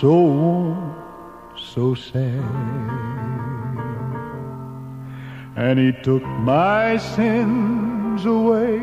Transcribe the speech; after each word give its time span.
so 0.00 0.10
worn, 0.10 0.94
so 1.56 1.94
sad. 1.94 2.42
And 5.54 5.78
he 5.78 5.92
took 6.02 6.24
my 6.24 6.96
sins 6.96 8.24
away. 8.26 8.80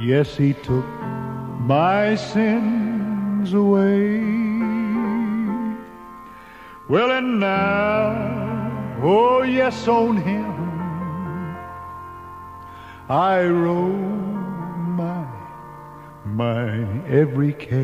Yes, 0.00 0.34
he 0.34 0.54
took 0.54 0.86
my 1.60 2.14
sins 2.14 3.52
away. 3.52 4.22
Well, 6.88 7.10
and 7.12 7.38
now, 7.38 8.41
oh 9.02 9.42
yes, 9.42 9.88
on 9.88 10.16
him 10.16 10.62
I 13.08 13.44
roll 13.44 13.90
my, 13.90 15.26
my 16.24 17.02
every 17.08 17.52
care. 17.52 17.82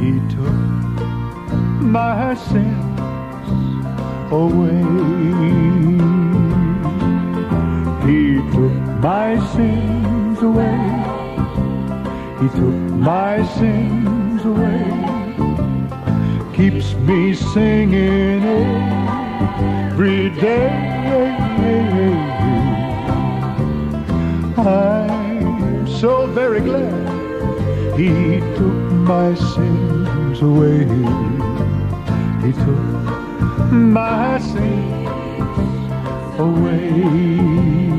He 0.00 0.18
took 0.34 0.58
my 1.80 2.34
sins 2.34 3.00
away. 4.32 4.82
He 8.08 8.36
took 8.50 8.72
my 9.00 9.38
sins 9.54 10.42
away. 10.42 10.80
He 12.40 12.48
took 12.58 12.74
my 12.98 13.46
sins 13.56 14.44
away. 14.44 15.23
Keeps 16.56 16.94
me 16.94 17.34
singing 17.34 18.44
oh, 18.44 19.90
every 19.90 20.30
day. 20.30 20.68
I'm 24.56 25.88
so 25.88 26.28
very 26.28 26.60
glad 26.60 27.98
he 27.98 28.38
took 28.56 28.78
my 29.02 29.34
sins 29.34 30.42
away. 30.42 30.84
He 32.46 32.52
took 32.52 33.72
my 33.72 34.38
sins 34.38 35.08
away. 36.38 37.93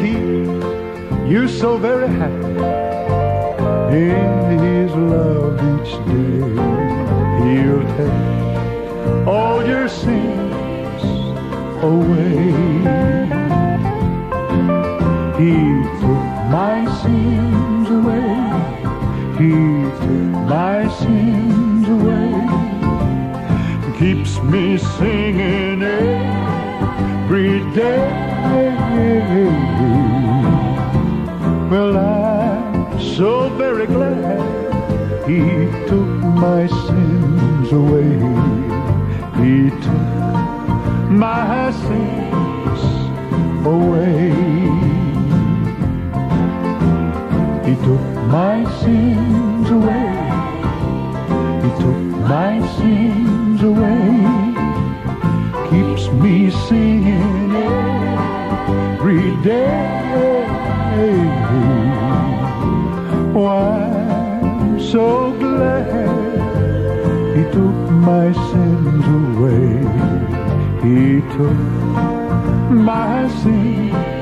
Keep 0.00 1.30
you 1.30 1.48
so 1.48 1.76
very 1.76 2.08
happy 2.08 2.86
in 3.96 4.58
his 4.58 4.92
love 4.92 5.56
each 5.72 5.92
day. 6.06 6.42
He'll 7.44 7.86
take 7.96 9.26
all 9.26 9.66
your 9.66 9.88
sins 9.88 11.02
away. 11.82 12.52
He 15.40 15.54
took 16.00 16.24
my 16.58 16.76
sins 17.02 17.88
away. 17.98 18.30
He 19.40 19.52
took 20.00 20.32
my 20.54 20.78
sins 21.00 21.86
away. 21.96 22.32
Keeps 23.98 24.32
me 24.42 24.78
singing 24.78 25.82
every 25.82 27.60
day. 27.74 28.25
Well, 31.70 31.96
I'm 31.98 33.00
so 33.16 33.48
very 33.50 33.86
glad 33.86 35.28
he 35.28 35.40
took 35.88 36.08
my 36.44 36.66
sins 36.66 37.72
away. 37.72 38.12
He 39.42 39.70
took 39.84 41.10
my 41.10 41.70
sins 41.72 42.82
away. 43.66 44.55
Day. 59.46 59.86
Oh, 63.38 63.46
I'm 63.46 64.80
so 64.80 65.32
glad 65.38 67.36
he 67.36 67.42
took 67.54 67.78
my 68.10 68.26
sins 68.48 69.06
away. 69.22 69.68
He 70.82 71.20
took 71.36 71.60
my 72.88 73.28
sins 73.40 74.15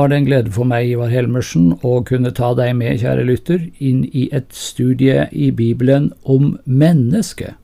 var 0.00 0.08
det 0.08 0.16
en 0.16 0.24
glede 0.24 0.50
for 0.54 0.64
meg, 0.64 0.86
Ivar 0.88 1.10
Helmersen, 1.12 1.74
å 1.84 1.98
kunne 2.08 2.30
ta 2.32 2.54
deg 2.56 2.72
med, 2.78 3.02
kjære 3.02 3.24
lytter, 3.28 3.66
inn 3.84 4.06
i 4.16 4.30
et 4.32 4.48
studie 4.56 5.26
i 5.28 5.50
Bibelen 5.52 6.06
om 6.24 6.54
mennesket. 6.64 7.58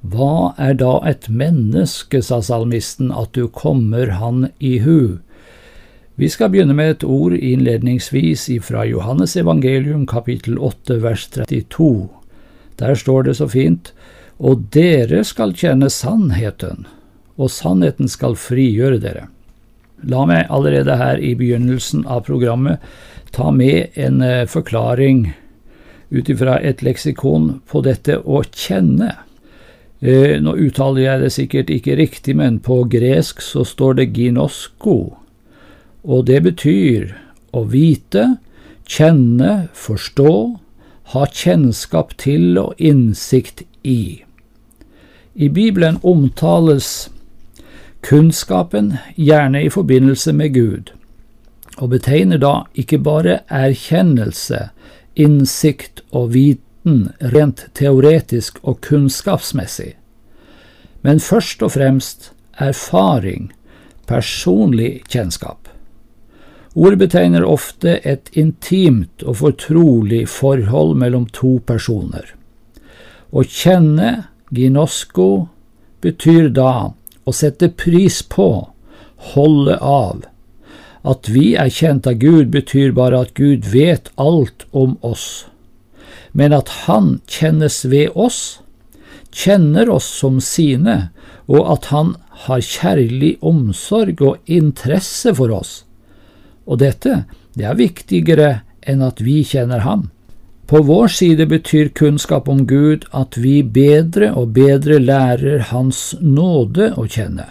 Hva 0.00 0.54
er 0.56 0.78
da 0.80 0.94
et 1.04 1.28
menneske, 1.28 2.22
sa 2.24 2.38
salmisten, 2.40 3.10
at 3.12 3.36
du 3.36 3.50
kommer 3.52 4.14
han 4.16 4.46
i 4.64 4.78
hu? 4.86 5.20
Vi 6.16 6.30
skal 6.32 6.54
begynne 6.54 6.78
med 6.78 6.94
et 6.94 7.04
ord 7.04 7.36
innledningsvis 7.36 8.46
fra 8.64 8.86
Johannes 8.88 9.36
evangelium 9.36 10.08
kapittel 10.08 10.56
8 10.56 11.02
vers 11.04 11.28
32. 11.36 12.08
Der 12.80 12.96
står 12.96 13.28
det 13.28 13.36
så 13.42 13.50
fint, 13.50 13.92
og 14.40 14.70
dere 14.72 15.20
skal 15.20 15.52
kjenne 15.52 15.92
sannheten, 15.92 16.86
og 17.36 17.52
sannheten 17.52 18.08
skal 18.08 18.40
frigjøre 18.40 19.04
dere. 19.04 19.28
La 20.10 20.24
meg 20.28 20.50
allerede 20.52 20.98
her 21.00 21.20
i 21.20 21.34
begynnelsen 21.38 22.04
av 22.06 22.26
programmet 22.26 22.82
ta 23.34 23.50
med 23.50 23.96
en 23.98 24.20
forklaring 24.46 25.26
ut 26.14 26.28
ifra 26.30 26.58
et 26.62 26.82
leksikon 26.84 27.60
på 27.66 27.82
dette 27.82 28.20
å 28.22 28.42
kjenne. 28.54 29.10
Nå 30.04 30.54
uttaler 30.60 31.02
jeg 31.02 31.22
det 31.22 31.30
sikkert 31.32 31.70
ikke 31.72 31.96
riktig, 31.98 32.36
men 32.36 32.60
på 32.62 32.82
gresk 32.92 33.40
så 33.42 33.64
står 33.66 33.98
det 34.00 34.12
ginosko, 34.14 34.98
og 36.04 36.26
det 36.28 36.42
betyr 36.44 37.14
å 37.56 37.64
vite, 37.70 38.36
kjenne, 38.84 39.70
forstå, 39.72 40.34
ha 41.14 41.24
kjennskap 41.32 42.12
til 42.20 42.58
og 42.60 42.76
innsikt 42.76 43.64
i. 43.82 44.20
I 45.34 45.48
Bibelen 45.48 45.98
omtales 46.02 47.08
kunnskapen 48.04 48.96
gjerne 49.16 49.64
i 49.64 49.70
forbindelse 49.70 50.32
med 50.32 50.54
Gud, 50.54 50.92
og 51.76 51.90
betegner 51.90 52.38
da 52.38 52.54
ikke 52.76 52.98
bare 53.00 53.40
erkjennelse, 53.48 54.68
innsikt 55.16 56.02
og 56.12 56.34
viten 56.34 57.08
rent 57.34 57.68
teoretisk 57.74 58.58
og 58.62 58.80
kunnskapsmessig, 58.84 59.94
men 61.02 61.20
først 61.20 61.62
og 61.62 61.72
fremst 61.78 62.32
erfaring, 62.60 63.52
personlig 64.06 65.02
kjennskap. 65.08 65.68
Ordet 66.74 66.98
betegner 66.98 67.44
ofte 67.46 68.00
et 68.02 68.28
intimt 68.36 69.22
og 69.22 69.38
fortrolig 69.38 70.24
forhold 70.28 70.96
mellom 70.98 71.26
to 71.32 71.60
personer. 71.66 72.26
Å 73.30 73.44
kjenne, 73.46 74.26
ginosko, 74.50 75.46
betyr 76.02 76.50
da 76.52 76.92
å 77.24 77.32
sette 77.32 77.70
pris 77.72 78.20
på, 78.22 78.68
holde 79.34 79.76
av. 79.80 80.24
At 81.04 81.28
vi 81.28 81.52
er 81.60 81.72
kjent 81.72 82.06
av 82.08 82.20
Gud, 82.20 82.48
betyr 82.52 82.94
bare 82.96 83.24
at 83.26 83.34
Gud 83.36 83.68
vet 83.72 84.10
alt 84.20 84.64
om 84.72 84.96
oss. 85.04 85.46
Men 86.32 86.54
at 86.56 86.68
Han 86.88 87.20
kjennes 87.28 87.84
ved 87.84 88.16
oss, 88.16 88.60
kjenner 89.34 89.90
oss 89.90 90.08
som 90.08 90.40
sine, 90.40 91.10
og 91.46 91.68
at 91.76 91.90
Han 91.92 92.14
har 92.46 92.64
kjærlig 92.64 93.36
omsorg 93.44 94.22
og 94.24 94.50
interesse 94.50 95.34
for 95.36 95.52
oss. 95.54 95.82
Og 96.64 96.80
dette, 96.80 97.24
det 97.54 97.68
er 97.68 97.78
viktigere 97.78 98.50
enn 98.84 99.04
at 99.04 99.20
vi 99.24 99.42
kjenner 99.46 99.84
Ham. 99.84 100.08
På 100.66 100.82
vår 100.82 101.08
side 101.08 101.46
betyr 101.46 101.88
kunnskap 101.88 102.48
om 102.48 102.66
Gud 102.66 103.04
at 103.12 103.36
vi 103.36 103.58
bedre 103.62 104.30
og 104.32 104.54
bedre 104.56 104.96
lærer 104.98 105.66
Hans 105.68 106.14
nåde 106.20 106.94
å 106.96 107.04
kjenne, 107.04 107.46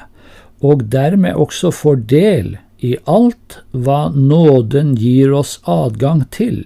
og 0.65 0.87
dermed 0.89 1.37
også 1.37 1.69
får 1.69 2.01
del 2.09 2.55
i 2.83 2.95
alt 3.05 3.59
hva 3.71 4.07
nåden 4.15 4.95
gir 4.97 5.33
oss 5.33 5.59
adgang 5.69 6.25
til. 6.33 6.65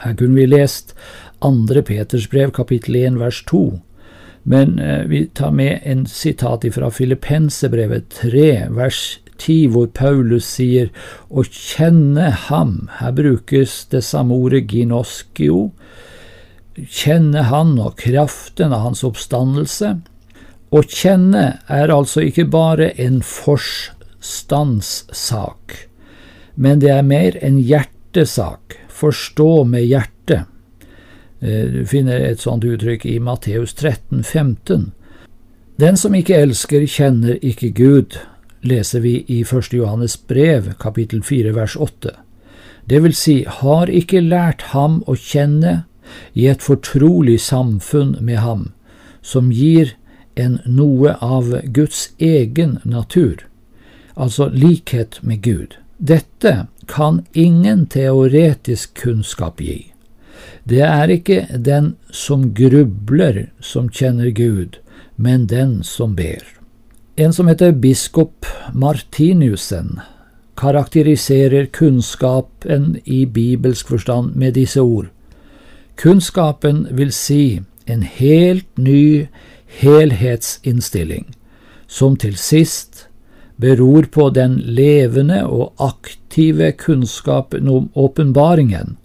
Her 0.00 0.16
kunne 0.16 0.40
vi 0.40 0.48
lest 0.48 0.94
andre 1.44 1.84
Peters 1.84 2.26
brev 2.32 2.54
kapittel 2.56 2.96
1 3.02 3.20
vers 3.20 3.42
2, 3.50 3.64
men 4.48 4.78
eh, 4.78 5.04
vi 5.08 5.26
tar 5.26 5.52
med 5.52 5.84
en 5.84 6.06
sitat 6.08 6.64
fra 6.72 6.90
Filippensebrevet 6.90 8.08
3, 8.16 8.48
vers 8.72 9.02
10, 9.38 9.68
hvor 9.74 9.86
Paulus 9.94 10.44
sier 10.56 10.88
å 11.28 11.42
kjenne 11.44 12.30
ham. 12.48 12.88
Her 13.00 13.12
brukes 13.16 13.86
det 13.92 14.02
samme 14.06 14.34
ordet 14.34 14.68
ginoskio. 14.70 15.72
Kjenne 16.74 17.42
han 17.50 17.78
og 17.78 17.96
kraften 18.00 18.72
av 18.74 18.80
hans 18.88 19.04
oppstandelse. 19.06 19.88
Å 20.74 20.82
kjenne 20.90 21.44
er 21.70 21.88
altså 21.94 22.20
ikke 22.26 22.50
bare 22.50 22.90
en 22.98 23.22
forstandssak, 23.22 25.86
men 26.58 26.82
det 26.82 26.90
er 26.90 27.06
mer 27.06 27.38
en 27.44 27.58
hjertesak. 27.62 28.74
Forstå 28.94 29.64
med 29.70 29.86
hjertet. 29.86 30.42
Eh, 31.44 31.66
du 31.70 31.86
finner 31.86 32.20
et 32.24 32.40
sånt 32.42 32.64
uttrykk 32.64 33.06
i 33.06 33.18
Matteus 33.22 33.74
13, 33.74 34.24
15. 34.24 34.92
Den 35.78 35.96
som 35.98 36.14
ikke 36.14 36.36
elsker, 36.38 36.84
kjenner 36.86 37.38
ikke 37.42 37.72
Gud, 37.74 38.18
leser 38.64 39.00
vi 39.00 39.24
i 39.28 39.40
1. 39.42 39.72
Johannes 39.72 40.26
brev, 40.26 40.72
kapittel 40.80 41.22
4, 41.22 41.52
vers 41.52 41.76
8. 41.76 42.10
Det 42.84 43.00
vil 43.00 43.14
si, 43.16 43.44
har 43.48 43.90
ikke 43.92 44.20
lært 44.24 44.70
ham 44.72 45.02
å 45.08 45.16
kjenne 45.16 45.84
i 46.32 46.46
et 46.48 46.64
fortrolig 46.64 47.38
samfunn 47.40 48.16
med 48.20 48.40
ham, 48.44 48.72
som 49.22 49.52
gir 49.52 49.94
en 50.34 50.58
noe 50.64 51.14
av 51.20 51.52
Guds 51.64 52.10
egen 52.18 52.78
natur, 52.84 53.46
altså 54.14 54.48
likhet 54.52 55.20
med 55.22 55.42
Gud. 55.42 55.76
Dette 55.96 56.66
kan 56.86 57.22
ingen 57.32 57.86
teoretisk 57.86 58.94
kunnskap 59.00 59.60
gi. 59.60 59.94
Det 60.64 60.82
er 60.84 61.12
ikke 61.12 61.44
den 61.60 61.94
som 62.10 62.50
grubler 62.56 63.46
som 63.60 63.88
kjenner 63.92 64.32
Gud, 64.32 64.80
men 65.16 65.46
den 65.46 65.82
som 65.84 66.16
ber. 66.16 66.53
En 67.16 67.32
som 67.32 67.46
heter 67.46 67.72
biskop 67.72 68.46
Martinussen, 68.72 70.00
karakteriserer 70.58 71.66
kunnskapen 71.66 72.96
i 73.04 73.26
bibelsk 73.26 73.88
forstand 73.88 74.34
med 74.36 74.56
disse 74.58 74.80
ord. 74.80 75.06
Kunnskapen 75.94 76.88
vil 76.90 77.12
si 77.14 77.60
en 77.86 78.02
helt 78.02 78.66
ny 78.78 79.28
helhetsinnstilling, 79.78 81.28
som 81.86 82.16
til 82.16 82.34
sist 82.34 83.06
beror 83.62 84.10
på 84.10 84.30
den 84.34 84.58
levende 84.58 85.44
og 85.46 85.70
aktive 85.78 86.72
kunnskapen 86.72 87.68
om 87.68 87.90
åpenbaringen, 87.94 88.96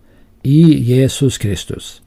i 0.44 0.96
Jesus 0.96 1.38
Kristus. 1.38 2.02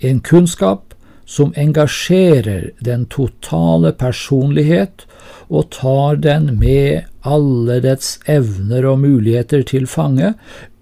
En 0.00 0.20
kunnskap 0.20 0.87
som 1.28 1.52
engasjerer 1.60 2.70
den 2.80 3.04
totale 3.12 3.92
personlighet 3.92 5.04
og 5.48 5.70
tar 5.76 6.16
den 6.24 6.54
med 6.60 7.04
alle 7.20 7.80
dets 7.84 8.14
evner 8.24 8.86
og 8.88 9.02
muligheter 9.02 9.64
til 9.68 9.84
fange 9.86 10.32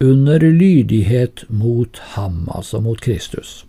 under 0.03 0.39
lydighet 0.39 1.43
mot 1.49 1.99
ham, 2.15 2.45
altså 2.55 2.81
mot 2.81 3.01
Kristus. 3.03 3.65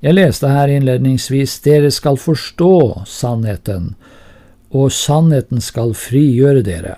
Jeg 0.00 0.14
leste 0.14 0.48
her 0.48 0.70
innledningsvis 0.70 1.58
dere 1.66 1.90
skal 1.92 2.16
forstå 2.16 3.02
sannheten, 3.10 3.96
og 4.70 4.92
sannheten 4.94 5.60
skal 5.60 5.96
frigjøre 5.98 6.62
dere. 6.62 6.94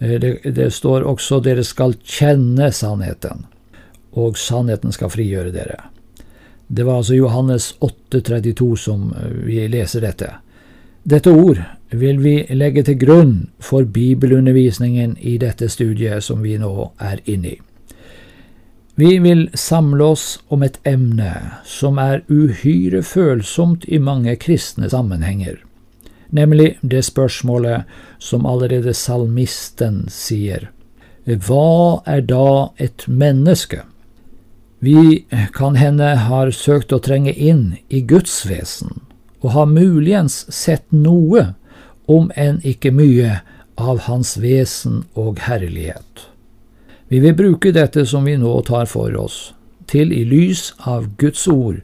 Eh, 0.00 0.16
det, 0.20 0.32
det, 0.56 0.70
står 0.72 1.04
også 1.04 1.42
dere 1.44 1.64
skal 1.64 1.94
kjenne 2.00 2.72
sannheten, 2.72 3.44
og 4.16 4.40
sannheten 4.40 4.96
skal 4.96 5.12
frigjøre 5.12 5.52
dere. 5.52 5.78
Det 6.66 6.82
var 6.86 7.00
altså 7.00 7.14
Johannes 7.14 7.74
8,32 7.80 8.76
som 8.76 9.12
eh, 9.12 9.30
vi 9.46 9.68
leser 9.68 10.04
dette. 10.06 10.30
Dette 11.02 11.30
ord 11.30 11.60
vil 11.90 12.18
vi 12.22 12.34
legge 12.50 12.82
til 12.82 12.98
grunn 12.98 13.34
for 13.62 13.86
bibelundervisningen 13.86 15.14
i 15.20 15.36
dette 15.38 15.68
studiet 15.70 16.24
som 16.26 16.42
vi 16.42 16.56
nå 16.58 16.90
er 16.98 17.22
inne 17.24 17.54
i. 17.54 17.60
Vi 18.96 19.18
vil 19.20 19.46
samle 19.54 20.10
oss 20.16 20.40
om 20.48 20.64
et 20.64 20.80
emne 20.88 21.30
som 21.68 22.00
er 22.00 22.24
uhyre 22.32 23.04
følsomt 23.04 23.84
i 23.86 24.00
mange 24.02 24.34
kristne 24.40 24.90
sammenhenger 24.90 25.60
nemlig 26.28 26.78
det 26.80 27.02
spørsmålet 27.02 27.82
som 28.18 28.46
allerede 28.46 28.94
salmisten 28.94 30.06
sier. 30.10 30.70
Hva 31.26 32.02
er 32.06 32.22
da 32.22 32.70
et 32.78 33.06
menneske? 33.08 33.82
Vi 34.78 35.24
kan 35.54 35.76
hende 35.76 36.14
har 36.28 36.50
søkt 36.50 36.92
å 36.92 37.00
trenge 37.00 37.32
inn 37.32 37.76
i 37.88 38.02
Guds 38.04 38.44
vesen, 38.48 39.00
og 39.40 39.54
har 39.56 39.70
muligens 39.70 40.44
sett 40.52 40.84
noe, 40.92 41.54
om 42.06 42.30
enn 42.36 42.60
ikke 42.64 42.92
mye, 42.94 43.40
av 43.76 44.06
Hans 44.06 44.38
vesen 44.40 45.02
og 45.12 45.42
herlighet. 45.44 46.28
Vi 47.08 47.20
vil 47.20 47.34
bruke 47.36 47.74
dette 47.76 48.06
som 48.08 48.24
vi 48.24 48.38
nå 48.40 48.54
tar 48.64 48.88
for 48.88 49.12
oss, 49.20 49.52
til 49.86 50.14
i 50.16 50.22
lys 50.24 50.70
av 50.88 51.10
Guds 51.20 51.44
ord 51.48 51.82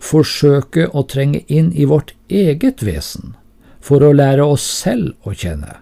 forsøke 0.00 0.88
å 0.96 1.04
trenge 1.08 1.44
inn 1.48 1.70
i 1.76 1.86
vårt 1.88 2.14
eget 2.28 2.82
vesen 2.84 3.34
for 3.80 4.04
å 4.04 4.12
lære 4.16 4.44
oss 4.44 4.64
selv 4.64 5.14
å 5.28 5.34
kjenne. 5.36 5.78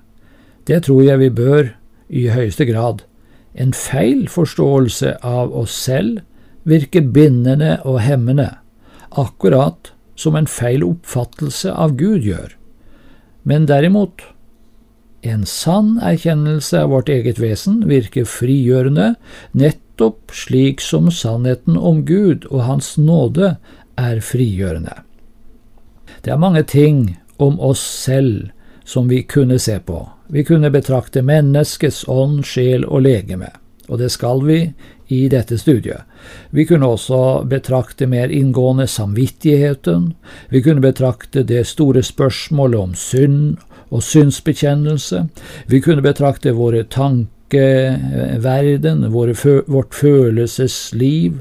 Det 0.66 0.82
tror 0.86 1.04
jeg 1.06 1.22
vi 1.22 1.30
bør 1.34 1.70
i 2.08 2.28
høyeste 2.30 2.66
grad. 2.68 3.02
En 3.58 3.74
feil 3.74 4.28
forståelse 4.30 5.16
av 5.26 5.54
oss 5.56 5.74
selv 5.74 6.20
virker 6.68 7.08
bindende 7.14 7.78
og 7.82 8.00
hemmende, 8.04 8.52
akkurat 9.10 9.92
som 10.18 10.36
en 10.38 10.46
feil 10.50 10.84
oppfattelse 10.86 11.72
av 11.72 11.96
Gud 11.98 12.26
gjør. 12.26 12.52
Men 13.42 13.66
derimot, 13.66 14.22
en 15.26 15.44
sann 15.48 15.96
erkjennelse 16.04 16.84
av 16.84 16.92
vårt 16.92 17.10
eget 17.10 17.40
vesen 17.42 17.80
virker 17.90 18.28
frigjørende, 18.28 19.14
nettopp 19.50 20.34
slik 20.34 20.82
som 20.84 21.10
sannheten 21.10 21.78
om 21.78 22.04
Gud 22.06 22.46
og 22.52 22.62
Hans 22.68 22.94
nåde 23.00 23.56
er 23.98 24.20
frigjørende. 24.22 24.94
Det 26.22 26.30
er 26.34 26.40
mange 26.40 26.62
ting 26.62 27.18
om 27.38 27.58
oss 27.62 27.82
selv 27.82 28.50
som 28.88 29.08
vi 29.08 29.22
kunne 29.22 29.58
se 29.58 29.78
på. 29.78 30.08
Vi 30.26 30.44
kunne 30.44 30.70
betrakte 30.70 31.22
menneskets 31.22 32.04
ånd, 32.08 32.44
sjel 32.48 32.84
og 32.88 33.02
legeme, 33.04 33.50
og 33.88 33.98
det 34.00 34.10
skal 34.14 34.46
vi 34.46 34.72
i 35.12 35.28
dette 35.28 35.58
studiet. 35.60 36.00
Vi 36.50 36.64
kunne 36.68 36.86
også 36.88 37.44
betrakte 37.48 38.06
mer 38.08 38.28
inngående 38.32 38.86
samvittigheten, 38.88 40.14
vi 40.48 40.62
kunne 40.64 40.80
betrakte 40.80 41.42
det 41.44 41.66
store 41.68 42.02
spørsmålet 42.02 42.80
om 42.80 42.94
synd 42.96 43.56
og 43.90 44.02
synsbekjennelse, 44.04 45.28
vi 45.68 45.80
kunne 45.84 46.02
betrakte 46.04 46.52
våre 46.56 46.84
tankeverden, 46.88 49.12
våre, 49.12 49.34
vårt 49.66 49.94
følelsesliv, 49.94 51.32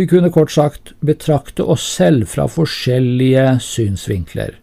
vi 0.00 0.06
kunne 0.08 0.30
kort 0.32 0.52
sagt 0.52 0.94
betrakte 1.04 1.62
oss 1.62 1.84
selv 1.96 2.24
fra 2.32 2.46
forskjellige 2.48 3.58
synsvinkler. 3.60 4.54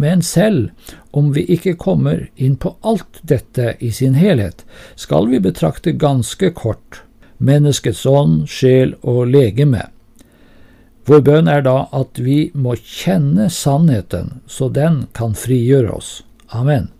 Men 0.00 0.22
selv 0.24 0.70
om 1.12 1.32
vi 1.36 1.44
ikke 1.52 1.76
kommer 1.76 2.24
inn 2.40 2.56
på 2.56 2.72
alt 2.80 3.20
dette 3.20 3.74
i 3.84 3.90
sin 3.92 4.16
helhet, 4.16 4.64
skal 4.96 5.28
vi 5.28 5.42
betrakte 5.44 5.92
ganske 5.92 6.52
kort 6.56 7.02
menneskets 7.40 8.06
ånd, 8.06 8.46
sjel 8.48 8.94
og 9.00 9.26
legeme. 9.32 9.88
Vår 11.08 11.20
bønn 11.26 11.48
er 11.48 11.64
da 11.64 11.76
at 11.96 12.20
vi 12.20 12.50
må 12.54 12.76
kjenne 12.76 13.48
sannheten, 13.52 14.40
så 14.46 14.68
den 14.68 15.06
kan 15.16 15.36
frigjøre 15.36 15.92
oss. 15.96 16.10
Amen. 16.48 16.90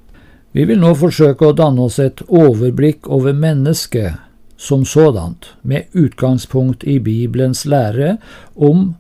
Vi 0.53 0.65
vil 0.67 0.81
nå 0.83 0.95
forsøke 0.99 1.51
å 1.51 1.57
danne 1.57 1.85
oss 1.87 2.01
et 2.03 2.25
overblikk 2.27 3.07
over 3.09 3.37
mennesket 3.37 4.19
som 4.61 4.85
sådant, 4.85 5.55
med 5.63 5.89
utgangspunkt 5.97 6.85
i 6.85 6.99
Bibelens 7.01 7.65
lære 7.65 8.17
om 8.57 8.97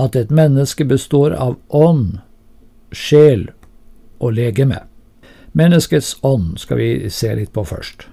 at 0.00 0.16
et 0.16 0.30
menneske 0.30 0.86
består 0.88 1.34
av 1.36 1.58
ånd, 1.68 2.20
sjel 2.92 3.48
og 4.20 4.36
legeme. 4.38 4.84
Menneskets 5.52 6.16
ånd 6.22 6.56
skal 6.58 6.80
vi 6.80 7.10
se 7.10 7.34
litt 7.36 7.52
på 7.52 7.64
først. 7.68 8.06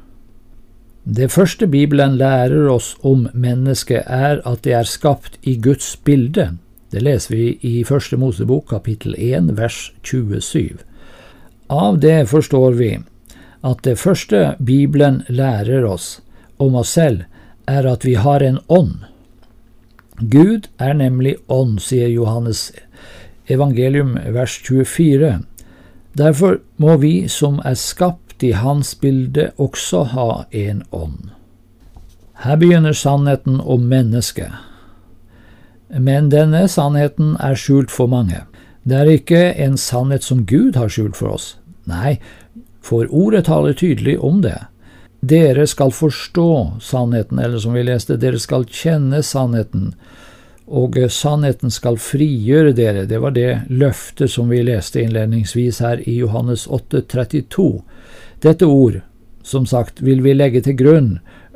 Det 1.04 1.32
første 1.32 1.68
Bibelen 1.68 2.18
lærer 2.18 2.68
oss 2.70 2.96
om 3.02 3.30
mennesket, 3.34 4.04
er 4.06 4.42
at 4.46 4.64
det 4.64 4.74
er 4.76 4.84
skapt 4.84 5.40
i 5.42 5.56
Guds 5.56 5.96
bilde. 5.96 6.52
Det 6.92 7.02
leser 7.02 7.36
vi 7.36 7.46
i 7.62 7.84
Første 7.84 8.18
Mosebok 8.18 8.68
kapittel 8.70 9.16
1 9.18 9.56
vers 9.58 9.94
27. 10.04 10.78
Av 11.70 12.00
det 12.00 12.28
forstår 12.30 12.78
vi 12.78 12.92
at 13.64 13.84
det 13.84 14.00
første 14.00 14.56
Bibelen 14.60 15.24
lærer 15.30 15.86
oss 15.86 16.20
om 16.58 16.76
oss 16.76 16.94
selv, 16.98 17.24
er 17.68 17.86
at 17.86 18.06
vi 18.06 18.14
har 18.14 18.44
en 18.44 18.60
ånd. 18.68 19.06
Gud 20.20 20.68
er 20.80 20.94
nemlig 20.94 21.36
ånd, 21.48 21.80
sier 21.80 22.10
Johannes 22.10 22.72
evangelium 23.50 24.18
vers 24.34 24.60
24. 24.64 25.40
Derfor 26.18 26.60
må 26.78 26.98
vi 26.98 27.28
som 27.28 27.60
er 27.66 27.78
skapt 27.80 28.44
i 28.44 28.54
Hans 28.56 28.96
bilde, 28.96 29.52
også 29.58 30.04
ha 30.14 30.30
en 30.52 30.84
ånd. 30.92 31.32
Her 32.40 32.56
begynner 32.56 32.94
sannheten 32.96 33.60
om 33.60 33.90
mennesket. 33.92 34.52
Men 35.90 36.30
denne 36.32 36.68
sannheten 36.72 37.36
er 37.40 37.58
skjult 37.60 37.92
for 37.92 38.08
mange. 38.08 38.46
Det 38.88 38.96
er 38.96 39.12
ikke 39.12 39.42
en 39.60 39.78
sannhet 39.78 40.24
som 40.24 40.46
Gud 40.46 40.78
har 40.80 40.90
skjult 40.90 41.18
for 41.20 41.36
oss. 41.36 41.58
Nei, 41.90 42.20
for 42.82 43.10
ordet 43.10 43.46
taler 43.50 43.74
tydelig 43.74 44.20
om 44.24 44.42
det. 44.46 44.58
Dere 45.20 45.68
skal 45.68 45.92
forstå 45.92 46.80
sannheten, 46.82 47.40
eller 47.40 47.60
som 47.60 47.76
vi 47.76 47.84
leste, 47.84 48.18
dere 48.18 48.40
skal 48.40 48.64
kjenne 48.66 49.20
sannheten, 49.26 49.94
og 50.70 50.98
sannheten 51.10 51.72
skal 51.74 51.98
frigjøre 51.98 52.74
dere. 52.78 53.06
Det 53.10 53.20
var 53.22 53.34
det 53.34 53.66
løftet 53.70 54.32
som 54.32 54.50
vi 54.50 54.62
leste 54.64 55.02
innledningsvis 55.02 55.82
her 55.82 56.04
i 56.06 56.20
Johannes 56.20 56.68
8, 56.68 57.02
32. 57.10 57.82
Dette 58.46 58.66
ord, 58.66 59.02
som 59.44 59.66
sagt, 59.66 60.04
vil 60.06 60.22
vi 60.24 60.34
legge 60.34 60.62
til 60.62 60.78
grunn 60.78 61.12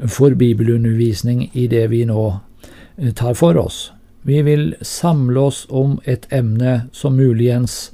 for 0.10 0.34
bibelundervisning 0.36 1.50
i 1.54 1.68
det 1.68 1.88
vi 1.92 2.04
nå 2.10 2.26
tar 3.16 3.34
for 3.38 3.58
oss. 3.58 3.92
Vi 4.24 4.42
vil 4.42 4.74
samle 4.82 5.40
oss 5.40 5.66
om 5.70 6.00
et 6.06 6.26
emne 6.32 6.88
som 6.92 7.18
muligens 7.20 7.92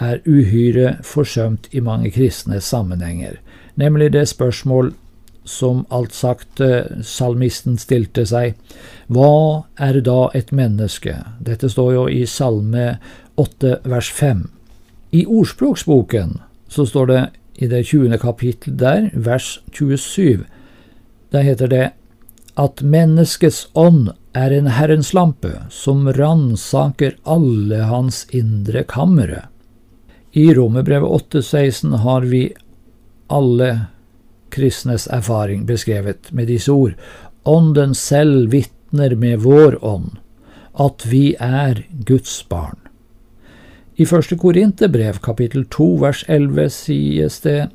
er 0.00 0.20
uhyre 0.26 0.96
forsømt 1.04 1.68
i 1.72 1.80
mange 1.80 2.10
kristne 2.10 2.60
sammenhenger, 2.60 3.36
nemlig 3.76 4.12
det 4.12 4.28
spørsmål 4.28 4.94
som 5.44 5.84
alt 5.88 6.12
sagt 6.12 6.60
eh, 6.60 7.02
salmisten 7.02 7.78
stilte 7.80 8.26
seg, 8.28 8.56
hva 9.08 9.64
er 9.80 10.00
da 10.04 10.28
et 10.36 10.52
menneske? 10.52 11.16
Dette 11.40 11.70
står 11.72 11.92
jo 11.94 12.06
i 12.08 12.24
Salme 12.28 12.98
8 13.40 13.80
vers 13.88 14.10
5. 14.12 14.46
I 15.16 15.24
Ordspråksboken 15.26 16.38
så 16.70 16.86
står 16.86 17.06
det 17.10 17.22
i 17.60 17.68
det 17.68 17.84
20. 17.90 18.18
kapittel 18.22 18.76
der, 18.78 19.10
vers 19.14 19.58
27, 19.72 20.44
der 21.32 21.46
heter 21.46 21.70
det 21.70 21.86
at 22.60 22.82
menneskets 22.82 23.68
ånd 23.78 24.10
er 24.36 24.52
en 24.54 24.68
Herrens 24.76 25.12
lampe 25.16 25.52
som 25.72 26.08
ransaker 26.12 27.16
alle 27.24 27.84
hans 27.90 28.24
indre 28.36 28.84
kamre. 28.84 29.46
I 30.32 30.52
Romerbrevet 30.54 31.32
8,16 31.34 31.96
har 32.04 32.26
vi 32.30 32.42
alle 33.26 33.70
kristnes 34.50 35.06
erfaring 35.06 35.66
beskrevet 35.66 36.32
med 36.32 36.50
disse 36.50 36.72
ord. 36.72 36.94
Ånden 37.44 37.94
selv 37.94 38.50
vitner 38.52 39.14
med 39.14 39.38
vår 39.46 39.78
ånd 39.84 40.18
at 40.80 41.06
vi 41.06 41.34
er 41.40 41.82
Guds 42.06 42.42
barn. 42.48 42.78
I 43.96 44.06
første 44.08 44.36
Korinterbrev 44.36 45.18
kapittel 45.20 45.66
2 45.68 45.88
vers 46.00 46.22
11 46.28 46.70
sies 46.72 47.40
det 47.44 47.68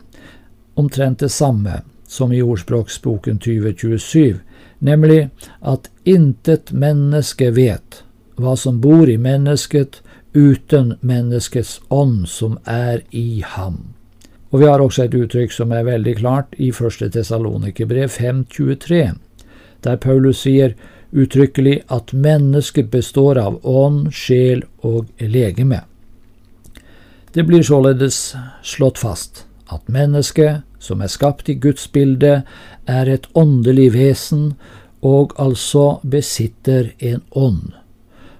omtrent 0.75 1.19
det 1.19 1.31
samme 1.31 1.81
som 2.07 2.33
i 2.33 2.41
Ordspråksboken 2.41 3.37
2027, 3.39 4.39
nemlig 4.79 5.29
at 5.61 5.89
intet 6.05 6.71
menneske 6.73 7.51
vet 7.55 8.01
hva 8.41 8.55
som 8.57 8.81
bor 8.81 9.09
i 9.09 9.17
mennesket 9.21 10.01
uten 10.33 10.95
menneskets 11.01 11.79
ånd 11.89 12.25
som 12.27 12.57
er 12.65 13.05
i 13.11 13.43
ham. 13.45 13.95
Og 14.55 14.61
vi 14.61 14.67
har 14.71 14.79
også 14.79 15.03
et 15.03 15.15
uttrykk 15.19 15.51
som 15.51 15.73
er 15.75 15.83
veldig 15.83 16.13
klart 16.15 16.53
i 16.63 16.69
1. 16.71 17.09
Tessalonikerbrev 17.11 18.07
5.23, 18.07 18.99
der 19.83 19.97
Paulus 19.99 20.45
sier 20.45 20.77
uttrykkelig 21.11 21.81
at 21.91 22.13
mennesket 22.15 22.87
består 22.93 23.35
av 23.35 23.57
ånd, 23.67 24.13
sjel 24.15 24.63
og 24.79 25.09
legeme. 25.19 25.81
Det 27.35 27.43
blir 27.43 27.67
således 27.67 28.37
slått 28.63 29.03
fast 29.03 29.43
at 29.67 29.91
mennesket, 29.91 30.63
som 30.79 31.03
er 31.03 31.11
skapt 31.11 31.51
i 31.51 31.57
Guds 31.59 31.91
bilde, 31.91 32.45
er 32.87 33.11
et 33.11 33.27
åndelig 33.35 33.89
vesen 33.97 34.53
og 35.03 35.35
altså 35.35 35.97
besitter 35.99 36.93
en 37.03 37.19
ånd. 37.31 37.75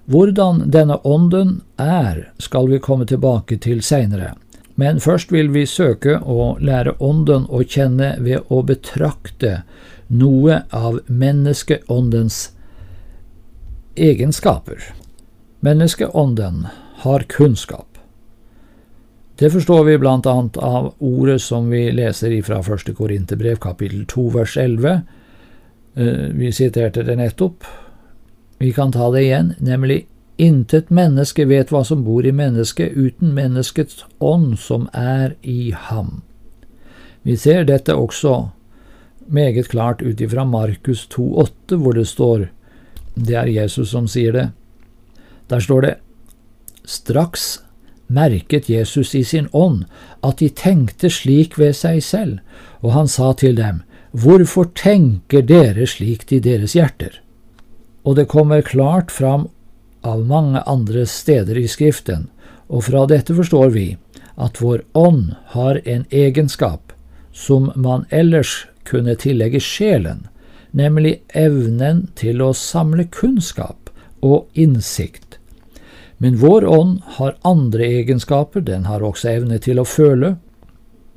Hvordan 0.08 0.64
denne 0.72 0.96
ånden 1.04 1.58
er, 1.76 2.30
skal 2.40 2.72
vi 2.72 2.80
komme 2.80 3.04
tilbake 3.04 3.60
til 3.60 3.84
seinere, 3.84 4.38
men 4.76 5.00
først 5.00 5.32
vil 5.32 5.50
vi 5.56 5.66
søke 5.66 6.18
å 6.20 6.56
lære 6.60 6.98
ånden 7.00 7.48
å 7.48 7.64
kjenne 7.64 8.16
ved 8.20 8.44
å 8.52 8.62
betrakte 8.68 9.62
noe 10.08 10.62
av 10.76 11.00
menneskeåndens 11.08 12.50
egenskaper. 13.96 14.92
Menneskeånden 15.66 16.66
har 17.06 17.28
kunnskap. 17.32 17.88
Det 19.36 19.50
forstår 19.52 19.84
vi 19.84 19.96
annet 20.08 20.58
av 20.58 20.94
ordet 21.00 21.42
som 21.42 21.70
vi 21.70 21.92
leser 21.92 22.36
fra 22.44 22.62
første 22.64 22.94
Korinterbrev 22.96 23.60
kapittel 23.60 24.06
2 24.08 24.30
vers 24.32 24.58
11. 24.58 25.02
Eh, 25.96 26.28
vi 26.36 26.52
siterte 26.52 27.04
det 27.04 27.16
nettopp. 27.16 27.64
Vi 28.60 28.72
kan 28.72 28.92
ta 28.92 29.12
det 29.12 29.24
igjen, 29.24 29.54
nemlig 29.60 30.06
Intet 30.38 30.90
menneske 30.90 31.46
vet 31.48 31.72
hva 31.72 31.84
som 31.88 32.04
bor 32.04 32.26
i 32.28 32.34
mennesket 32.36 32.92
uten 32.96 33.32
menneskets 33.38 34.04
ånd 34.20 34.58
som 34.60 34.90
er 34.92 35.36
i 35.42 35.72
ham. 35.72 36.22
Vi 37.24 37.38
ser 37.40 37.64
dette 37.64 37.96
også 37.96 38.50
meget 39.28 39.70
klart 39.72 40.02
ut 40.02 40.22
ifra 40.22 40.44
Markus 40.46 41.08
2,8, 41.10 41.76
hvor 41.76 41.94
det 41.94 42.08
står 42.08 42.50
Det 43.16 43.36
er 43.36 43.48
Jesus 43.48 43.90
som 43.90 44.08
sier 44.08 44.32
det. 44.32 44.50
Der 45.48 45.60
står 45.60 45.82
det 45.82 45.94
Straks 46.84 47.62
merket 48.08 48.70
Jesus 48.70 49.16
i 49.16 49.24
sin 49.24 49.48
ånd 49.54 49.86
at 50.22 50.38
de 50.38 50.50
tenkte 50.50 51.10
slik 51.10 51.58
ved 51.58 51.74
seg 51.74 52.04
selv, 52.04 52.40
og 52.84 52.92
han 52.92 53.08
sa 53.08 53.34
til 53.34 53.56
dem, 53.56 53.84
Hvorfor 54.12 54.68
tenker 54.76 55.42
dere 55.42 55.88
slikt 55.88 56.32
i 56.32 56.40
deres 56.40 56.76
hjerter? 56.76 57.22
Og 58.04 58.16
det 58.16 58.28
kommer 58.28 58.62
klart 58.62 59.12
fram 59.12 59.50
av 60.06 60.26
mange 60.26 60.62
andre 60.70 61.06
steder 61.10 61.58
i 61.58 61.68
Skriften, 61.68 62.30
og 62.70 62.88
fra 62.88 63.06
dette 63.10 63.36
forstår 63.36 63.74
vi 63.74 63.88
at 64.36 64.62
vår 64.62 64.84
ånd 64.94 65.34
har 65.56 65.80
en 65.86 66.06
egenskap 66.10 66.94
som 67.34 67.72
man 67.76 68.06
ellers 68.10 68.66
kunne 68.86 69.16
tillegge 69.20 69.60
sjelen, 69.64 70.28
nemlig 70.72 71.20
evnen 71.34 72.06
til 72.20 72.44
å 72.44 72.54
samle 72.54 73.08
kunnskap 73.12 73.90
og 74.22 74.48
innsikt. 74.54 75.40
Men 76.18 76.38
vår 76.40 76.66
ånd 76.66 77.00
har 77.18 77.38
andre 77.44 77.88
egenskaper, 78.00 78.62
den 78.62 78.86
har 78.86 79.04
også 79.04 79.34
evne 79.34 79.60
til 79.60 79.82
å 79.82 79.88
føle. 79.88 80.36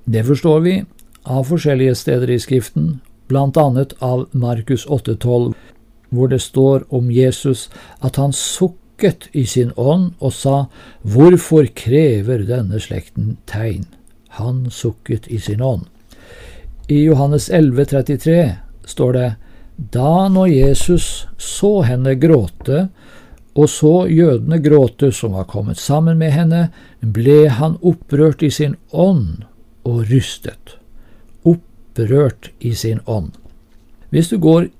Det 0.04 0.24
forstår 0.26 0.60
vi 0.64 0.74
av 1.22 1.46
forskjellige 1.50 1.94
steder 1.94 2.30
i 2.34 2.40
Skriften, 2.42 2.98
annet 3.30 3.92
av 4.00 4.26
Markus 4.32 4.86
8,12, 4.86 5.52
hvor 6.10 6.28
det 6.28 6.40
står 6.42 6.86
om 6.94 7.10
Jesus 7.12 7.68
at 8.04 8.16
han 8.16 8.32
sukket 8.32 9.28
i 9.32 9.44
sin 9.46 9.72
ånd 9.76 10.12
og 10.18 10.32
sa, 10.32 10.66
Hvorfor 11.02 11.68
krever 11.74 12.44
denne 12.48 12.80
slekten 12.80 13.36
tegn? 13.46 13.86
Han 14.38 14.68
sukket 14.70 15.28
i 15.28 15.38
sin 15.38 15.62
ånd. 15.62 15.86
I 16.88 17.02
Johannes 17.04 17.50
11, 17.50 17.84
33 17.84 18.56
står 18.84 19.12
det, 19.12 19.28
Da 19.76 20.28
når 20.28 20.48
Jesus 20.48 21.26
så 21.36 21.82
henne 21.84 22.14
gråte, 22.18 22.88
og 23.58 23.68
så 23.70 24.06
jødene 24.06 24.60
gråte 24.62 25.10
som 25.12 25.34
var 25.34 25.48
kommet 25.50 25.78
sammen 25.82 26.18
med 26.20 26.30
henne, 26.32 26.68
ble 27.02 27.48
han 27.50 27.76
opprørt 27.82 28.42
i 28.46 28.50
sin 28.54 28.76
ånd 28.92 29.44
og 29.84 30.04
rystet. 30.10 30.78
Opprørt 31.42 32.52
i 32.60 32.74
sin 32.78 33.00
ånd. 33.06 33.32
Hvis 34.10 34.30
du 34.30 34.38
går 34.38 34.70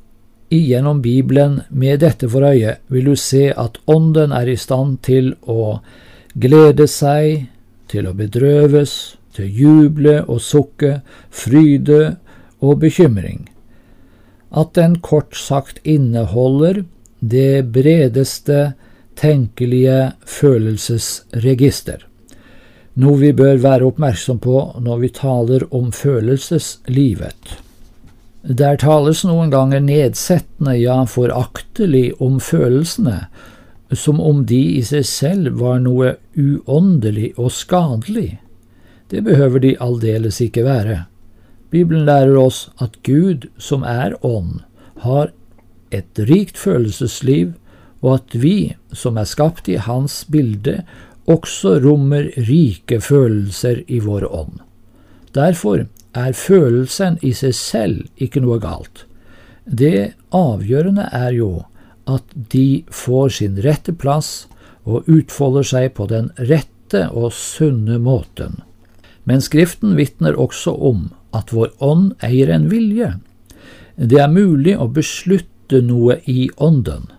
igjennom 0.50 1.02
Bibelen 1.02 1.60
med 1.68 2.00
dette 2.00 2.28
for 2.28 2.46
øye, 2.46 2.76
vil 2.88 3.12
du 3.12 3.16
se 3.16 3.48
at 3.52 3.78
Ånden 3.86 4.32
er 4.32 4.48
i 4.48 4.56
stand 4.56 5.00
til 5.06 5.34
å 5.42 5.78
glede 6.34 6.86
seg, 6.88 7.48
til 7.88 8.08
å 8.08 8.14
bedrøves, 8.16 9.16
til 9.36 9.48
juble 9.48 10.18
og 10.26 10.40
sukke, 10.42 11.00
fryde 11.30 12.16
og 12.60 12.80
bekymring. 12.82 13.46
At 14.50 14.74
den 14.78 14.98
kort 15.04 15.36
sagt 15.36 15.80
inneholder 15.84 16.84
det 17.20 17.68
bredeste 17.72 18.72
tenkelige 19.18 20.12
følelsesregister, 20.26 22.04
noe 22.98 23.20
vi 23.20 23.32
bør 23.36 23.60
være 23.62 23.88
oppmerksom 23.92 24.40
på 24.42 24.60
når 24.82 25.00
vi 25.04 25.14
taler 25.14 25.66
om 25.74 25.90
følelseslivet. 25.94 27.58
Der 28.48 28.78
tales 28.80 29.26
noen 29.28 29.50
ganger 29.52 29.82
nedsettende, 29.84 30.72
ja 30.80 31.02
foraktelig, 31.04 32.14
om 32.16 32.38
følelsene, 32.40 33.26
som 33.92 34.22
om 34.24 34.46
de 34.48 34.60
i 34.78 34.84
seg 34.88 35.04
selv 35.04 35.58
var 35.60 35.82
noe 35.84 36.14
uåndelig 36.32 37.34
og 37.36 37.52
skadelig. 37.52 38.38
Det 39.12 39.20
behøver 39.26 39.60
de 39.60 39.74
aldeles 39.84 40.40
ikke 40.40 40.64
være. 40.64 41.02
Bibelen 41.68 42.06
lærer 42.08 42.38
oss 42.40 42.70
at 42.80 42.96
Gud, 43.04 43.44
som 43.60 43.84
er 43.84 44.16
ånd, 44.24 44.62
har 45.04 45.28
et 45.92 46.24
rikt 46.30 46.56
følelsesliv, 46.56 47.52
og 48.00 48.14
at 48.14 48.40
vi, 48.40 48.72
som 48.96 49.20
er 49.20 49.28
skapt 49.28 49.68
i 49.68 49.76
Hans 49.76 50.22
bilde, 50.24 50.80
også 51.28 51.76
rommer 51.84 52.32
rike 52.48 53.02
følelser 53.04 53.84
i 53.92 54.00
vår 54.00 54.24
ånd. 54.32 54.62
Derfor 55.36 55.84
er 56.16 56.32
følelsen 56.32 57.18
i 57.22 57.32
seg 57.36 57.54
selv 57.56 58.22
ikke 58.22 58.42
noe 58.44 58.58
galt. 58.62 59.04
Det 59.64 60.14
avgjørende 60.34 61.08
er 61.12 61.34
jo 61.36 61.50
at 62.08 62.24
de 62.52 62.84
får 62.88 63.34
sin 63.40 63.58
rette 63.64 63.92
plass 63.92 64.48
og 64.88 65.08
utfolder 65.12 65.66
seg 65.66 65.92
på 65.98 66.08
den 66.08 66.30
rette 66.48 67.04
og 67.12 67.32
sunne 67.36 67.98
måten. 68.00 68.62
Men 69.28 69.44
Skriften 69.44 69.96
vitner 69.98 70.38
også 70.40 70.72
om 70.72 71.10
at 71.36 71.52
vår 71.52 71.74
ånd 71.84 72.14
eier 72.24 72.48
en 72.54 72.70
vilje. 72.72 73.12
Det 73.96 74.20
er 74.22 74.32
mulig 74.32 74.78
å 74.78 74.88
beslutte 74.88 75.82
noe 75.84 76.16
i 76.24 76.48
ånden, 76.56 77.10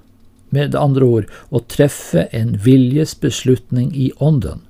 med 0.49 0.73
andre 0.73 1.05
ord 1.05 1.27
å 1.53 1.61
treffe 1.69 2.25
en 2.33 2.55
viljesbeslutning 2.63 3.91
i 3.93 4.09
ånden. 4.17 4.63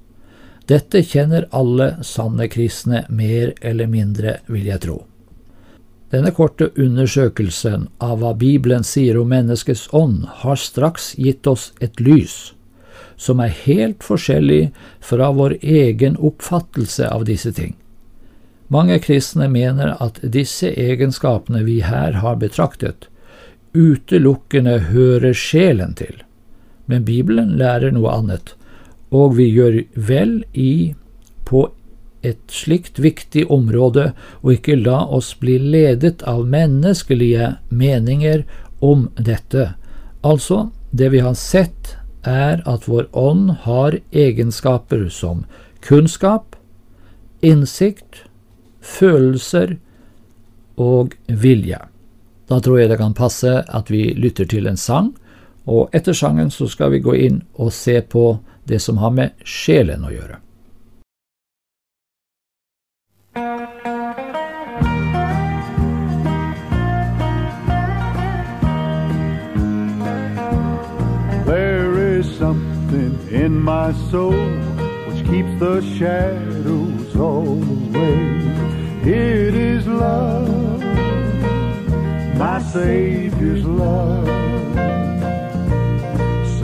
Dette 0.70 1.02
kjenner 1.02 1.48
alle 1.50 1.96
sanne 2.06 2.46
kristne 2.48 3.06
mer 3.10 3.56
eller 3.62 3.90
mindre, 3.90 4.38
vil 4.46 4.68
jeg 4.70 4.84
tro. 4.86 5.00
Denne 6.14 6.30
korte 6.34 6.70
undersøkelsen 6.78 7.88
av 8.02 8.22
hva 8.22 8.36
Bibelen 8.38 8.86
sier 8.86 9.18
om 9.18 9.30
menneskets 9.34 9.88
ånd, 9.94 10.28
har 10.44 10.62
straks 10.62 11.16
gitt 11.18 11.50
oss 11.50 11.72
et 11.82 12.02
lys 12.02 12.54
som 13.20 13.42
er 13.44 13.52
helt 13.66 14.04
forskjellig 14.06 14.70
fra 15.04 15.28
vår 15.36 15.58
egen 15.60 16.16
oppfattelse 16.16 17.10
av 17.12 17.26
disse 17.28 17.52
ting. 17.52 17.76
Mange 18.72 19.00
kristne 19.04 19.50
mener 19.52 19.96
at 20.00 20.22
disse 20.24 20.70
egenskapene 20.72 21.66
vi 21.66 21.80
her 21.84 22.22
har 22.24 22.38
betraktet, 22.40 23.10
utelukkende 23.74 24.78
hører 24.90 25.34
sjelen 25.34 25.98
til, 26.00 26.22
men 26.86 27.06
Bibelen 27.06 27.58
lærer 27.60 27.92
noe 27.94 28.14
annet, 28.14 28.54
og 29.10 29.36
vi 29.38 29.50
gjør 29.50 29.82
vel 29.96 30.40
i 30.54 30.94
på 31.50 31.68
et 32.22 32.42
slikt 32.52 33.00
viktig 33.00 33.46
område 33.52 34.12
og 34.42 34.54
ikke 34.58 34.78
la 34.80 35.02
oss 35.08 35.32
bli 35.40 35.58
ledet 35.60 36.24
av 36.28 36.44
menneskelige 36.48 37.54
meninger 37.70 38.44
om 38.84 39.08
dette. 39.16 39.74
Altså, 40.22 40.70
det 40.92 41.12
vi 41.14 41.24
har 41.24 41.38
sett, 41.40 41.96
er 42.28 42.60
at 42.68 42.88
vår 42.90 43.08
ånd 43.16 43.52
har 43.64 43.96
egenskaper 44.12 45.08
som 45.10 45.46
kunnskap, 45.80 46.58
innsikt, 47.40 48.26
følelser 48.84 49.78
og 50.76 51.16
vilje. 51.28 51.80
Da 52.50 52.60
tror 52.60 52.80
jeg 52.82 52.92
det 52.92 53.00
kan 53.00 53.16
passe 53.16 53.62
at 53.64 53.92
vi 53.92 54.10
lytter 54.18 54.50
til 54.50 54.68
en 54.68 54.78
sang, 54.78 55.14
og 55.70 55.94
etter 55.96 56.16
sangen 56.18 56.52
så 56.52 56.68
skal 56.68 56.92
vi 56.92 57.04
gå 57.04 57.16
inn 57.16 57.44
og 57.56 57.72
se 57.76 58.00
på 58.02 58.40
det 58.70 58.80
som 58.80 58.98
har 59.02 59.10
med 59.10 59.30
sjelen 59.46 60.06
å 60.06 60.14
gjøre. 60.14 60.38
in 73.32 73.62
my 73.62 73.92
soul, 74.10 74.48
which 75.08 75.24
keeps 75.30 75.54
the 75.60 75.82
shadows 75.98 77.16
all 77.16 77.62
away. 77.62 78.22
It 79.04 79.54
is 79.56 79.86
love, 79.88 80.82
my 82.38 82.60
Savior's 82.60 83.64
love. 83.66 85.09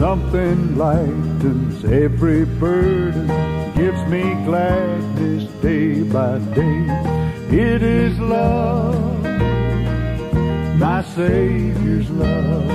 Something 0.08 0.78
lightens 0.78 1.84
every 1.84 2.44
burden, 2.44 3.26
gives 3.74 4.00
me 4.08 4.22
gladness 4.44 5.50
day 5.60 6.04
by 6.04 6.38
day. 6.54 6.86
It 7.50 7.82
is 7.82 8.16
love, 8.20 9.24
my 10.78 11.02
Savior's 11.02 12.08
love. 12.10 12.70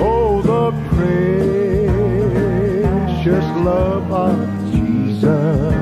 Oh, 0.00 0.40
the 0.40 0.72
precious 3.18 3.44
love 3.66 4.10
of 4.10 4.72
Jesus. 4.72 5.75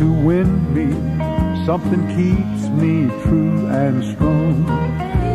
To 0.00 0.10
win 0.10 0.50
me, 0.72 0.88
something 1.66 2.02
keeps 2.16 2.68
me 2.70 3.06
true 3.22 3.66
and 3.66 4.02
strong. 4.02 4.64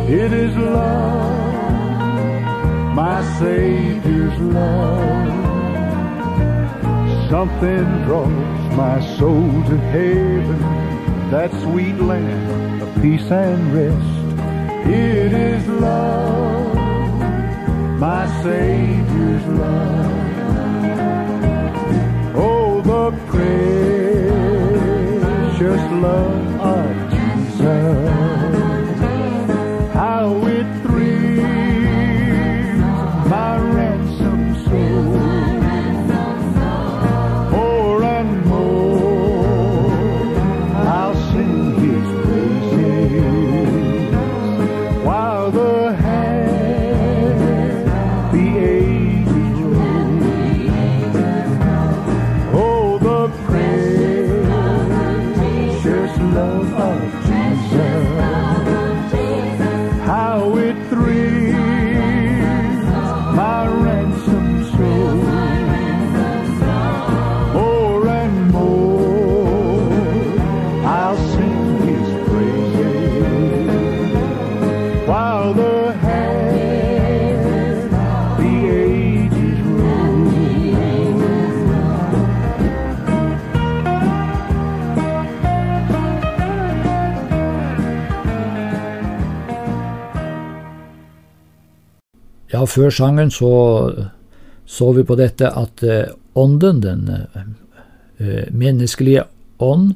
It 0.08 0.32
is 0.32 0.56
love, 0.56 2.02
my 2.92 3.22
Savior's 3.38 4.36
love. 4.40 5.34
Something 7.30 7.86
draws 8.06 8.76
my 8.76 8.98
soul 9.16 9.48
to 9.70 9.76
heaven, 9.94 10.60
that 11.30 11.52
sweet 11.62 12.00
land 12.00 12.82
of 12.82 12.92
peace 13.00 13.30
and 13.30 13.72
rest. 13.72 14.16
It 14.88 15.32
is 15.32 15.64
love, 15.68 16.74
my 18.00 18.26
Savior's 18.42 19.46
love. 19.46 20.06
Oh, 22.34 22.82
the 22.82 23.12
precious 25.56 25.90
love 25.90 26.60
of 26.60 27.10
Jesus. 27.10 28.35
Før 92.76 92.92
sangen 92.92 93.32
så 93.32 93.50
så 94.66 94.92
vi 94.92 95.04
på 95.06 95.14
dette 95.16 95.48
at 95.48 95.82
eh, 95.86 96.10
ånden, 96.34 96.80
den 96.82 97.08
eh, 97.08 98.46
menneskelige 98.50 99.24
ånd, 99.62 99.94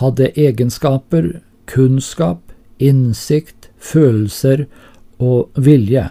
hadde 0.00 0.32
egenskaper, 0.34 1.36
kunnskap, 1.70 2.40
innsikt, 2.78 3.68
følelser 3.78 4.64
og 5.22 5.52
vilje. 5.54 6.08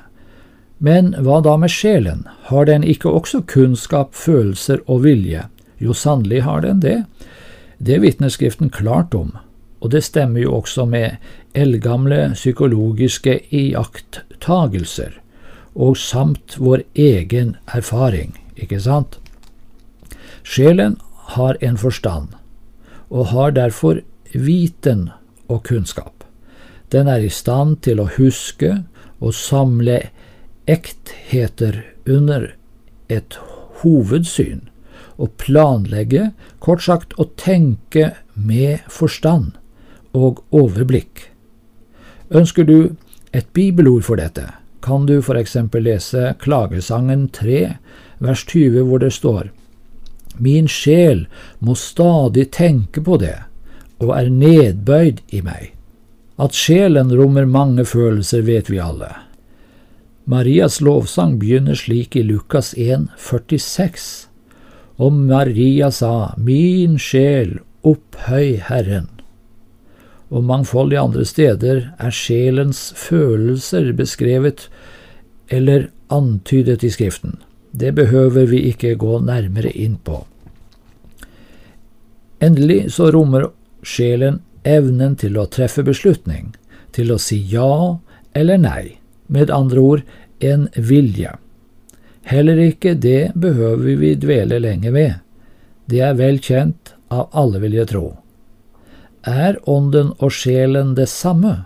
Men 0.77 1.13
hva 1.25 1.41
da 1.43 1.55
med 1.57 1.73
sjelen, 1.73 2.25
har 2.51 2.69
den 2.69 2.85
ikke 2.85 3.09
også 3.09 3.41
kunnskap, 3.49 4.13
følelser 4.13 4.83
og 4.85 5.03
vilje? 5.07 5.47
Jo, 5.81 5.93
sannelig 5.97 6.43
har 6.45 6.61
den 6.61 6.83
det. 6.85 7.01
Det 7.79 7.99
vitner 8.03 8.29
Skriften 8.31 8.69
klart 8.69 9.15
om, 9.17 9.33
og 9.81 9.91
det 9.91 10.05
stemmer 10.05 10.45
jo 10.45 10.61
også 10.61 10.85
med 10.87 11.17
eldgamle 11.57 12.29
psykologiske 12.37 13.39
iakttagelser, 13.51 15.17
og 15.75 15.97
samt 15.99 16.55
vår 16.57 16.85
egen 16.95 17.55
erfaring, 17.67 18.33
ikke 18.55 18.79
sant? 18.79 19.19
Sjelen 20.43 20.97
har 21.35 21.57
en 21.61 21.77
forstand, 21.77 22.29
og 23.09 23.31
har 23.33 23.55
derfor 23.55 23.99
viten 24.33 25.09
og 25.47 25.63
kunnskap. 25.67 26.23
Den 26.91 27.07
er 27.07 27.23
i 27.23 27.29
stand 27.29 27.81
til 27.83 27.99
å 27.99 28.11
huske 28.17 28.85
og 29.19 29.33
samle 29.35 29.99
ektheter 30.69 31.83
under 32.07 32.53
et 33.09 33.37
hovedsyn, 33.81 34.67
og 35.17 35.31
planlegge, 35.39 36.31
kort 36.59 36.83
sagt 36.83 37.15
å 37.19 37.27
tenke 37.39 38.13
med 38.33 38.83
forstand 38.91 39.55
og 40.15 40.41
overblikk. 40.51 41.29
Ønsker 42.31 42.67
du 42.67 42.95
et 43.35 43.47
bibelord 43.53 44.03
for 44.07 44.19
dette, 44.19 44.49
kan 44.85 45.07
du 45.09 45.17
for 45.25 45.37
eksempel 45.39 45.87
lese 45.87 46.35
Klagesangen 46.39 47.27
3, 47.33 47.61
vers 48.21 48.45
20, 48.45 48.83
hvor 48.85 49.01
det 49.01 49.13
står 49.17 49.49
Min 50.37 50.67
sjel 50.69 51.25
må 51.59 51.73
stadig 51.79 52.49
tenke 52.53 53.01
på 53.01 53.17
det, 53.17 53.37
og 54.03 54.11
er 54.17 54.29
nedbøyd 54.29 55.23
i 55.33 55.41
meg. 55.41 55.71
At 56.37 56.53
sjelen 56.53 57.13
rommer 57.15 57.47
mange 57.47 57.85
følelser, 57.87 58.43
vet 58.43 58.69
vi 58.69 58.81
alle. 58.83 59.13
Marias 60.27 60.81
lovsang 60.83 61.37
begynner 61.39 61.79
slik 61.79 62.17
i 62.19 62.25
Lukas 62.27 62.73
1, 62.75 63.07
46. 63.15 64.27
Og 64.99 65.13
Maria 65.15 65.91
sa, 65.91 66.33
Min 66.35 66.99
sjel, 66.99 67.61
opphøy 67.87 68.57
Herren. 68.67 69.14
Og 70.29 70.43
mangfoldige 70.43 71.01
andre 71.01 71.25
steder 71.25 71.81
er 71.99 72.13
sjelens 72.13 72.89
følelser 72.97 73.91
beskrevet 73.93 74.67
eller 75.53 75.89
antydet 76.09 76.83
i 76.83 76.89
Skriften. 76.89 77.37
Det 77.71 77.93
behøver 77.95 78.47
vi 78.49 78.63
ikke 78.71 78.95
gå 78.95 79.19
nærmere 79.19 79.71
inn 79.71 79.97
på. 80.03 80.23
Endelig 82.41 82.91
så 82.95 83.11
rommer 83.13 83.49
sjelen 83.85 84.41
evnen 84.63 85.15
til 85.19 85.37
å 85.37 85.47
treffe 85.51 85.83
beslutning, 85.85 86.53
til 86.91 87.13
å 87.13 87.19
si 87.21 87.37
ja 87.51 87.97
eller 88.35 88.57
nei 88.57 88.97
med 89.27 89.51
andre 89.53 89.79
ord 89.79 90.03
en 90.39 90.67
vilje. 90.75 91.35
Heller 92.25 92.59
ikke 92.59 92.95
det 92.97 93.35
behøver 93.35 93.99
vi 94.01 94.15
dvele 94.17 94.59
lenge 94.59 94.91
ved. 94.91 95.13
Det 95.85 96.01
er 96.01 96.15
vel 96.17 96.39
kjent 96.41 96.95
av 97.13 97.29
alle, 97.37 97.61
vil 97.61 97.77
jeg 97.77 97.91
tro. 97.91 98.05
Er 99.25 99.57
ånden 99.69 100.13
og 100.19 100.31
sjelen 100.31 100.93
det 100.95 101.09
samme? 101.09 101.65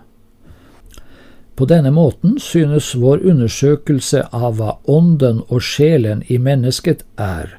På 1.60 1.66
denne 1.68 1.90
måten 1.92 2.38
synes 2.40 2.94
vår 2.96 3.20
undersøkelse 3.28 4.22
av 4.32 4.56
hva 4.56 4.78
ånden 4.88 5.42
og 5.48 5.60
sjelen 5.60 6.22
i 6.32 6.38
mennesket 6.40 7.04
er, 7.20 7.58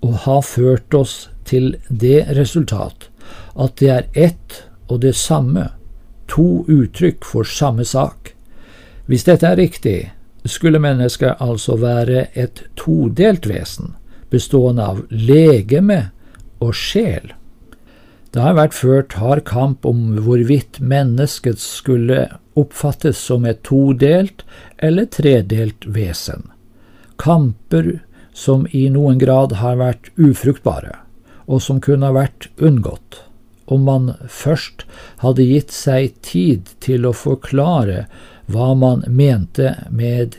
å 0.00 0.14
ha 0.24 0.38
ført 0.40 0.94
oss 0.96 1.28
til 1.44 1.74
det 1.88 2.24
resultat 2.32 3.10
at 3.52 3.76
det 3.76 3.90
er 3.92 4.08
ett 4.16 4.62
og 4.88 5.02
det 5.04 5.14
samme, 5.16 5.68
to 6.28 6.64
uttrykk 6.68 7.24
for 7.28 7.44
samme 7.44 7.84
sak. 7.84 8.32
Hvis 9.06 9.28
dette 9.28 9.46
er 9.46 9.60
riktig, 9.60 10.12
skulle 10.48 10.80
mennesket 10.82 11.40
altså 11.40 11.76
være 11.76 12.26
et 12.34 12.64
todelt 12.76 13.46
vesen, 13.48 13.94
bestående 14.30 14.88
av 14.94 15.04
legeme 15.10 16.06
og 16.60 16.74
sjel. 16.76 17.34
Det 18.32 18.40
har 18.40 18.56
vært 18.56 18.76
ført 18.76 19.14
hard 19.20 19.42
kamp 19.44 19.84
om 19.84 20.14
hvorvidt 20.24 20.78
mennesket 20.80 21.60
skulle 21.60 22.30
oppfattes 22.56 23.20
som 23.20 23.44
et 23.44 23.60
todelt 23.68 24.46
eller 24.80 25.08
tredelt 25.12 25.84
vesen. 25.84 26.46
Kamper 27.20 27.98
som 28.32 28.64
i 28.72 28.86
noen 28.88 29.20
grad 29.20 29.58
har 29.60 29.76
vært 29.76 30.08
ufruktbare, 30.16 30.96
og 31.44 31.60
som 31.60 31.82
kunne 31.84 32.08
ha 32.08 32.16
vært 32.16 32.48
unngått 32.56 33.20
om 33.72 33.84
man 33.86 34.10
først 34.28 34.86
hadde 35.22 35.46
gitt 35.46 35.72
seg 35.72 36.16
tid 36.24 36.72
til 36.84 37.06
å 37.08 37.14
forklare 37.16 38.06
hva 38.52 38.72
man 38.76 39.04
mente 39.08 39.76
med 39.88 40.36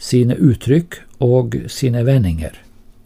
sine 0.00 0.36
uttrykk 0.36 1.00
og 1.24 1.56
sine 1.72 2.04
vendinger. 2.08 2.56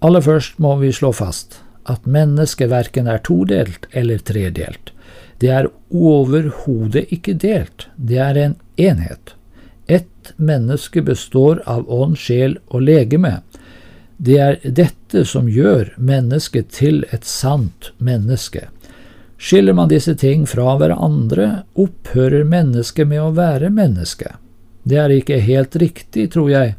Aller 0.03 0.23
først 0.25 0.59
må 0.63 0.77
vi 0.81 0.95
slå 0.95 1.13
fast 1.15 1.61
at 1.89 2.07
mennesket 2.07 2.71
verken 2.71 3.09
er 3.09 3.23
todelt 3.25 3.89
eller 3.91 4.19
tredelt. 4.19 4.93
Det 5.39 5.51
er 5.55 5.71
overhodet 5.95 7.07
ikke 7.15 7.37
delt, 7.39 7.87
det 7.97 8.19
er 8.23 8.41
en 8.43 8.57
enhet. 8.77 9.35
Ett 9.87 10.33
menneske 10.37 11.03
består 11.03 11.63
av 11.67 11.87
ånd, 11.89 12.19
sjel 12.19 12.59
og 12.69 12.83
legeme. 12.85 13.39
Det 14.19 14.37
er 14.43 14.59
dette 14.65 15.25
som 15.25 15.49
gjør 15.49 15.95
mennesket 15.97 16.73
til 16.75 17.05
et 17.15 17.25
sant 17.25 17.93
menneske. 18.03 18.67
Skiller 19.39 19.77
man 19.79 19.89
disse 19.89 20.17
ting 20.19 20.45
fra 20.51 20.75
hverandre, 20.81 21.63
opphører 21.79 22.43
mennesket 22.45 23.07
med 23.07 23.23
å 23.23 23.35
være 23.37 23.71
menneske. 23.71 24.35
Det 24.83 24.99
er 24.99 25.15
ikke 25.15 25.39
helt 25.45 25.77
riktig, 25.79 26.33
tror 26.35 26.51
jeg, 26.51 26.75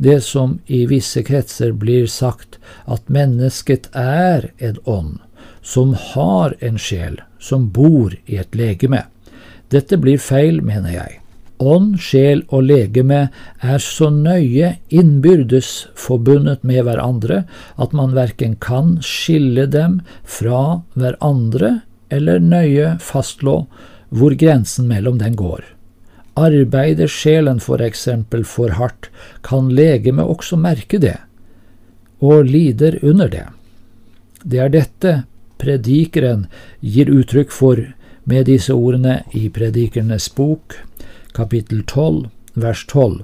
det 0.00 0.20
som 0.24 0.58
i 0.66 0.86
visse 0.88 1.20
kretser 1.22 1.74
blir 1.76 2.06
sagt, 2.08 2.56
at 2.88 3.08
mennesket 3.12 3.90
er 3.92 4.48
en 4.58 4.78
ånd, 4.88 5.16
som 5.60 5.92
har 5.92 6.54
en 6.64 6.78
sjel, 6.80 7.18
som 7.38 7.68
bor 7.74 8.14
i 8.24 8.38
et 8.40 8.56
legeme. 8.56 9.04
Dette 9.68 10.00
blir 10.00 10.18
feil, 10.18 10.62
mener 10.64 10.94
jeg. 10.94 11.18
Ånd, 11.60 11.98
sjel 12.00 12.40
og 12.48 12.64
legeme 12.70 13.26
er 13.60 13.82
så 13.84 14.08
nøye 14.08 14.78
innbyrdes 14.88 15.90
forbundet 15.92 16.64
med 16.64 16.86
hverandre 16.86 17.42
at 17.76 17.92
man 17.92 18.16
verken 18.16 18.54
kan 18.56 18.96
skille 19.04 19.66
dem 19.68 19.98
fra 20.24 20.80
hverandre 20.96 21.82
eller 22.08 22.40
nøye 22.40 22.94
fastslå 23.04 23.58
hvor 24.08 24.38
grensen 24.40 24.88
mellom 24.88 25.20
den 25.20 25.36
går. 25.36 25.60
Arbeider 26.40 27.10
sjelen 27.10 27.60
for 27.60 27.82
eksempel 27.84 28.44
for 28.48 28.76
hardt, 28.78 29.10
kan 29.46 29.70
legemet 29.76 30.26
også 30.26 30.58
merke 30.60 31.00
det, 31.02 31.16
og 32.20 32.48
lider 32.48 32.98
under 33.02 33.30
det. 33.32 33.46
Det 34.44 34.60
er 34.60 34.72
dette 34.72 35.14
predikeren 35.60 36.46
gir 36.80 37.10
uttrykk 37.12 37.52
for 37.52 37.82
med 38.30 38.46
disse 38.48 38.72
ordene 38.72 39.20
i 39.36 39.48
Predikernes 39.52 40.30
bok, 40.36 40.78
kapittel 41.36 41.84
12, 41.84 42.30
vers 42.54 42.86
12. 42.86 43.20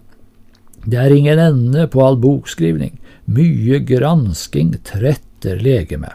Det 0.86 1.00
er 1.00 1.16
ingen 1.16 1.40
ende 1.40 1.88
på 1.90 2.04
all 2.04 2.20
bokskrivning, 2.20 2.98
mye 3.26 3.80
gransking 3.82 4.76
tretter 4.86 5.58
legemet 5.58 6.14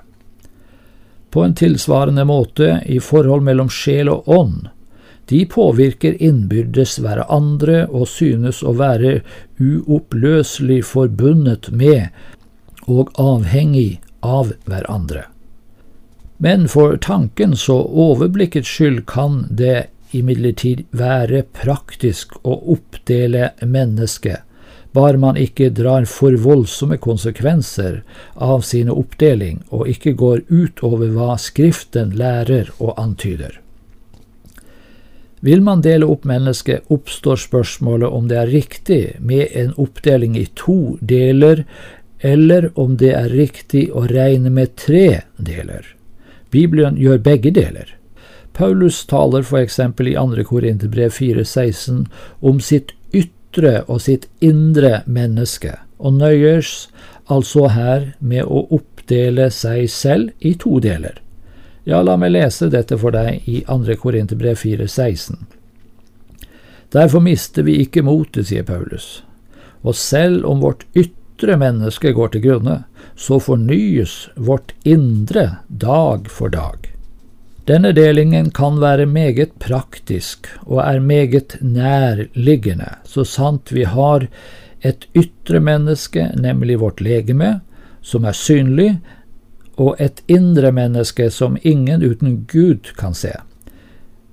på 1.31 1.43
en 1.43 1.55
tilsvarende 1.55 2.25
måte 2.27 2.81
i 2.85 2.99
forhold 2.99 3.43
mellom 3.47 3.69
sjel 3.71 4.11
og 4.11 4.27
ånd. 4.29 4.67
De 5.29 5.45
påvirker 5.45 6.17
innbyrdes 6.23 6.97
hverandre 6.99 7.85
og 7.87 8.07
synes 8.11 8.61
å 8.63 8.73
være 8.79 9.21
uoppløselig 9.61 10.81
forbundet 10.89 11.69
med 11.71 12.09
og 12.89 13.13
avhengig 13.21 14.01
av 14.25 14.53
hverandre. 14.65 15.25
Men 16.41 16.65
for 16.71 16.97
tankens 16.97 17.67
og 17.69 17.91
overblikkets 18.07 18.67
skyld 18.67 19.03
kan 19.09 19.43
det 19.49 19.91
imidlertid 20.11 20.87
være 20.91 21.43
praktisk 21.55 22.33
å 22.41 22.57
oppdele 22.75 23.51
mennesket 23.61 24.41
bare 24.91 25.17
man 25.17 25.37
ikke 25.39 25.69
drar 25.71 26.05
for 26.09 26.35
voldsomme 26.43 26.97
konsekvenser 27.01 28.01
av 28.35 28.65
sine 28.67 28.91
oppdeling 28.91 29.61
og 29.71 29.87
ikke 29.91 30.15
går 30.19 30.43
utover 30.49 31.13
hva 31.15 31.37
Skriften 31.39 32.11
lærer 32.19 32.73
og 32.79 32.99
antyder. 32.99 33.59
Vil 35.41 35.61
man 35.65 35.81
dele 35.81 36.05
opp 36.05 36.25
mennesket, 36.29 36.85
oppstår 36.93 37.39
spørsmålet 37.41 38.09
om 38.13 38.27
det 38.29 38.37
er 38.37 38.51
riktig 38.53 39.01
med 39.19 39.47
en 39.57 39.71
oppdeling 39.81 40.35
i 40.37 40.45
to 40.55 40.97
deler, 41.01 41.63
eller 42.21 42.69
om 42.79 42.93
det 43.01 43.15
er 43.17 43.33
riktig 43.33 43.87
å 43.89 44.05
regne 44.05 44.51
med 44.53 44.75
tre 44.77 45.23
deler. 45.41 45.81
Bibelen 46.53 46.99
gjør 47.01 47.23
begge 47.25 47.49
deler. 47.57 47.89
Paulus 48.53 48.99
taler 49.09 49.41
eksempel 49.57 50.11
i 50.11 50.15
2. 50.19 50.43
Korinterbrev 50.45 51.09
4,16 51.15 52.05
om 52.45 52.59
sitt 52.61 52.93
ytre 53.09 53.79
og 53.87 54.03
sitt 54.05 54.27
indre 54.45 55.01
menneske, 55.07 55.73
og 55.97 56.19
nøyes 56.21 56.91
altså 57.25 57.65
her 57.73 58.11
med 58.19 58.45
å 58.45 58.67
oppdele 58.77 59.49
seg 59.49 59.89
selv 59.89 60.29
i 60.39 60.53
to 60.53 60.77
deler. 60.83 61.17
Ja, 61.83 62.01
la 62.05 62.13
meg 62.17 62.35
lese 62.35 62.69
dette 62.69 62.97
for 63.01 63.13
deg 63.15 63.47
i 63.49 63.63
2. 63.65 63.95
Korinterbrev 63.97 64.59
4,16. 64.61 65.39
Derfor 66.93 67.23
mister 67.23 67.65
vi 67.65 67.79
ikke 67.81 68.03
motet, 68.05 68.49
sier 68.51 68.67
Paulus, 68.67 69.23
og 69.81 69.95
selv 69.97 70.45
om 70.45 70.61
vårt 70.61 70.83
ytre 70.93 71.55
menneske 71.57 72.11
går 72.13 72.33
til 72.33 72.43
grunne, 72.45 72.81
så 73.15 73.39
fornyes 73.41 74.27
vårt 74.35 74.75
indre 74.85 75.63
dag 75.67 76.29
for 76.29 76.53
dag. 76.53 76.91
Denne 77.69 77.93
delingen 77.95 78.51
kan 78.53 78.77
være 78.81 79.07
meget 79.09 79.55
praktisk 79.61 80.49
og 80.65 80.83
er 80.83 80.99
meget 80.99 81.55
nærliggende, 81.61 82.97
så 83.05 83.25
sant 83.25 83.71
vi 83.73 83.87
har 83.87 84.27
et 84.81 85.07
ytre 85.17 85.61
menneske, 85.63 86.27
nemlig 86.35 86.79
vårt 86.81 87.01
legeme, 87.01 87.59
som 88.01 88.25
er 88.25 88.37
synlig, 88.37 88.95
og 89.81 90.01
et 90.01 90.21
indre 90.29 90.71
menneske 90.75 91.29
som 91.33 91.57
ingen 91.61 92.03
uten 92.03 92.43
Gud 92.51 92.93
kan 92.99 93.15
se. 93.17 93.33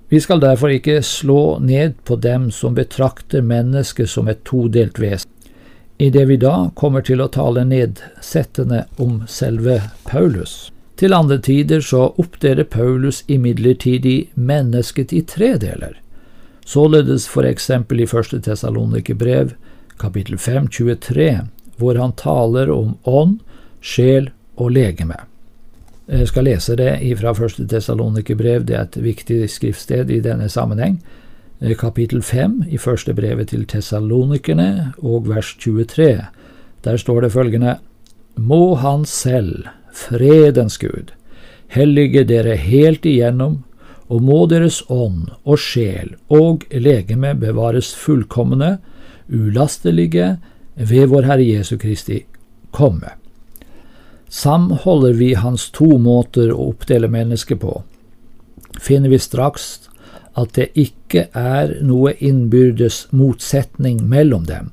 Vi 0.09 0.21
skal 0.21 0.41
derfor 0.41 0.73
ikke 0.73 1.03
slå 1.03 1.59
ned 1.61 1.97
på 2.05 2.17
dem 2.17 2.51
som 2.51 2.77
betrakter 2.77 3.45
mennesket 3.45 4.09
som 4.09 4.29
et 4.29 4.45
todelt 4.49 5.01
vesen, 5.01 5.31
idet 5.99 6.29
vi 6.29 6.39
da 6.41 6.71
kommer 6.77 7.05
til 7.05 7.21
å 7.21 7.29
tale 7.33 7.65
nedsettende 7.69 8.87
om 8.97 9.23
selve 9.29 9.83
Paulus. 10.09 10.71
Til 10.99 11.15
andre 11.15 11.39
tider 11.39 11.85
så 11.85 12.09
oppdeler 12.19 12.65
Paulus 12.65 13.23
imidlertid 13.29 14.09
mennesket 14.35 15.13
i 15.13 15.23
tre 15.23 15.53
deler. 15.61 16.01
Således 16.65 17.29
for 17.29 17.47
eksempel 17.47 18.01
i 18.01 18.09
første 18.09 18.41
Tesalonikerbrev, 18.43 19.55
kapittel 20.01 20.39
5, 20.39 20.69
23, 20.69 21.31
hvor 21.79 22.01
han 22.01 22.17
taler 22.19 22.73
om 22.73 22.97
ånd, 23.05 23.39
sjel 23.81 24.33
og 24.57 24.75
legeme. 24.75 25.28
Jeg 26.09 26.29
skal 26.29 26.47
lese 26.49 26.73
det 26.77 27.19
fra 27.21 27.35
første 27.37 27.67
Tessalonikerbrev, 27.69 28.63
det 28.65 28.77
er 28.77 28.87
et 28.87 28.95
viktig 29.05 29.43
skriftsted 29.53 30.09
i 30.09 30.23
denne 30.25 30.49
sammenheng. 30.49 31.03
Eh, 31.61 31.75
kapittel 31.77 32.23
5 32.23 32.63
i 32.69 32.79
første 32.79 33.13
brevet 33.15 33.49
til 33.49 33.67
tessalonikerne 33.69 34.95
og 35.03 35.29
vers 35.29 35.53
23. 35.61 36.25
Der 36.85 36.97
står 36.97 37.21
det 37.21 37.33
følgende 37.33 37.77
Må 38.37 38.75
Han 38.75 39.05
selv, 39.05 39.67
fredens 39.93 40.79
Gud, 40.79 41.13
hellige 41.69 42.25
dere 42.25 42.57
helt 42.57 43.05
igjennom, 43.05 43.65
og 44.09 44.23
må 44.23 44.47
deres 44.47 44.83
ånd 44.89 45.29
og 45.45 45.59
sjel 45.59 46.15
og 46.31 46.65
legeme 46.73 47.35
bevares 47.35 47.93
fullkomne, 47.95 48.79
ulastelige, 49.29 50.39
ved 50.75 51.07
vår 51.07 51.23
Herre 51.23 51.45
Jesu 51.45 51.77
Kristi 51.77 52.23
komme. 52.73 53.18
Samholder 54.29 55.13
vi 55.17 55.35
hans 55.35 55.71
to 55.71 55.99
måter 55.99 56.53
å 56.53 56.71
oppdele 56.73 57.09
mennesket 57.09 57.61
på, 57.63 57.83
finner 58.81 59.09
vi 59.09 59.19
straks 59.19 59.89
at 60.39 60.55
det 60.55 60.69
ikke 60.79 61.29
er 61.35 61.79
noe 61.83 62.13
innbyrdes 62.21 63.07
motsetning 63.11 64.05
mellom 64.09 64.45
dem. 64.47 64.71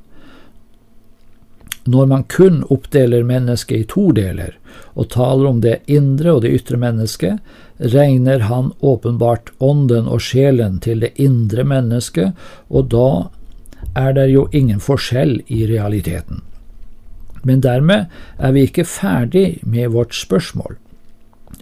Når 1.85 2.05
man 2.09 2.23
kun 2.29 2.63
oppdeler 2.73 3.23
mennesket 3.23 3.77
i 3.77 3.87
to 3.89 4.09
deler, 4.17 4.55
og 4.97 5.11
taler 5.13 5.49
om 5.49 5.61
det 5.61 5.79
indre 5.91 6.33
og 6.33 6.41
det 6.43 6.53
ytre 6.57 6.79
mennesket, 6.81 7.39
regner 7.93 8.47
han 8.49 8.71
åpenbart 8.79 9.51
ånden 9.63 10.09
og 10.09 10.23
sjelen 10.25 10.79
til 10.81 11.03
det 11.05 11.13
indre 11.21 11.65
mennesket, 11.67 12.33
og 12.69 12.89
da 12.93 13.09
er 13.95 14.15
det 14.17 14.27
jo 14.33 14.47
ingen 14.51 14.81
forskjell 14.81 15.37
i 15.47 15.65
realiteten. 15.69 16.41
Men 17.45 17.61
dermed 17.61 18.09
er 18.41 18.55
vi 18.55 18.65
ikke 18.65 18.87
ferdig 18.89 19.59
med 19.63 19.93
vårt 19.93 20.15
spørsmål. 20.17 20.79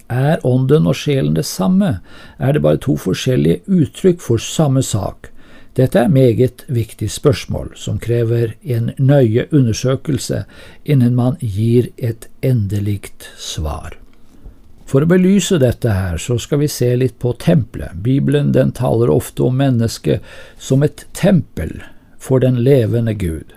Er 0.10 0.42
ånden 0.48 0.88
og 0.88 0.96
sjelen 0.96 1.36
det 1.36 1.46
samme? 1.46 1.98
Er 2.40 2.56
det 2.56 2.64
bare 2.64 2.80
to 2.82 2.96
forskjellige 3.00 3.64
uttrykk 3.68 4.22
for 4.24 4.42
samme 4.42 4.84
sak? 4.84 5.30
Dette 5.74 6.00
er 6.00 6.08
meget 6.08 6.64
viktig 6.70 7.10
spørsmål, 7.12 7.72
som 7.76 7.98
krever 8.00 8.54
en 8.62 8.92
nøye 9.00 9.48
undersøkelse 9.52 10.44
innen 10.86 11.16
man 11.18 11.40
gir 11.42 11.90
et 11.98 12.30
endelikt 12.46 13.26
svar. 13.42 13.98
For 14.86 15.02
å 15.02 15.10
belyse 15.10 15.58
dette 15.58 15.90
her, 15.90 16.20
så 16.22 16.38
skal 16.38 16.62
vi 16.62 16.70
se 16.70 16.92
litt 17.00 17.18
på 17.18 17.34
tempelet. 17.42 17.98
Bibelen 18.06 18.52
den 18.54 18.76
taler 18.78 19.10
ofte 19.10 19.48
om 19.48 19.58
mennesket 19.58 20.22
som 20.62 20.86
et 20.86 21.08
tempel 21.18 21.80
for 22.22 22.44
den 22.44 22.62
levende 22.62 23.16
Gud. 23.18 23.56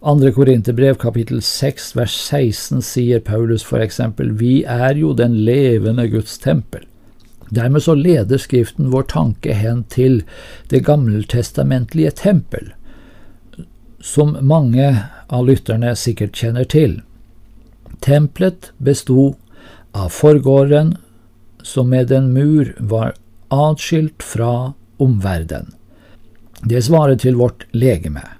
Andre 0.00 0.30
Korinterbrev 0.32 0.94
kapittel 0.94 1.40
6 1.42 1.96
vers 1.96 2.12
16 2.14 2.82
sier 2.82 3.20
Paulus 3.20 3.64
eksempel, 3.72 4.30
Vi 4.30 4.62
er 4.62 4.94
jo 4.94 5.12
den 5.12 5.44
levende 5.44 6.06
Guds 6.08 6.38
tempel. 6.38 6.84
Dermed 7.50 7.82
så 7.82 7.94
leder 7.94 8.38
Skriften 8.38 8.92
vår 8.92 9.02
tanke 9.02 9.52
hen 9.52 9.82
til 9.90 10.22
det 10.70 10.84
gammeltestamentlige 10.86 12.10
tempel, 12.10 12.72
som 14.00 14.36
mange 14.40 15.02
av 15.28 15.46
lytterne 15.48 15.96
sikkert 15.96 16.36
kjenner 16.36 16.64
til. 16.64 17.02
Tempelet 17.98 18.70
besto 18.78 19.34
av 19.92 20.14
forgården, 20.14 20.94
som 21.62 21.90
med 21.90 22.12
en 22.12 22.30
mur 22.32 22.70
var 22.78 23.16
atskilt 23.50 24.22
fra 24.22 24.74
omverdenen. 24.98 25.74
Det 26.62 26.84
svarer 26.84 27.18
til 27.18 27.34
vårt 27.34 27.66
legeme 27.72 28.37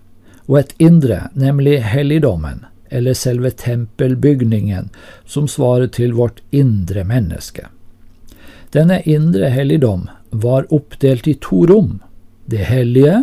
og 0.48 0.58
et 0.62 0.74
indre, 0.80 1.28
nemlig 1.37 1.82
helligdommen, 1.84 2.64
eller 2.88 3.14
selve 3.14 3.50
tempelbygningen, 3.50 4.88
som 5.26 5.48
svarer 5.48 5.90
til 5.92 6.14
vårt 6.16 6.40
indre 6.50 7.04
menneske. 7.04 7.68
Denne 8.72 9.02
indre 9.08 9.50
helligdom 9.52 10.08
var 10.30 10.68
oppdelt 10.72 11.28
i 11.28 11.37
to 11.40 11.66
rom, 11.68 12.00
det 12.48 12.64
hellige, 12.68 13.22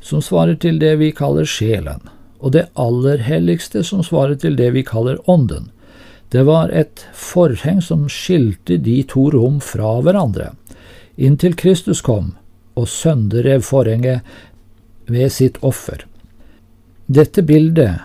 som 0.00 0.22
svarer 0.24 0.56
til 0.60 0.80
det 0.80 0.96
vi 1.00 1.12
kaller 1.16 1.48
sjelen, 1.48 2.00
og 2.40 2.52
det 2.56 2.66
aller 2.80 3.20
helligste, 3.24 3.84
som 3.84 4.02
svarer 4.04 4.36
til 4.40 4.56
det 4.56 4.70
vi 4.74 4.84
kaller 4.84 5.20
ånden. 5.30 5.70
Det 6.32 6.44
var 6.48 6.72
et 6.72 7.04
forheng 7.12 7.80
som 7.84 8.08
skilte 8.08 8.76
de 8.80 9.02
to 9.08 9.28
rom 9.32 9.60
fra 9.64 9.98
hverandre, 10.04 10.52
inntil 11.16 11.54
Kristus 11.56 12.00
kom 12.02 12.32
og 12.74 12.88
sønderrev 12.90 13.62
forhenget 13.62 14.24
ved 15.06 15.30
sitt 15.30 15.60
offer. 15.62 16.02
Dette 17.06 17.42
bildet 17.42 18.00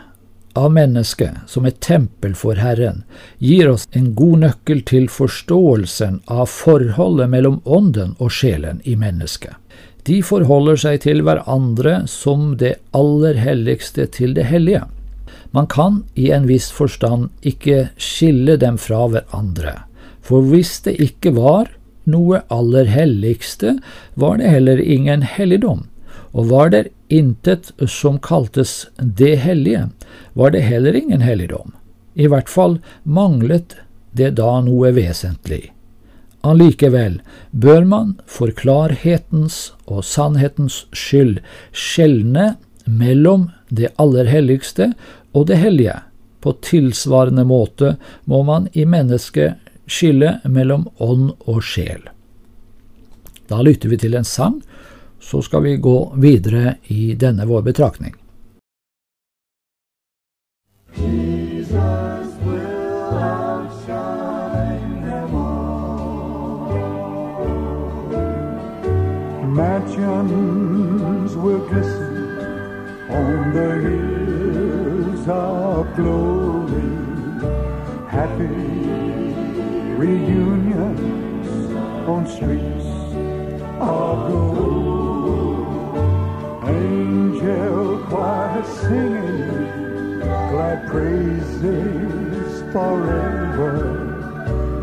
av 0.53 0.73
mennesket 0.75 1.47
som 1.47 1.63
et 1.65 1.79
tempel 1.79 2.33
for 2.35 2.59
Herren 2.59 3.05
gir 3.39 3.69
oss 3.71 3.85
en 3.95 4.09
god 4.15 4.41
nøkkel 4.41 4.81
til 4.83 5.05
forståelsen 5.07 6.17
av 6.27 6.49
forholdet 6.51 7.31
mellom 7.31 7.61
ånden 7.63 8.17
og 8.19 8.33
sjelen 8.35 8.81
i 8.83 8.97
mennesket. 8.99 9.55
De 10.03 10.19
forholder 10.19 10.81
seg 10.83 10.99
til 11.05 11.23
hverandre 11.23 12.01
som 12.11 12.57
det 12.59 12.73
aller 12.91 13.39
helligste 13.39 14.09
til 14.11 14.35
det 14.35 14.49
hellige. 14.51 14.83
Man 15.55 15.71
kan 15.71 16.03
i 16.19 16.27
en 16.35 16.49
viss 16.51 16.67
forstand 16.67 17.29
ikke 17.39 17.93
skille 17.95 18.57
dem 18.59 18.75
fra 18.75 19.05
hverandre, 19.07 19.77
for 20.19 20.43
hvis 20.43 20.75
det 20.83 20.97
ikke 20.99 21.37
var 21.39 21.71
noe 22.03 22.43
aller 22.51 22.91
helligste, 22.91 23.77
var 24.19 24.43
det 24.43 24.51
heller 24.51 24.83
ingen 24.83 25.23
helligdom 25.23 25.87
og 26.33 26.49
var 26.51 26.69
der 26.73 26.89
intet 27.09 27.71
som 27.87 28.19
kaltes 28.19 28.87
det 28.97 29.35
hellige, 29.35 29.89
var 30.33 30.51
det 30.51 30.61
heller 30.61 30.95
ingen 30.95 31.21
helligdom. 31.21 31.73
I 32.13 32.27
hvert 32.27 32.49
fall 32.49 32.79
manglet 33.03 33.75
det 34.11 34.35
da 34.39 34.59
noe 34.65 34.91
vesentlig. 34.95 35.69
Allikevel 36.41 37.19
bør 37.51 37.85
man 37.85 38.13
for 38.29 38.53
klarhetens 38.55 39.73
og 39.85 40.05
sannhetens 40.07 40.85
skyld 40.95 41.41
skjelne 41.75 42.53
mellom 42.85 43.49
det 43.69 43.91
aller 43.99 44.29
helligste 44.29 44.93
og 45.35 45.49
det 45.51 45.59
hellige. 45.59 45.97
På 46.39 46.55
tilsvarende 46.63 47.43
måte 47.43 47.97
må 48.23 48.43
man 48.47 48.69
i 48.71 48.85
mennesket 48.87 49.59
skille 49.89 50.37
mellom 50.45 50.87
ånd 51.03 51.33
og 51.49 51.59
sjel. 51.65 52.01
Da 53.49 53.59
lytter 53.65 53.91
vi 53.91 53.97
til 53.99 54.15
en 54.15 54.27
sang 54.27 54.61
så 55.19 55.41
skal 55.41 55.63
vi 55.63 55.77
gå 55.77 56.13
videre 56.17 56.75
i 56.87 57.13
denne 57.13 57.45
vår 57.45 57.61
betraktning. 57.61 58.15
Mansions 69.59 71.35
will 71.35 71.59
glisten 71.67 72.19
on 73.09 73.53
the 73.53 73.71
hills 73.83 75.27
of 75.27 75.95
glory. 75.95 76.89
Happy 78.07 78.47
reunions 79.97 81.47
on 82.07 82.25
streets 82.25 82.85
of 83.81 84.31
gold. 84.31 84.68
Singing 88.65 90.19
glad 90.49 90.87
praises 90.87 92.61
forever. 92.71 94.07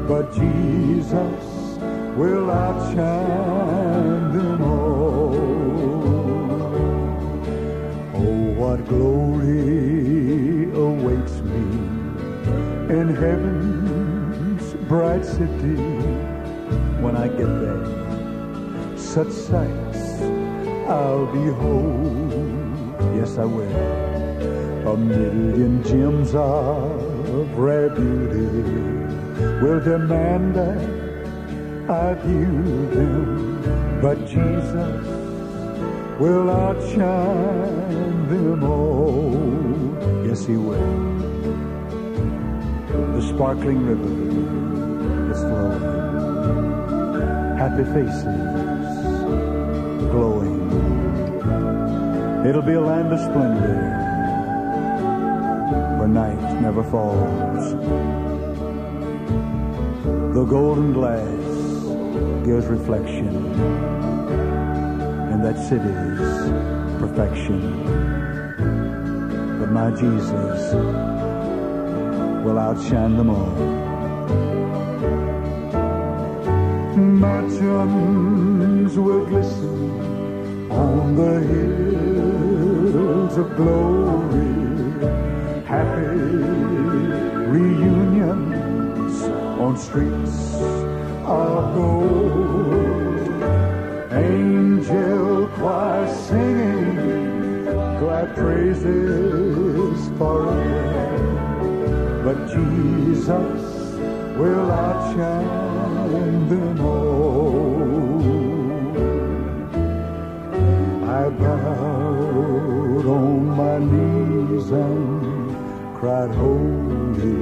But 0.09 0.33
Jesus 0.35 1.79
will 2.17 2.51
outshine 2.51 4.33
them 4.33 4.63
all. 4.63 5.35
Oh, 8.15 8.55
what 8.61 8.87
glory 8.87 10.71
awaits 10.73 11.37
me 11.41 11.65
in 12.99 13.15
heaven's 13.15 14.75
bright 14.89 15.25
city 15.25 15.77
when 17.03 17.17
I 17.17 17.29
get 17.29 17.51
there. 17.63 17.85
Such 18.97 19.31
sights 19.31 20.23
I'll 20.89 21.27
behold. 21.27 22.26
Yes, 23.17 23.39
I 23.39 23.47
will. 23.47 23.73
A 24.93 24.97
million 24.97 25.83
gems 25.83 26.35
of 26.35 27.57
rare 27.57 27.89
beauty 27.89 28.47
will 29.63 29.81
demand 29.81 30.55
that 30.55 30.79
I 31.89 32.13
view 32.15 32.87
them, 32.91 34.01
but 34.03 34.19
Jesus 34.27 35.07
will 36.21 36.51
outshine 36.51 38.29
them 38.29 38.63
all. 38.65 39.33
Yes, 40.27 40.45
He 40.45 40.57
will. 40.57 41.17
The 43.15 43.23
sparkling 43.33 43.81
river 43.87 44.13
is 45.33 45.41
flowing, 45.41 45.83
happy 47.57 47.85
faces 47.95 48.35
glowing. 50.13 50.56
It'll 52.47 52.63
be 52.63 52.75
a 52.75 52.81
land 52.81 53.13
of 53.13 53.19
splendor 53.19 53.75
where 55.99 56.07
night 56.07 56.41
never 56.63 56.85
falls. 56.85 57.73
The 60.33 60.45
golden 60.45 60.93
glass 60.93 61.27
gives 62.47 62.67
reflection 62.67 63.35
in 65.33 65.43
that 65.43 65.59
city's 65.69 66.21
perfection. 67.01 67.61
But 69.59 69.73
my 69.73 69.91
Jesus 69.91 70.73
will 72.45 72.61
outshine 72.61 73.17
them 73.17 73.31
all. 73.31 73.57
Merchants 76.97 78.97
will 78.97 79.27
glisten 79.27 80.71
on 80.71 81.17
the 81.17 81.41
of 83.37 83.55
glory. 83.57 84.55
Happy 85.67 86.17
reunions 87.53 89.23
on 89.61 89.77
streets 89.77 90.55
of 91.27 91.75
gold. 91.75 93.43
Angel 94.13 95.47
choir 95.49 96.09
singing 96.15 97.65
glad 97.99 98.35
praises 98.37 100.09
forever. 100.17 101.23
But 102.25 102.39
Jesus 102.49 103.63
will 104.39 104.71
outshine 104.71 106.49
them 106.49 106.81
all. 106.81 107.26
Cried, 116.07 116.31
Holy. 116.37 117.35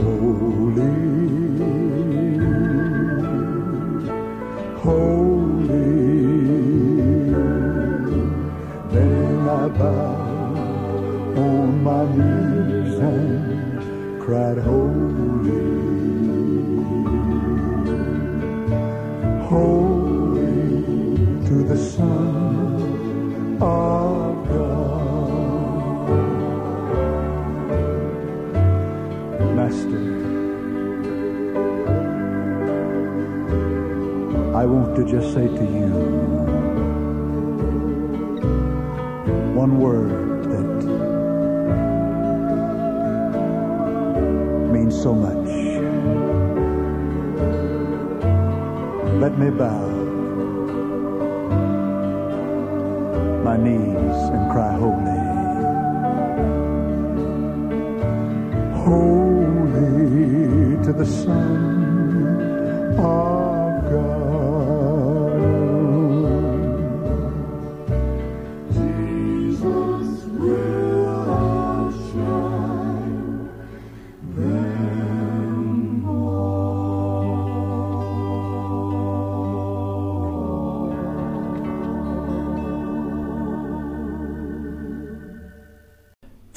Holy, 0.00 0.94
holy. 4.80 5.84
Then 8.90 9.48
I 9.48 9.68
bowed 9.68 11.38
on 11.38 11.84
my 11.84 12.04
knees 12.16 12.98
and 12.98 14.18
cried, 14.22 14.56
Holy, 14.56 15.09
Want 34.90 35.08
to 35.08 35.16
just 35.18 35.32
say 35.32 35.46
to 35.46 35.64
you 35.64 35.86
one 39.54 39.78
word 39.78 40.42
that 40.50 40.70
means 44.72 45.00
so 45.00 45.14
much. 45.14 45.46
Let 49.20 49.38
me 49.38 49.50
bow 49.50 49.86
my 53.44 53.56
knees 53.56 54.20
and 54.34 54.50
cry 54.50 54.72
holy. 54.72 55.20
Holy 58.82 59.94
to 60.82 60.92
the 60.92 61.06
Son 61.06 61.69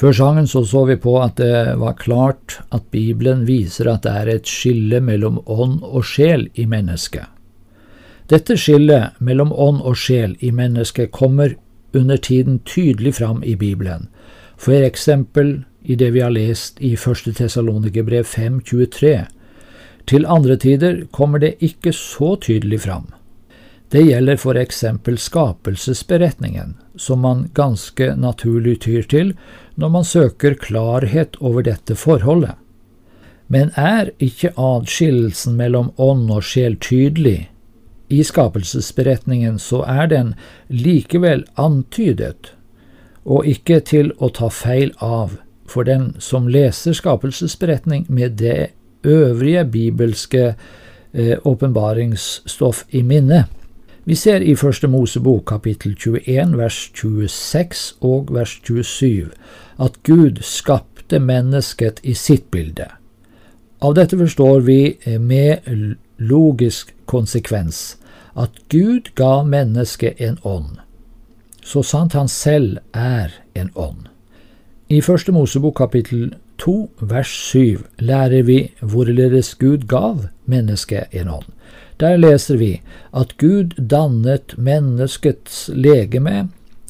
Før 0.04 0.12
sangen 0.12 0.48
så, 0.52 0.66
så 0.68 0.82
vi 0.84 0.98
på 1.00 1.13
at 1.24 1.38
det 1.39 1.78
var 1.80 1.94
klart 1.96 2.58
at 2.76 2.89
Bibelen 2.92 3.46
viser 3.48 3.88
at 3.88 4.04
det 4.04 4.12
er 4.12 4.32
et 4.34 4.50
skille 4.52 5.00
mellom 5.00 5.38
ånd 5.48 5.78
og 5.80 6.04
sjel 6.04 6.50
i 6.60 6.66
mennesket. 6.68 7.30
Dette 8.28 8.58
skillet 8.60 9.16
mellom 9.24 9.54
ånd 9.56 9.80
og 9.80 9.96
sjel 9.96 10.36
i 10.44 10.52
mennesket 10.52 11.13
kommer 11.16 11.56
under 11.96 12.19
tiden 12.19 12.60
tydelig 12.67 13.15
fram 13.21 13.40
i 13.48 13.56
Bibelen, 13.56 14.10
for 14.60 14.75
eksempel 14.75 15.62
i 15.88 15.96
det 15.96 16.12
vi 16.17 16.25
har 16.25 16.36
lest 16.36 16.84
i 16.84 16.98
1. 17.00 17.32
Tessalonikerbrev 17.40 18.27
5.23. 18.27 19.15
Til 20.04 20.27
andre 20.27 20.60
tider 20.60 21.06
kommer 21.15 21.40
det 21.40 21.56
ikke 21.63 21.96
så 21.96 22.36
tydelig 22.44 22.84
fram. 22.90 23.08
Det 23.94 24.02
gjelder 24.02 24.39
for 24.41 24.58
eksempel 24.58 25.19
skapelsesberetningen, 25.21 26.73
som 26.96 27.19
man 27.19 27.50
ganske 27.54 28.15
naturlig 28.17 28.79
tyr 28.87 29.06
til 29.06 29.35
når 29.77 29.91
man 29.94 30.08
søker 30.08 30.56
klarhet 30.58 31.37
over 31.37 31.62
dette 31.67 31.94
forholdet. 31.94 32.56
Men 33.54 33.69
er 33.77 34.10
ikke 34.17 34.56
adskillelsen 34.58 35.54
mellom 35.62 35.94
ånd 36.02 36.25
og 36.33 36.41
sjel 36.41 36.79
tydelig? 36.81 37.52
I 38.10 38.23
skapelsesberetningen 38.25 39.62
så 39.62 39.85
er 39.85 40.10
den 40.10 40.33
likevel 40.73 41.46
antydet, 41.54 42.50
og 43.29 43.46
ikke 43.46 43.77
til 43.94 44.13
å 44.17 44.33
ta 44.33 44.50
feil 44.50 44.89
av 44.98 45.37
for 45.69 45.85
den 45.85 46.15
som 46.17 46.50
leser 46.50 46.98
skapelsesberetning 46.98 48.08
med 48.10 48.41
det 48.41 48.71
øvrige 49.06 49.69
bibelske 49.69 50.56
åpenbaringsstoff 51.46 52.87
i 52.89 53.06
minne. 53.06 53.46
Vi 54.06 54.15
ser 54.15 54.41
i 54.43 54.56
Første 54.56 54.87
Mosebok 54.87 55.45
kapittel 55.47 55.93
21 55.95 56.58
vers 56.60 56.91
26 56.93 57.93
og 58.01 58.33
vers 58.35 58.60
27 58.65 59.29
at 59.79 59.93
Gud 60.04 60.41
skapte 60.43 61.19
mennesket 61.23 62.01
i 62.04 62.12
sitt 62.13 62.49
bilde. 62.51 62.89
Av 63.79 63.95
dette 63.95 64.19
forstår 64.19 64.60
vi 64.67 64.97
med 65.23 65.71
logisk 66.19 66.91
konsekvens 67.08 67.95
at 68.35 68.60
Gud 68.67 69.13
ga 69.15 69.39
mennesket 69.47 70.19
en 70.19 70.35
ånd, 70.43 70.83
så 71.63 71.79
sant 71.79 72.12
han 72.12 72.27
selv 72.27 72.83
er 72.91 73.31
en 73.56 73.71
ånd. 73.75 74.10
I 74.91 74.99
Første 74.99 75.31
Mosebok 75.31 75.79
kapittel 75.79 76.33
2 76.60 76.75
vers 76.99 77.31
7 77.47 77.79
lærer 78.04 78.43
vi 78.43 78.73
hvorledes 78.81 79.56
Gud 79.56 79.87
gav 79.87 80.25
mennesket 80.45 81.08
en 81.15 81.29
ånd. 81.39 81.47
Der 81.98 82.17
leser 82.17 82.58
vi 82.58 82.81
at 83.12 83.37
Gud 83.37 83.75
dannet 83.77 84.58
menneskets 84.58 85.69
legeme 85.73 86.48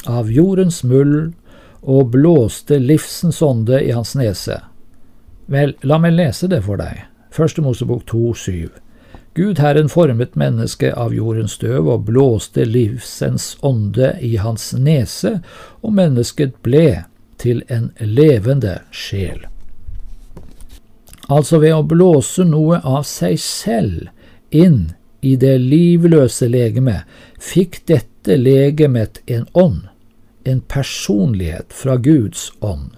av 0.08 0.32
jordens 0.32 0.84
muld 0.84 1.34
og 1.82 2.14
blåste 2.16 2.80
livsens 2.80 3.42
ånde 3.42 3.82
i 3.84 3.92
hans 3.92 4.16
nese. 4.16 4.62
Vel, 5.52 5.76
la 5.84 6.00
meg 6.00 6.16
lese 6.16 6.48
det 6.48 6.64
for 6.64 6.80
deg. 6.80 7.04
Første 7.34 7.64
Mosebok 7.66 8.06
2,7. 8.08 8.70
Gud 9.36 9.60
Herren 9.60 9.90
formet 9.90 10.36
mennesket 10.38 10.94
av 10.94 11.14
jordens 11.14 11.58
støv 11.58 11.90
og 11.90 12.06
blåste 12.06 12.68
livsens 12.70 13.56
ånde 13.66 14.14
i 14.22 14.36
hans 14.38 14.72
nese, 14.78 15.40
og 15.82 15.96
mennesket 15.98 16.54
ble 16.62 17.04
til 17.42 17.64
en 17.68 17.90
levende 18.00 18.78
sjel. 18.94 19.42
Altså 21.34 21.58
ved 21.64 21.74
å 21.74 21.88
blåse 21.88 22.46
noe 22.46 22.78
av 22.86 23.08
seg 23.10 23.40
selv 23.42 24.12
inn 24.54 24.94
i 25.24 25.36
det 25.40 25.58
livløse 25.62 26.48
legemet, 26.52 27.08
fikk 27.40 27.82
dette 27.90 28.38
legemet 28.38 29.22
en 29.26 29.46
ånd, 29.54 29.88
en 30.44 30.60
personlighet 30.68 31.74
fra 31.74 31.96
Guds 31.98 32.52
ånd, 32.60 32.92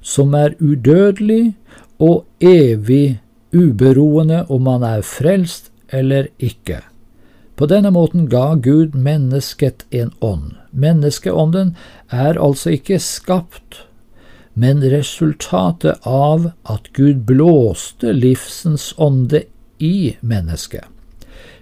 som 0.00 0.34
er 0.38 0.54
udødelig 0.62 1.54
og 2.02 2.24
evig 2.42 3.20
uberoende 3.52 4.44
om 4.48 4.64
man 4.66 4.86
er 4.86 5.04
frelst 5.06 5.70
eller 5.92 6.30
ikke. 6.38 6.80
På 7.56 7.68
denne 7.68 7.92
måten 7.92 8.28
ga 8.32 8.54
Gud 8.54 8.94
mennesket 8.96 9.84
en 9.90 10.10
ånd. 10.20 10.54
Menneskeånden 10.70 11.74
er 12.10 12.40
altså 12.40 12.72
ikke 12.78 12.98
skapt, 12.98 13.84
men 14.54 14.82
resultatet 14.82 16.00
av 16.08 16.50
at 16.64 16.88
Gud 16.96 17.26
blåste 17.28 18.14
livsens 18.16 18.92
ånde 18.96 19.44
i 19.78 20.16
mennesket. 20.20 20.91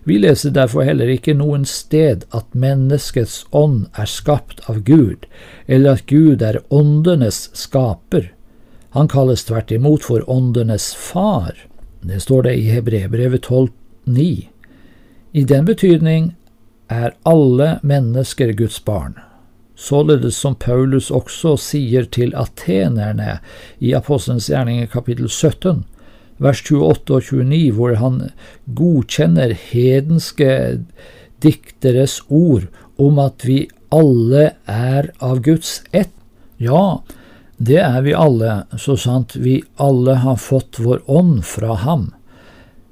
Vi 0.04 0.18
leser 0.18 0.50
derfor 0.50 0.86
heller 0.88 1.10
ikke 1.12 1.34
noen 1.36 1.66
sted 1.68 2.24
at 2.36 2.48
menneskets 2.56 3.44
ånd 3.52 3.88
er 4.00 4.08
skapt 4.08 4.62
av 4.70 4.80
Gud, 4.88 5.26
eller 5.66 5.98
at 5.98 6.06
Gud 6.08 6.42
er 6.42 6.62
åndenes 6.72 7.48
skaper. 7.56 8.30
Han 8.96 9.08
kalles 9.08 9.44
tvert 9.44 9.70
imot 9.70 10.06
for 10.08 10.24
åndenes 10.30 10.94
far. 10.94 11.52
Det 12.00 12.22
står 12.24 12.48
det 12.48 12.54
i 12.56 12.70
Hebrebrevet 12.72 13.46
12,9. 13.46 14.48
I 15.32 15.44
den 15.44 15.64
betydning 15.68 16.32
er 16.88 17.14
alle 17.22 17.76
mennesker 17.82 18.52
Guds 18.52 18.80
barn, 18.84 19.14
således 19.76 20.36
som 20.36 20.56
Paulus 20.56 21.10
også 21.10 21.54
sier 21.60 22.08
til 22.10 22.32
atenerne 22.34 23.38
i 23.78 23.92
Apostelens 23.94 24.48
gjerninger 24.50 24.90
kapittel 24.90 25.28
17, 25.28 25.84
vers 26.40 26.62
28 26.64 27.16
og 27.16 27.26
29, 27.28 27.72
hvor 27.76 27.96
han 28.00 28.20
godkjenner 28.76 29.52
hedenske 29.52 30.50
dikteres 31.44 32.20
ord 32.28 32.68
om 33.00 33.20
at 33.22 33.44
vi 33.48 33.64
alle 33.92 34.50
er 34.70 35.10
av 35.24 35.42
Guds 35.44 35.80
ett. 35.92 36.12
Ja, 36.60 37.00
det 37.56 37.80
er 37.80 38.00
vi 38.04 38.16
alle, 38.16 38.64
så 38.76 38.96
sant 38.96 39.36
vi 39.36 39.60
alle 39.80 40.20
har 40.24 40.40
fått 40.40 40.80
vår 40.80 41.02
ånd 41.10 41.42
fra 41.48 41.76
ham. 41.84 42.10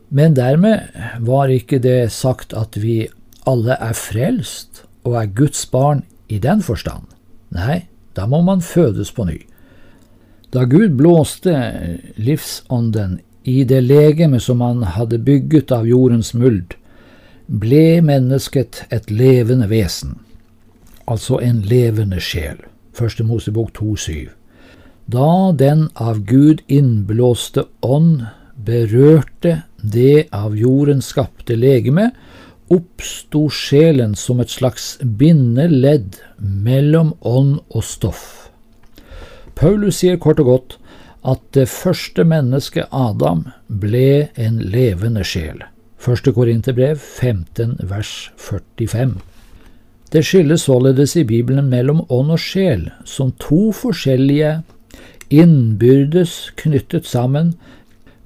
Men 0.09 0.37
dermed 0.37 0.89
var 1.25 1.53
ikke 1.53 1.81
det 1.85 2.11
sagt 2.13 2.55
at 2.57 2.77
vi 2.81 3.07
alle 3.49 3.77
er 3.81 3.97
frelst 3.97 4.85
og 5.09 5.21
er 5.21 5.33
Guds 5.37 5.65
barn 5.73 6.03
i 6.29 6.41
den 6.41 6.61
forstand. 6.65 7.05
Nei, 7.53 7.87
da 8.17 8.27
må 8.29 8.41
man 8.45 8.65
fødes 8.65 9.13
på 9.13 9.29
ny. 9.29 9.39
Da 10.53 10.65
Gud 10.65 10.97
blåste 10.97 11.55
livsånden 12.17 13.19
i 13.49 13.65
det 13.65 13.81
legeme 13.81 14.41
som 14.41 14.61
han 14.61 14.83
hadde 14.95 15.19
bygget 15.25 15.73
av 15.73 15.87
jordens 15.89 16.35
muld, 16.37 16.75
ble 17.49 18.01
mennesket 18.05 18.83
et 18.93 19.09
levende 19.11 19.71
vesen, 19.71 20.19
altså 21.09 21.41
en 21.41 21.63
levende 21.65 22.21
sjel. 22.21 22.61
Første 22.93 23.25
Mosebok 23.25 23.73
2,7. 23.79 24.29
Da 25.09 25.53
den 25.57 25.87
av 25.97 26.21
Gud 26.29 26.61
innblåste 26.69 27.65
ånd 27.81 28.27
berørte 28.67 29.63
det 29.81 30.27
av 30.35 30.59
jorden 30.59 31.01
skapte 31.01 31.57
legeme, 31.57 32.11
oppsto 32.69 33.47
sjelen 33.49 34.13
som 34.19 34.43
et 34.43 34.53
slags 34.53 34.99
bindeledd 35.01 36.19
mellom 36.37 37.15
ånd 37.25 37.63
og 37.71 37.87
stoff. 37.87 38.51
Paulus 39.57 40.03
sier 40.03 40.21
kort 40.21 40.43
og 40.43 40.51
godt 40.53 40.77
at 41.23 41.41
det 41.57 41.67
første 41.71 42.25
mennesket, 42.25 42.87
Adam, 42.93 43.47
ble 43.69 44.29
en 44.39 44.61
levende 44.73 45.25
sjel. 45.27 45.65
Første 45.99 46.33
Korinterbrev 46.33 46.99
15 46.99 47.79
vers 47.91 48.31
45. 48.39 49.19
Det 50.13 50.23
skilles 50.25 50.63
således 50.65 51.17
i 51.17 51.25
Bibelen 51.27 51.69
mellom 51.69 52.05
ånd 52.09 52.33
og 52.33 52.41
sjel 52.41 52.87
som 53.05 53.35
to 53.43 53.73
forskjellige, 53.77 54.61
innbyrdes 55.29 56.55
knyttet 56.57 57.05
sammen, 57.05 57.53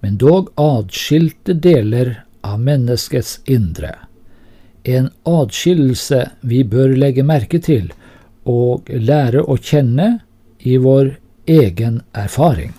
men 0.02 0.18
dog 0.20 0.52
adskilte 0.60 1.56
deler 1.58 2.20
av 2.46 2.60
menneskets 2.62 3.40
indre. 3.50 3.96
En 4.84 5.08
adskillelse 5.26 6.26
vi 6.46 6.62
bør 6.66 6.94
legge 6.98 7.24
merke 7.26 7.58
til 7.62 7.90
og 8.46 8.90
lære 8.90 9.42
å 9.42 9.56
kjenne 9.58 10.08
i 10.58 10.76
vår 10.82 11.16
egen 11.46 12.02
erfaring. 12.12 12.72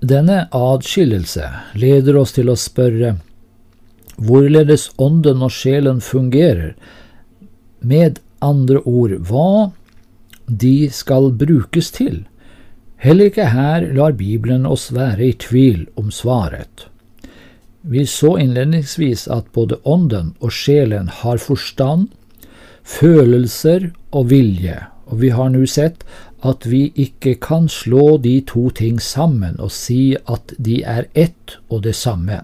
Denne 0.00 0.48
adskillelse 0.50 1.48
leder 1.78 2.16
oss 2.18 2.34
til 2.34 2.50
å 2.50 2.58
spørre 2.58 3.16
hvorledes 4.22 4.88
ånden 5.02 5.42
og 5.44 5.52
sjelen 5.54 6.00
fungerer, 6.02 6.74
med 7.82 8.20
andre 8.42 8.82
ord 8.86 9.14
hva 9.28 9.72
de 10.46 10.90
skal 10.94 11.30
brukes 11.38 11.90
til. 11.94 12.22
Heller 13.02 13.30
ikke 13.30 13.50
her 13.50 13.86
lar 13.94 14.14
Bibelen 14.18 14.66
oss 14.66 14.90
være 14.94 15.32
i 15.32 15.36
tvil 15.38 15.86
om 15.98 16.10
svaret. 16.14 16.86
Vi 17.82 18.04
så 18.06 18.36
innledningsvis 18.38 19.26
at 19.26 19.48
både 19.54 19.80
ånden 19.82 20.34
og 20.38 20.54
sjelen 20.54 21.08
har 21.22 21.42
forstand, 21.42 22.12
følelser 22.82 23.90
og 24.14 24.30
vilje, 24.30 24.76
og 25.10 25.18
vi 25.22 25.32
har 25.34 25.50
nå 25.50 25.64
sett 25.66 26.06
at 26.42 26.66
vi 26.66 26.88
ikke 26.98 27.36
kan 27.42 27.68
slå 27.70 28.16
de 28.18 28.40
to 28.46 28.68
ting 28.74 28.98
sammen 29.00 29.58
og 29.62 29.70
si 29.74 30.16
at 30.26 30.54
de 30.58 30.80
er 30.82 31.06
ett 31.14 31.58
og 31.68 31.84
det 31.86 31.94
samme. 31.94 32.42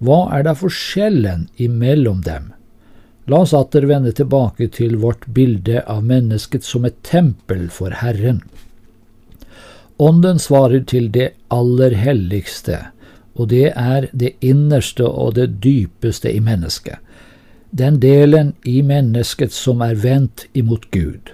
Hva 0.00 0.20
er 0.32 0.46
da 0.46 0.54
forskjellen 0.56 1.48
imellom 1.60 2.22
dem? 2.24 2.52
La 3.28 3.42
oss 3.44 3.52
atter 3.54 3.84
vende 3.86 4.14
tilbake 4.16 4.70
til 4.72 4.96
vårt 5.02 5.26
bilde 5.36 5.82
av 5.84 6.00
mennesket 6.08 6.64
som 6.64 6.86
et 6.88 6.96
tempel 7.06 7.68
for 7.70 7.92
Herren. 8.00 8.40
Ånden 10.00 10.40
svarer 10.40 10.80
til 10.88 11.10
det 11.12 11.34
aller 11.52 11.92
helligste, 11.92 12.78
og 13.36 13.50
det 13.52 13.68
er 13.76 14.08
det 14.16 14.32
innerste 14.40 15.04
og 15.04 15.36
det 15.36 15.60
dypeste 15.60 16.32
i 16.32 16.40
mennesket, 16.40 16.96
den 17.70 18.00
delen 18.00 18.54
i 18.64 18.80
mennesket 18.82 19.52
som 19.52 19.84
er 19.84 20.00
vendt 20.00 20.46
imot 20.56 20.88
Gud. 20.90 21.30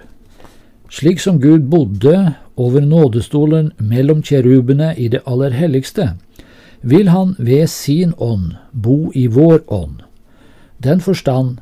Slik 0.89 1.19
som 1.19 1.39
Gud 1.39 1.67
bodde 1.67 2.33
over 2.55 2.81
nådestolen 2.81 3.71
mellom 3.77 4.23
kjerubene 4.23 4.93
i 4.95 5.09
det 5.11 5.21
aller 5.25 5.51
helligste, 5.51 6.13
vil 6.81 7.09
han 7.11 7.35
ved 7.37 7.67
sin 7.69 8.13
ånd 8.17 8.55
bo 8.71 9.11
i 9.13 9.27
vår 9.27 9.61
ånd. 9.67 10.01
Den 10.77 11.01
forstand, 11.01 11.57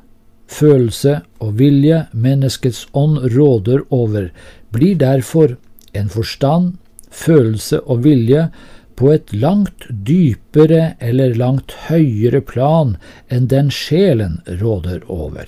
følelse 0.48 1.22
og 1.42 1.58
vilje 1.60 2.06
menneskets 2.14 2.86
ånd 2.94 3.18
råder 3.34 3.82
over, 3.90 4.30
blir 4.70 4.96
derfor 4.96 5.56
en 5.94 6.10
forstand 6.10 6.76
følelse 7.10 7.80
og 7.82 8.04
vilje 8.04 8.50
på 8.96 9.12
et 9.12 9.34
langt 9.34 9.88
dypere 9.90 10.96
eller 11.00 11.36
langt 11.36 11.74
høyere 11.90 12.42
plan 12.42 12.96
enn 13.32 13.50
den 13.52 13.72
sjelen 13.72 14.40
råder 14.62 15.02
over. 15.12 15.48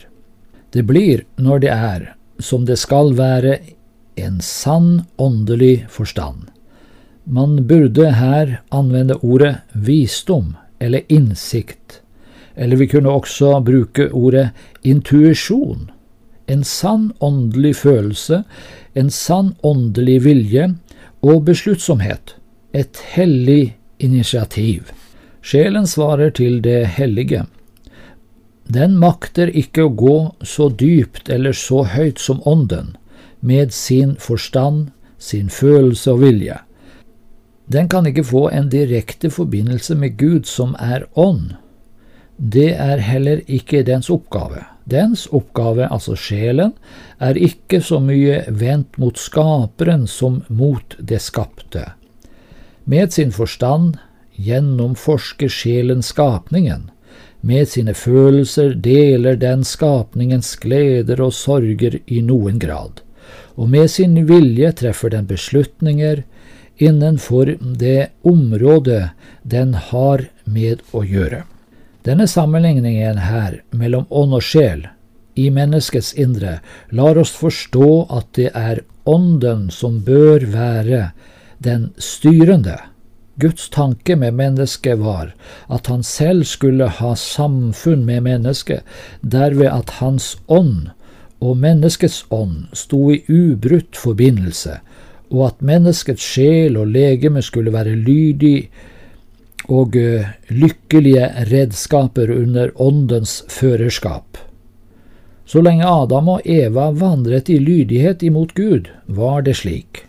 Det 0.72 0.84
blir, 0.88 1.24
når 1.38 1.64
det 1.64 1.72
er, 1.72 2.17
som 2.40 2.66
det 2.66 2.78
skal 2.80 3.14
være, 3.18 3.58
en 4.16 4.42
sann 4.42 5.02
åndelig 5.18 5.86
forstand. 5.90 6.48
Man 7.24 7.68
burde 7.68 8.12
her 8.16 8.62
anvende 8.72 9.18
ordet 9.22 9.56
visdom 9.74 10.56
eller 10.80 11.02
innsikt, 11.08 12.02
eller 12.56 12.76
vi 12.76 12.88
kunne 12.88 13.10
også 13.10 13.60
bruke 13.62 14.10
ordet 14.12 14.50
intuisjon. 14.84 15.90
En 16.48 16.64
sann 16.64 17.12
åndelig 17.20 17.76
følelse, 17.76 18.44
en 18.94 19.10
sann 19.10 19.54
åndelig 19.64 20.24
vilje, 20.24 20.70
og 21.22 21.44
besluttsomhet, 21.46 22.36
et 22.74 22.98
hellig 23.14 23.76
initiativ. 24.00 24.92
Sjelen 25.42 25.88
svarer 25.88 26.30
til 26.30 26.62
det 26.64 26.86
hellige. 26.98 27.46
Den 28.68 28.98
makter 29.00 29.48
ikke 29.48 29.88
å 29.88 29.96
gå 29.96 30.18
så 30.44 30.68
dypt 30.70 31.30
eller 31.32 31.56
så 31.56 31.86
høyt 31.88 32.20
som 32.20 32.42
ånden, 32.44 32.96
med 33.40 33.72
sin 33.74 34.16
forstand, 34.20 34.90
sin 35.18 35.50
følelse 35.50 36.12
og 36.12 36.24
vilje. 36.26 36.58
Den 37.68 37.88
kan 37.92 38.08
ikke 38.08 38.26
få 38.28 38.48
en 38.52 38.70
direkte 38.72 39.30
forbindelse 39.32 39.96
med 39.96 40.18
Gud 40.20 40.48
som 40.48 40.76
er 40.80 41.08
ånd. 41.16 41.56
Det 42.38 42.74
er 42.76 43.02
heller 43.04 43.42
ikke 43.48 43.84
dens 43.88 44.10
oppgave. 44.14 44.64
Dens 44.88 45.26
oppgave, 45.36 45.88
altså 45.92 46.16
sjelen, 46.16 46.74
er 47.20 47.36
ikke 47.36 47.82
så 47.84 48.00
mye 48.00 48.44
vendt 48.48 49.00
mot 49.02 49.18
skaperen 49.20 50.08
som 50.08 50.44
mot 50.48 50.96
det 51.00 51.20
skapte. 51.24 51.90
Med 52.86 53.12
sin 53.12 53.34
forstand 53.36 53.98
gjennomforsker 54.38 55.52
sjelen 55.52 56.04
skapningen. 56.06 56.92
Med 57.42 57.68
sine 57.70 57.94
følelser 57.94 58.74
deler 58.74 59.38
den 59.38 59.64
skapningens 59.64 60.56
gleder 60.62 61.22
og 61.22 61.34
sorger 61.34 62.00
i 62.06 62.22
noen 62.26 62.58
grad, 62.60 63.04
og 63.56 63.70
med 63.70 63.92
sin 63.94 64.18
vilje 64.28 64.72
treffer 64.82 65.14
den 65.14 65.28
beslutninger 65.30 66.24
innenfor 66.78 67.54
det 67.62 68.10
området 68.24 69.10
den 69.44 69.74
har 69.74 70.28
med 70.46 70.82
å 70.94 71.04
gjøre. 71.06 71.44
Denne 72.08 72.28
sammenligningen 72.28 73.18
her 73.20 73.62
mellom 73.76 74.06
ånd 74.10 74.38
og 74.38 74.46
sjel 74.46 74.86
i 75.38 75.50
menneskets 75.54 76.14
indre 76.18 76.60
lar 76.96 77.18
oss 77.20 77.34
forstå 77.38 77.90
at 78.18 78.30
det 78.38 78.52
er 78.56 78.84
ånden 79.08 79.68
som 79.72 80.00
bør 80.06 80.46
være 80.54 81.12
den 81.64 81.92
styrende. 81.98 82.78
Guds 83.38 83.70
tanke 83.70 84.16
med 84.18 84.34
mennesket 84.34 84.98
var 84.98 85.34
at 85.70 85.88
han 85.88 86.04
selv 86.04 86.44
skulle 86.50 86.88
ha 87.00 87.14
samfunn 87.16 88.06
med 88.06 88.24
mennesket, 88.26 88.82
derved 89.22 89.70
at 89.70 89.98
hans 90.02 90.36
ånd 90.48 90.90
og 91.38 91.58
menneskets 91.62 92.24
ånd 92.34 92.66
sto 92.74 93.12
i 93.14 93.22
ubrutt 93.30 93.98
forbindelse, 93.98 94.80
og 95.30 95.44
at 95.52 95.62
menneskets 95.62 96.24
sjel 96.24 96.80
og 96.82 96.90
legeme 96.90 97.44
skulle 97.46 97.74
være 97.76 97.94
lydig 97.94 98.70
og 99.68 99.96
eh, 100.00 100.34
lykkelige 100.50 101.30
redskaper 101.52 102.32
under 102.34 102.72
åndens 102.82 103.44
førerskap. 103.52 104.38
Så 105.48 105.62
lenge 105.62 105.86
Adam 105.88 106.34
og 106.38 106.42
Eva 106.44 106.90
vandret 106.92 107.50
i 107.50 107.60
lydighet 107.60 108.24
imot 108.24 108.56
Gud, 108.56 108.90
var 109.06 109.46
det 109.46 109.60
slik. 109.62 110.07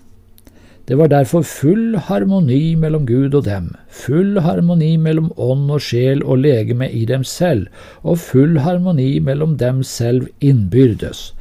Det 0.88 0.96
var 0.96 1.10
derfor 1.12 1.42
full 1.44 1.96
harmoni 2.00 2.72
mellom 2.80 3.04
Gud 3.06 3.34
og 3.36 3.44
dem, 3.44 3.74
full 3.92 4.38
harmoni 4.40 4.94
mellom 4.96 5.28
ånd 5.36 5.68
og 5.68 5.82
sjel 5.84 6.22
og 6.24 6.40
legeme 6.40 6.88
i 6.88 7.02
dem 7.04 7.26
selv, 7.28 7.66
og 8.00 8.16
full 8.24 8.56
harmoni 8.64 9.18
mellom 9.20 9.58
dem 9.60 9.82
selv 9.84 10.30
innbyrdes. 10.40 11.34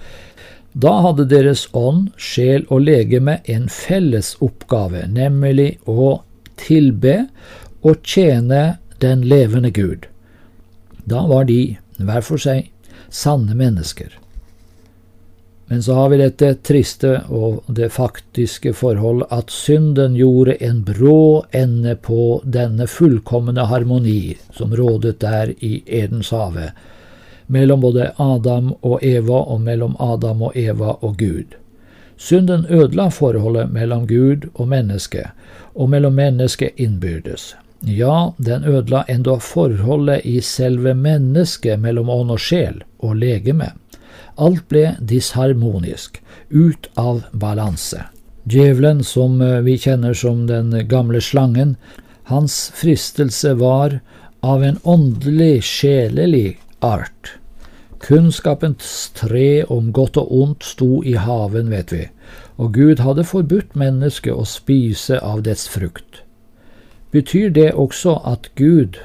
Da 0.76 0.98
hadde 1.06 1.30
deres 1.32 1.64
ånd, 1.72 2.10
sjel 2.20 2.68
og 2.68 2.84
legeme 2.90 3.40
en 3.48 3.70
felles 3.72 4.36
oppgave, 4.44 5.06
nemlig 5.08 5.78
å 5.88 6.12
tilbe 6.60 7.16
og 7.88 8.04
tjene 8.04 8.82
den 9.00 9.24
levende 9.32 9.72
Gud. 9.72 10.12
Da 11.08 11.24
var 11.32 11.48
de, 11.48 11.78
hver 12.04 12.26
for 12.26 12.42
seg, 12.42 12.68
sanne 13.08 13.56
mennesker. 13.56 14.12
Men 15.70 15.84
så 15.84 15.94
har 15.94 16.10
vi 16.10 16.18
dette 16.18 16.54
triste 16.64 17.10
og 17.28 17.64
det 17.68 17.90
faktiske 17.92 18.72
forhold 18.74 19.26
at 19.36 19.52
synden 19.52 20.16
gjorde 20.16 20.56
en 20.64 20.80
brå 20.88 21.46
ende 21.52 21.96
på 21.96 22.42
denne 22.46 22.88
fullkomne 22.88 23.66
harmoni 23.68 24.38
som 24.56 24.72
rådet 24.76 25.20
der 25.20 25.52
i 25.60 25.82
Edenshave, 25.86 26.72
mellom 27.48 27.84
både 27.84 28.14
Adam 28.16 28.72
og 28.80 29.04
Eva 29.04 29.42
og 29.44 29.62
mellom 29.62 29.98
Adam 30.00 30.46
og 30.48 30.56
Eva 30.56 30.96
og 31.02 31.18
Gud. 31.20 31.58
Synden 32.18 32.66
ødela 32.70 33.10
forholdet 33.12 33.72
mellom 33.72 34.08
Gud 34.08 34.48
og 34.54 34.68
menneske, 34.68 35.26
og 35.76 35.90
mellom 35.90 36.16
mennesket 36.16 36.80
innbyrdes. 36.80 37.56
Ja, 37.84 38.32
den 38.38 38.64
ødela 38.64 39.04
enda 39.10 39.36
forholdet 39.44 40.24
i 40.26 40.40
selve 40.42 40.94
mennesket 40.94 41.80
mellom 41.80 42.10
ånd 42.10 42.32
og 42.32 42.40
sjel 42.40 42.82
og 43.00 43.20
legeme. 43.20 43.74
Alt 44.38 44.68
ble 44.70 44.96
disharmonisk, 45.00 46.22
ut 46.50 46.90
av 46.96 47.24
balanse. 47.34 48.04
Djevelen, 48.46 49.04
som 49.04 49.42
eh, 49.42 49.60
vi 49.66 49.78
kjenner 49.82 50.14
som 50.14 50.46
den 50.48 50.72
gamle 50.88 51.22
slangen, 51.22 51.76
hans 52.30 52.72
fristelse 52.76 53.54
var 53.58 54.00
av 54.40 54.64
en 54.64 54.78
åndelig, 54.84 55.64
sjelelig 55.64 56.60
art. 56.80 57.34
Kunnskapens 58.00 59.10
tre 59.18 59.64
om 59.74 59.92
godt 59.92 60.18
og 60.22 60.32
ondt 60.32 60.64
sto 60.64 61.02
i 61.04 61.18
haven, 61.18 61.72
vet 61.74 61.92
vi, 61.92 62.06
og 62.62 62.74
Gud 62.78 63.02
hadde 63.02 63.26
forbudt 63.26 63.76
mennesket 63.76 64.38
å 64.38 64.46
spise 64.46 65.18
av 65.20 65.42
dets 65.48 65.66
frukt. 65.72 66.22
Betyr 67.12 67.50
det 67.56 67.72
også 67.74 68.20
at 68.28 68.52
Gud 68.56 69.00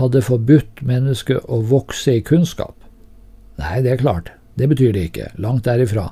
hadde 0.00 0.24
forbudt 0.24 0.82
mennesket 0.82 1.46
å 1.48 1.60
vokse 1.70 2.18
i 2.18 2.24
kunnskap? 2.24 2.74
Nei, 3.60 3.80
det 3.84 3.94
er 3.94 4.02
klart, 4.02 4.32
det 4.56 4.68
betyr 4.68 4.92
det 4.92 5.06
ikke, 5.10 5.30
langt 5.40 5.64
derifra. 5.64 6.10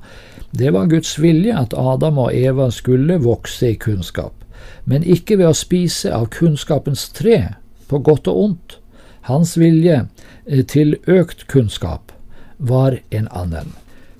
Det 0.52 0.70
var 0.70 0.86
Guds 0.92 1.16
vilje 1.18 1.56
at 1.56 1.74
Adam 1.74 2.18
og 2.26 2.34
Eva 2.36 2.70
skulle 2.70 3.18
vokse 3.24 3.72
i 3.72 3.78
kunnskap, 3.80 4.34
men 4.84 5.04
ikke 5.04 5.38
ved 5.40 5.50
å 5.50 5.56
spise 5.56 6.12
av 6.12 6.28
kunnskapens 6.34 7.08
tre, 7.16 7.56
på 7.88 8.00
godt 8.04 8.28
og 8.32 8.40
ondt. 8.42 8.76
Hans 9.28 9.56
vilje 9.60 10.04
eh, 10.46 10.64
til 10.68 10.98
økt 11.08 11.46
kunnskap 11.48 12.12
var 12.58 12.98
en 13.10 13.28
annen. 13.32 13.72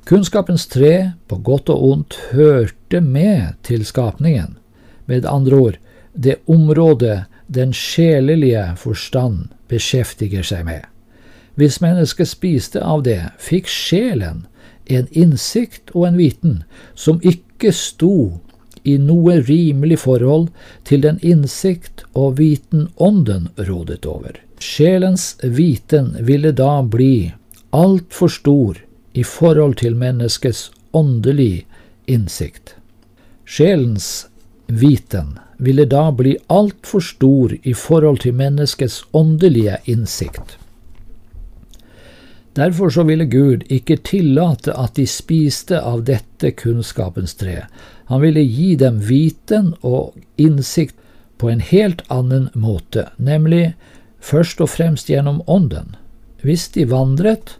Kunnskapens 0.08 0.66
tre, 0.68 1.12
på 1.28 1.36
godt 1.44 1.70
og 1.72 1.84
ondt, 1.90 2.18
hørte 2.32 3.00
med 3.00 3.54
til 3.64 3.84
skapningen. 3.88 4.56
Med 5.06 5.24
andre 5.28 5.56
ord, 5.56 5.78
det 6.12 6.40
området 6.46 7.24
den 7.46 7.72
sjelelige 7.76 8.72
forstand 8.80 9.48
beskjeftiger 9.68 10.44
seg 10.44 10.64
med. 10.68 10.93
Hvis 11.54 11.80
mennesket 11.80 12.28
spiste 12.28 12.82
av 12.82 13.04
det, 13.06 13.20
fikk 13.38 13.70
sjelen 13.70 14.46
en 14.90 15.06
innsikt 15.10 15.92
og 15.94 16.08
en 16.08 16.18
viten 16.18 16.56
som 16.94 17.20
ikke 17.22 17.72
sto 17.72 18.40
i 18.84 18.96
noe 19.00 19.38
rimelig 19.46 20.02
forhold 20.02 20.50
til 20.84 21.04
den 21.04 21.20
innsikt 21.22 22.04
og 22.12 22.36
viten 22.40 22.88
ånden 22.96 23.48
rådet 23.56 24.04
over. 24.06 24.36
Sjelens 24.60 25.34
viten 25.42 26.14
ville 26.20 26.52
da 26.52 26.82
bli 26.82 27.32
altfor 27.74 28.28
stor 28.28 28.78
i 29.14 29.24
forhold 29.24 29.78
til 29.80 29.96
menneskets 29.96 30.70
åndelig 30.92 31.64
innsikt. 32.06 32.74
Sjelens 33.44 34.26
viten 34.66 35.38
ville 35.58 35.86
da 35.88 36.10
bli 36.12 36.36
altfor 36.46 37.00
stor 37.00 37.54
i 37.62 37.72
forhold 37.72 38.20
til 38.24 38.36
menneskets 38.36 39.02
åndelige 39.12 39.78
innsikt. 39.84 40.58
Derfor 42.54 42.90
så 42.90 43.02
ville 43.02 43.24
Gud 43.24 43.64
ikke 43.68 43.96
tillate 43.96 44.74
at 44.78 44.94
de 44.94 45.06
spiste 45.10 45.80
av 45.80 46.04
dette 46.06 46.52
kunnskapens 46.54 47.34
tre. 47.34 47.64
Han 48.06 48.22
ville 48.22 48.44
gi 48.46 48.74
dem 48.78 49.00
viten 49.08 49.72
og 49.82 50.14
innsikt 50.38 50.94
på 51.38 51.50
en 51.50 51.60
helt 51.60 52.04
annen 52.14 52.48
måte, 52.54 53.08
nemlig 53.18 53.74
først 54.22 54.62
og 54.62 54.70
fremst 54.70 55.10
gjennom 55.10 55.42
Ånden. 55.50 55.96
Hvis 56.46 56.68
de 56.76 56.86
vandret 56.90 57.56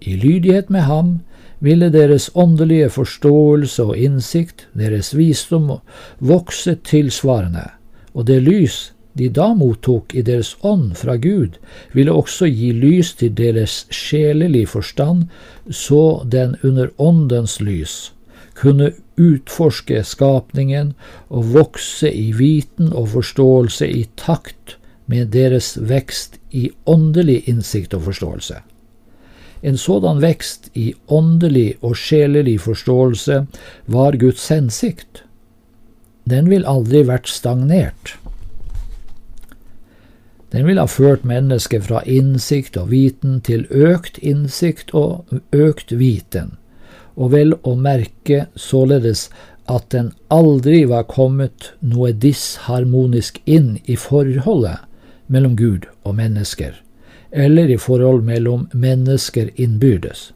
i 0.00 0.16
lydighet 0.16 0.70
med 0.70 0.86
ham, 0.88 1.18
ville 1.60 1.90
deres 1.90 2.30
åndelige 2.34 2.88
forståelse 2.94 3.84
og 3.84 3.96
innsikt, 3.98 4.68
deres 4.72 5.10
visdom, 5.16 5.72
vokse 6.18 6.78
tilsvarende, 6.86 7.66
og 8.14 8.26
det 8.30 8.40
lys 8.46 8.92
de 9.18 9.28
da 9.34 9.50
mottok 9.54 10.14
i 10.14 10.22
deres 10.22 10.54
ånd 10.62 10.94
fra 10.96 11.16
Gud, 11.16 11.58
ville 11.92 12.14
også 12.14 12.46
gi 12.46 12.70
lys 12.72 13.14
til 13.18 13.34
deres 13.36 13.84
sjelelige 13.90 14.70
forstand, 14.74 15.26
så 15.70 16.22
den 16.24 16.56
under 16.62 16.88
åndens 16.98 17.58
lys 17.60 18.12
kunne 18.58 18.92
utforske 19.18 20.02
skapningen 20.06 20.94
og 21.28 21.52
vokse 21.54 22.10
i 22.10 22.32
viten 22.34 22.92
og 22.92 23.12
forståelse 23.14 23.86
i 23.86 24.04
takt 24.18 24.76
med 25.06 25.30
deres 25.34 25.76
vekst 25.80 26.38
i 26.50 26.68
åndelig 26.86 27.42
innsikt 27.48 27.94
og 27.94 28.08
forståelse. 28.10 28.60
En 29.62 29.78
sådan 29.78 30.22
vekst 30.22 30.70
i 30.74 30.92
åndelig 31.08 31.78
og 31.82 31.96
sjelelig 31.96 32.60
forståelse 32.60 33.40
var 33.86 34.18
Guds 34.20 34.48
hensikt. 34.48 35.24
Den 36.28 36.50
vil 36.50 36.66
aldri 36.66 37.02
vært 37.08 37.30
stagnert. 37.30 38.18
Den 40.50 40.64
vil 40.66 40.80
ha 40.80 40.86
ført 40.88 41.26
mennesket 41.28 41.84
fra 41.84 42.00
innsikt 42.08 42.78
og 42.80 42.88
viten 42.92 43.40
til 43.44 43.66
økt 43.68 44.16
innsikt 44.24 44.94
og 44.96 45.28
økt 45.52 45.92
viten, 45.92 46.56
og 47.16 47.34
vel 47.34 47.52
å 47.68 47.74
merke 47.76 48.46
således 48.56 49.28
at 49.68 49.90
den 49.92 50.14
aldri 50.32 50.86
var 50.88 51.04
kommet 51.10 51.72
noe 51.84 52.14
disharmonisk 52.16 53.42
inn 53.44 53.76
i 53.84 53.98
forholdet 54.00 54.86
mellom 55.28 55.56
Gud 55.56 55.84
og 56.08 56.16
mennesker, 56.16 56.72
eller 57.30 57.68
i 57.68 57.76
forhold 57.76 58.24
mellom 58.24 58.70
mennesker 58.72 59.52
innbyrdes. 59.60 60.30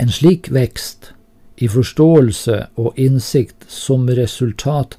En 0.00 0.08
slik 0.08 0.48
vekst 0.48 1.12
i 1.60 1.68
forståelse 1.68 2.64
og 2.80 2.96
innsikt 2.96 3.68
som 3.68 4.08
resultat 4.08 4.96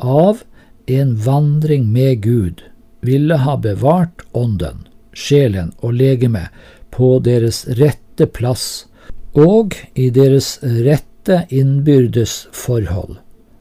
av 0.00 0.40
en 0.88 1.12
vandring 1.26 1.84
med 1.92 2.24
Gud 2.24 2.64
ville 3.00 3.36
ha 3.44 3.56
bevart 3.56 4.22
ånden, 4.32 4.86
sjelen 5.12 5.72
og 5.80 5.94
legeme 5.98 6.48
på 6.90 7.18
deres 7.24 7.64
rette 7.80 8.26
plass 8.26 8.86
og 9.32 9.76
i 9.94 10.10
deres 10.10 10.58
rette 10.62 11.44
innbyrdes 11.48 12.48
forhold. 12.52 13.18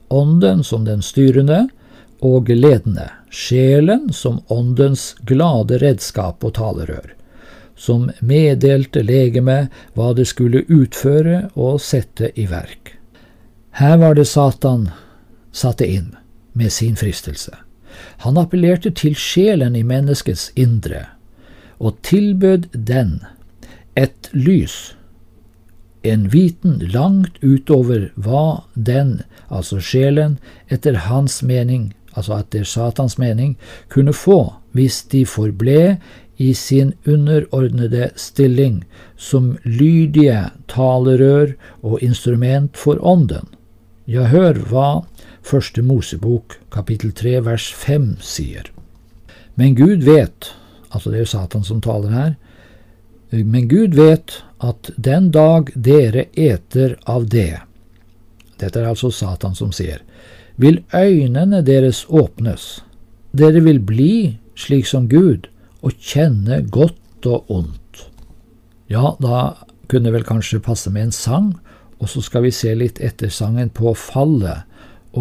Ånden 0.10 0.64
som 0.64 0.86
den 0.86 1.04
styrende 1.06 1.68
og 2.26 2.50
ledende, 2.50 3.10
sjelen 3.30 4.10
som 4.14 4.42
åndens 4.48 5.16
glade 5.22 5.78
redskap 5.78 6.44
og 6.44 6.56
talerør, 6.58 7.14
som 7.78 8.10
meddelte 8.20 9.04
legemet 9.06 9.70
hva 9.94 10.12
det 10.18 10.28
skulle 10.28 10.66
utføre 10.68 11.46
og 11.54 11.80
sette 11.82 12.34
i 12.36 12.50
verk. 12.50 12.98
Her 13.80 13.98
var 14.02 14.18
det 14.18 14.28
Satan 14.28 14.90
satte 15.54 15.86
inn 15.88 16.16
med 16.58 16.74
sin 16.74 16.98
fristelse. 17.00 17.54
Han 18.26 18.38
appellerte 18.38 18.92
til 18.92 19.16
sjelen 19.16 19.76
i 19.76 19.84
menneskets 19.84 20.52
indre, 20.56 21.06
og 21.80 22.00
tilbød 22.04 22.72
den 22.74 23.20
et 23.96 24.30
lys, 24.34 24.96
en 26.04 26.30
viten 26.32 26.80
langt 26.94 27.42
utover 27.44 28.10
hva 28.16 28.64
den, 28.76 29.22
altså 29.50 29.82
sjelen, 29.84 30.38
etter 30.72 30.96
hans 31.10 31.42
mening, 31.44 31.92
altså 32.16 32.40
etter 32.40 32.64
Satans 32.64 33.18
mening, 33.20 33.58
kunne 33.92 34.16
få 34.16 34.40
hvis 34.72 35.02
de 35.12 35.26
forble 35.28 35.98
i 36.40 36.54
sin 36.54 36.94
underordnede 37.08 38.10
stilling 38.16 38.84
som 39.18 39.58
lydige 39.64 40.46
talerør 40.72 41.56
og 41.84 42.00
instrument 42.02 42.78
for 42.78 43.02
ånden. 43.04 43.50
Ja, 44.08 44.30
hør 44.32 44.56
hva 44.72 44.90
Første 45.50 45.82
Mosebok 45.82 46.60
kapittel 46.70 47.10
3 47.18 47.40
vers 47.42 47.72
5 47.74 48.20
sier. 48.22 48.68
Men 49.58 49.74
Gud 49.74 50.04
vet, 50.06 50.52
altså 50.94 51.10
det 51.10 51.18
er 51.18 51.24
jo 51.24 51.32
Satan 51.32 51.64
som 51.66 51.80
taler 51.82 52.14
her, 52.14 52.36
men 53.32 53.66
Gud 53.72 53.98
vet 53.98 54.36
at 54.62 54.92
den 54.98 55.32
dag 55.34 55.72
dere 55.74 56.28
eter 56.38 56.94
av 57.10 57.26
det, 57.34 57.64
dette 58.62 58.78
er 58.78 58.92
altså 58.92 59.10
Satan 59.10 59.58
som 59.58 59.72
sier, 59.74 60.04
vil 60.62 60.84
øynene 60.94 61.64
deres 61.66 62.04
åpnes, 62.10 62.84
dere 63.34 63.64
vil 63.66 63.82
bli 63.82 64.14
slik 64.54 64.86
som 64.86 65.10
Gud 65.10 65.50
og 65.82 65.98
kjenne 65.98 66.62
godt 66.70 67.26
og 67.26 67.50
ondt. 67.50 68.06
Ja, 68.86 69.16
da 69.18 69.66
kunne 69.90 70.12
det 70.12 70.20
vel 70.20 70.30
kanskje 70.30 70.62
passe 70.62 70.94
med 70.94 71.10
en 71.10 71.16
sang 71.16 71.56
og 72.00 72.10
så 72.10 72.22
skal 72.24 72.46
vi 72.46 72.52
se 72.56 72.72
litt 72.78 73.00
etter 73.04 73.32
sangen 73.34 73.72
på 73.76 73.92
fallet 73.98 74.69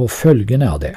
og 0.05 0.12
følgene 0.12 0.70
av 0.70 0.80
det. 0.84 0.94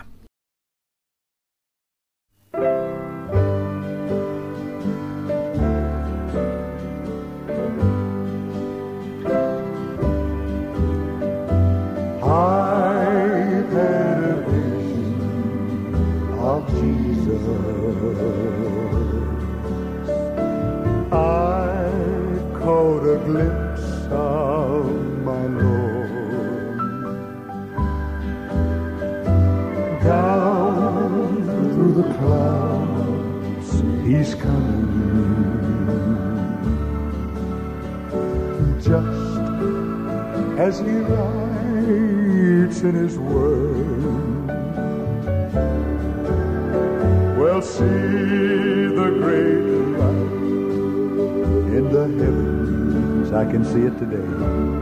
Can 53.51 53.65
see 53.65 53.81
it 53.81 53.99
today. 53.99 54.80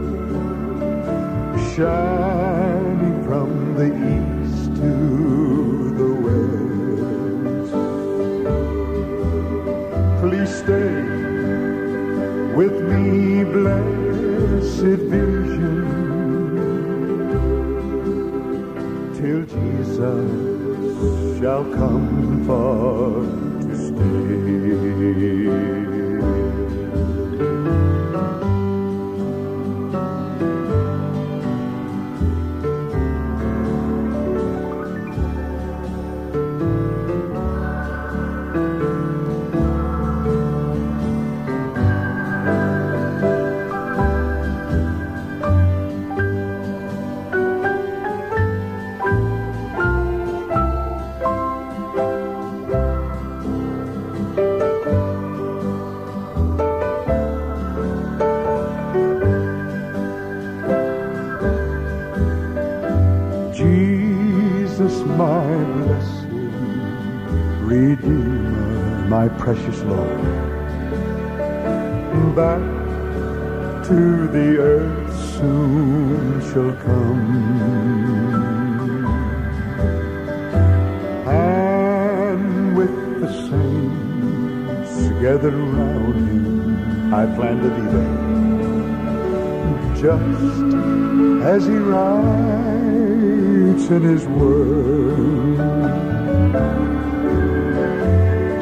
In 93.92 94.04
his 94.04 94.26
word. 94.28 95.60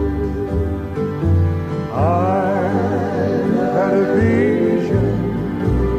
I 1.94 1.96
had 3.74 3.94
a 3.94 3.96
vision 4.18 5.08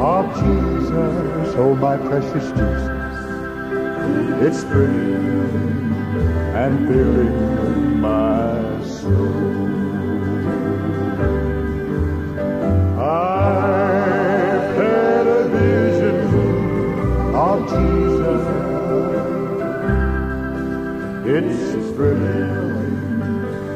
of 0.01 0.25
Jesus, 0.35 1.55
oh 1.57 1.75
my 1.75 1.97
precious 1.97 2.51
Jesus. 2.53 2.98
It's 4.41 4.63
thrilling 4.63 5.93
and 6.55 6.89
filling 6.89 8.01
my 8.01 8.85
soul. 8.85 9.67
I've 13.01 14.77
had 14.77 15.27
a 15.27 15.49
vision 15.49 16.19
of 17.35 17.59
Jesus. 17.75 18.45
It's 21.27 21.61
thrilling 21.97 22.63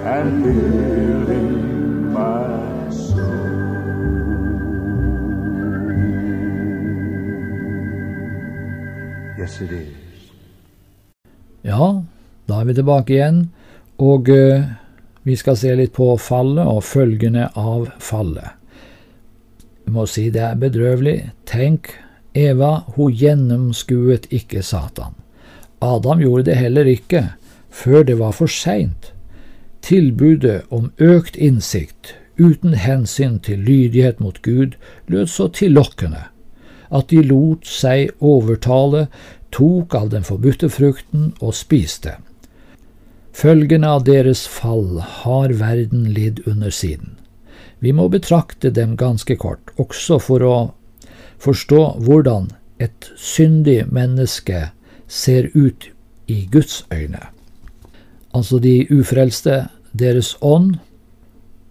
and 0.07 0.29
filling 0.45 2.13
my 2.13 2.89
soul. 2.91 3.43
Yes, 9.37 9.61
it 9.61 9.73
is. 9.73 9.92
Vi 12.73 12.77
tilbake 12.79 13.13
igjen, 13.13 13.51
og 14.01 14.29
uh, 14.33 14.63
Vi 15.23 15.35
skal 15.37 15.57
se 15.61 15.75
litt 15.77 15.93
på 15.93 16.07
fallet 16.17 16.65
og 16.67 16.81
følgene 16.83 17.51
av 17.53 17.91
fallet. 18.01 18.57
Jeg 19.85 19.93
må 19.93 20.07
si 20.09 20.25
det 20.33 20.41
er 20.43 20.57
bedrøvelig. 20.59 21.29
Tenk, 21.47 21.93
Eva, 22.35 22.87
hun 22.97 23.13
gjennomskuet 23.13 24.27
ikke 24.33 24.65
Satan. 24.65 25.13
Adam 25.85 26.25
gjorde 26.25 26.49
det 26.49 26.57
heller 26.59 26.89
ikke, 26.89 27.23
før 27.71 28.09
det 28.09 28.17
var 28.19 28.33
for 28.41 28.49
seint. 28.51 29.13
Tilbudet 29.85 30.65
om 30.73 30.91
økt 30.97 31.37
innsikt, 31.37 32.17
uten 32.41 32.75
hensyn 32.75 33.39
til 33.39 33.63
lydighet 33.69 34.19
mot 34.19 34.41
Gud, 34.43 34.75
lød 35.07 35.29
så 35.29 35.53
tillokkende 35.53 36.25
at 36.93 37.13
de 37.13 37.23
lot 37.23 37.69
seg 37.69 38.11
overtale, 38.21 39.07
tok 39.53 39.95
av 39.95 40.11
den 40.13 40.25
forbudte 40.25 40.69
frukten 40.73 41.35
og 41.41 41.55
spiste. 41.57 42.17
Følgene 43.33 43.89
av 43.97 44.05
deres 44.05 44.45
fall 44.47 45.01
har 45.01 45.55
verden 45.57 46.11
lidd 46.13 46.43
under 46.47 46.71
siden. 46.71 47.17
Vi 47.81 47.93
må 47.97 48.07
betrakte 48.13 48.71
dem 48.71 48.95
ganske 49.01 49.35
kort, 49.41 49.73
også 49.81 50.21
for 50.23 50.45
å 50.47 50.57
forstå 51.43 51.81
hvordan 52.05 52.51
et 52.83 53.09
syndig 53.19 53.81
menneske 53.91 54.69
ser 55.09 55.49
ut 55.55 55.89
i 56.31 56.45
Guds 56.53 56.85
øyne. 56.93 57.25
Altså 58.33 58.61
de 58.63 58.87
ufrelste, 58.93 59.67
deres 59.93 60.37
ånd, 60.41 60.77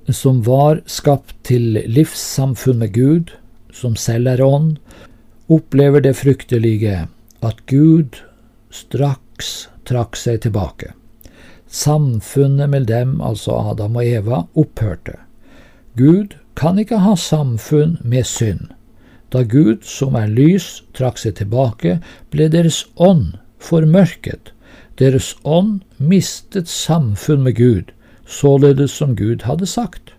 som 0.09 0.41
var 0.45 0.81
skapt 0.85 1.35
til 1.47 1.79
livssamfunn 1.87 2.81
med 2.81 2.93
Gud, 2.97 3.31
som 3.73 3.95
selv 3.95 4.33
er 4.33 4.43
ånd, 4.43 4.75
opplever 5.51 6.03
det 6.03 6.17
fryktelige 6.19 7.05
at 7.41 7.63
Gud 7.71 8.19
straks 8.71 9.69
trakk 9.87 10.19
seg 10.19 10.43
tilbake. 10.45 10.91
Samfunnet 11.71 12.69
med 12.69 12.85
dem, 12.91 13.21
altså 13.21 13.55
Adam 13.71 13.95
og 13.95 14.05
Eva, 14.05 14.43
opphørte. 14.55 15.15
Gud 15.97 16.35
kan 16.55 16.79
ikke 16.79 16.99
ha 16.99 17.15
samfunn 17.15 17.97
med 18.03 18.27
synd. 18.27 18.67
Da 19.31 19.43
Gud, 19.47 19.77
som 19.87 20.15
er 20.19 20.27
lys, 20.27 20.81
trakk 20.93 21.21
seg 21.21 21.37
tilbake, 21.39 21.99
ble 22.31 22.49
deres 22.51 22.83
ånd 22.99 23.37
formørket. 23.63 24.51
Deres 24.99 25.35
ånd 25.47 25.79
mistet 25.97 26.67
samfunn 26.67 27.45
med 27.47 27.55
Gud, 27.55 27.93
således 28.27 28.91
som 28.91 29.15
Gud 29.15 29.47
hadde 29.47 29.65
sagt. 29.65 30.11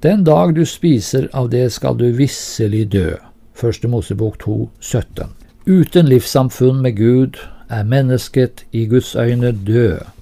Den 0.00 0.24
dag 0.24 0.54
du 0.56 0.64
spiser 0.64 1.28
av 1.32 1.50
det, 1.52 1.70
skal 1.72 2.00
du 2.00 2.08
visselig 2.16 2.88
dø. 2.92 3.12
Første 3.54 3.88
Mosebok 3.88 4.40
2, 4.40 4.56
17. 4.80 5.36
Uten 5.68 6.08
livssamfunn 6.08 6.80
med 6.82 6.96
Gud 6.96 7.38
er 7.68 7.84
mennesket 7.84 8.64
i 8.72 8.86
Guds 8.88 9.14
øyne 9.16 9.52
død. 9.52 10.13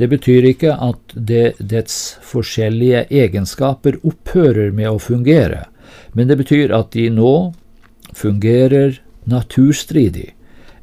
Det 0.00 0.08
betyr 0.08 0.46
ikke 0.48 0.72
at 0.80 1.12
det, 1.12 1.58
dets 1.60 2.16
forskjellige 2.24 3.02
egenskaper 3.12 3.98
opphører 4.00 4.70
med 4.72 4.88
å 4.88 5.00
fungere, 5.02 5.66
men 6.16 6.30
det 6.30 6.38
betyr 6.40 6.72
at 6.72 6.94
de 6.94 7.10
nå 7.12 7.52
fungerer 8.16 8.96
naturstridig, 9.28 10.30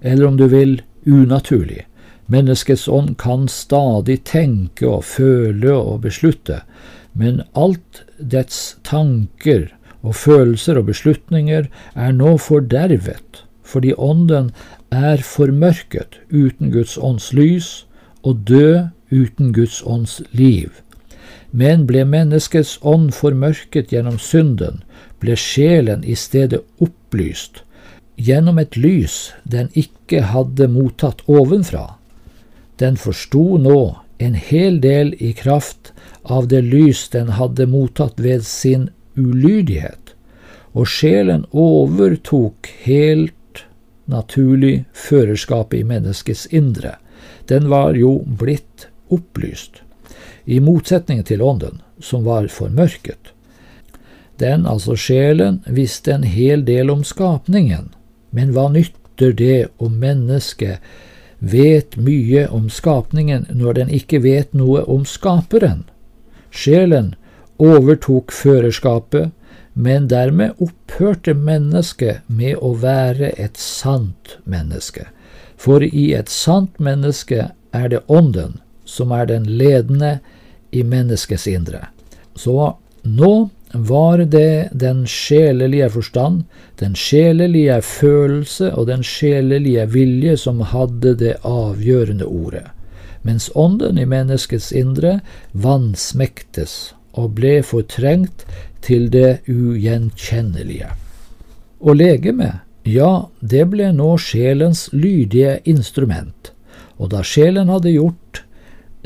eller 0.05 0.27
om 0.27 0.37
du 0.37 0.45
vil 0.51 0.75
unaturlig. 1.09 1.87
Menneskets 2.29 2.85
ånd 2.91 3.15
kan 3.17 3.47
stadig 3.49 4.19
tenke 4.29 4.85
og 4.85 5.07
føle 5.09 5.73
og 5.73 6.03
beslutte, 6.03 6.59
men 7.17 7.41
alt 7.57 8.03
dets 8.21 8.75
tanker 8.85 9.71
og 10.03 10.13
følelser 10.13 10.77
og 10.77 10.91
beslutninger 10.91 11.65
er 11.95 12.13
nå 12.13 12.35
fordervet, 12.37 13.41
fordi 13.65 13.95
ånden 13.97 14.51
er 14.93 15.25
formørket 15.25 16.19
uten 16.29 16.69
Guds 16.75 16.99
ånds 17.01 17.31
lys 17.33 17.71
og 18.21 18.45
død 18.45 18.93
uten 19.09 19.53
Guds 19.53 19.81
ånds 19.85 20.21
liv. 20.31 20.71
Men 21.51 21.85
ble 21.87 22.03
menneskets 22.05 22.77
ånd 22.81 23.13
formørket 23.15 23.93
gjennom 23.93 24.19
synden, 24.19 24.83
ble 25.19 25.37
sjelen 25.39 26.03
i 26.03 26.15
stedet 26.15 26.63
opplyst, 26.83 27.63
gjennom 28.17 28.59
et 28.59 28.75
lys 28.77 29.31
den 29.43 29.69
ikke 29.73 30.23
hadde 30.33 30.67
mottatt 30.71 31.23
ovenfra. 31.27 31.95
Den 32.77 32.97
forsto 32.97 33.57
nå 33.61 33.79
en 34.17 34.35
hel 34.35 34.81
del 34.81 35.13
i 35.23 35.31
kraft 35.33 35.93
av 36.23 36.49
det 36.51 36.61
lys 36.65 37.07
den 37.13 37.31
hadde 37.37 37.69
mottatt 37.69 38.19
ved 38.21 38.45
sin 38.45 38.89
ulydighet, 39.17 40.13
og 40.73 40.89
sjelen 40.89 41.45
overtok 41.51 42.69
helt 42.83 43.33
naturlig 44.07 44.85
førerskapet 44.93 45.81
i 45.81 45.87
menneskets 45.87 46.45
indre. 46.53 46.97
Den 47.49 47.69
var 47.71 47.97
jo 47.97 48.19
blitt 48.39 48.87
opplyst, 49.13 49.81
i 50.45 50.59
motsetning 50.63 51.23
til 51.27 51.41
ånden, 51.41 51.81
som 51.99 52.23
var 52.25 52.47
formørket. 52.47 53.33
Den, 54.37 54.65
altså 54.65 54.95
sjelen, 54.95 55.61
visste 55.65 56.13
en 56.13 56.23
hel 56.23 56.63
del 56.65 56.91
om 56.93 57.03
skapningen, 57.03 57.89
men 58.31 58.53
hva 58.53 58.67
nytter 58.69 59.33
det 59.33 59.67
om 59.81 59.97
mennesket 59.97 60.83
vet 61.39 61.97
mye 61.97 62.47
om 62.53 62.69
skapningen 62.69 63.47
når 63.53 63.79
den 63.79 63.89
ikke 63.93 64.21
vet 64.21 64.53
noe 64.53 64.83
om 64.85 65.05
skaperen? 65.09 65.87
Sjelen 66.53 67.15
overtok 67.57 68.31
førerskapet, 68.31 69.33
men 69.73 70.07
dermed 70.09 70.57
opphørte 70.61 71.33
mennesket 71.37 72.25
med 72.27 72.57
å 72.61 72.73
være 72.81 73.33
et 73.37 73.57
sant 73.61 74.37
menneske. 74.45 75.05
For 75.57 75.81
i 75.81 76.11
et 76.17 76.29
sant 76.29 76.77
menneske 76.81 77.49
er 77.73 77.89
det 77.93 78.05
ånden 78.07 78.57
som 78.87 79.11
er 79.11 79.27
den 79.29 79.45
ledende 79.59 80.17
i 80.71 80.83
menneskets 80.83 81.47
indre. 81.51 81.87
Så 82.35 82.75
nå 83.03 83.33
var 83.73 84.17
det 84.17 84.69
den 84.71 85.05
sjelelige 85.07 85.89
forstand, 85.89 86.43
den 86.79 86.95
sjelelige 86.95 87.81
følelse 87.81 88.71
og 88.73 88.87
den 88.87 89.03
sjelelige 89.03 89.85
vilje 89.91 90.37
som 90.37 90.61
hadde 90.71 91.15
det 91.19 91.35
avgjørende 91.43 92.25
ordet, 92.25 92.67
mens 93.27 93.49
ånden 93.55 93.99
i 93.99 94.07
menneskets 94.07 94.71
indre 94.71 95.19
vansmektes 95.51 96.93
og 97.17 97.35
ble 97.35 97.59
fortrengt 97.65 98.45
til 98.85 99.09
det 99.11 99.41
ugjenkjennelige. 99.49 100.93
Og 101.81 101.99
legemet, 101.99 102.63
ja, 102.87 103.27
det 103.41 103.67
ble 103.73 103.91
nå 103.91 104.15
sjelens 104.21 104.87
lydige 104.93 105.59
instrument, 105.65 106.53
og 106.97 107.11
da 107.11 107.23
sjelen 107.25 107.69
hadde 107.69 107.91
gjort 107.93 108.46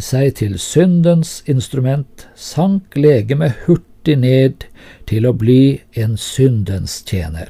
seg 0.03 0.35
til 0.41 0.57
syndens 0.59 1.39
instrument, 1.49 2.27
sank 2.35 2.97
legemet 2.97 3.65
hurtig 3.65 4.17
ned 4.19 4.65
til 5.09 5.27
å 5.27 5.33
bli 5.37 5.81
en 5.97 6.17
syndens 6.17 6.99
tjener. 7.07 7.49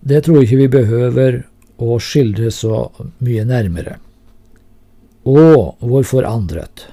Det 0.00 0.22
tror 0.24 0.40
jeg 0.40 0.48
ikke 0.48 0.60
vi 0.62 0.70
behøver 0.76 1.42
å 1.80 1.98
skildre 2.00 2.50
så 2.54 2.86
mye 3.20 3.44
nærmere. 3.48 3.98
Og 5.28 5.76
hvor 5.84 6.06
forandret, 6.08 6.86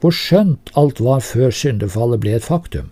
hvor 0.00 0.12
skjønt 0.16 0.72
alt 0.80 1.00
var 1.00 1.24
før 1.24 1.52
syndefallet 1.54 2.20
ble 2.20 2.36
et 2.36 2.44
faktum, 2.44 2.90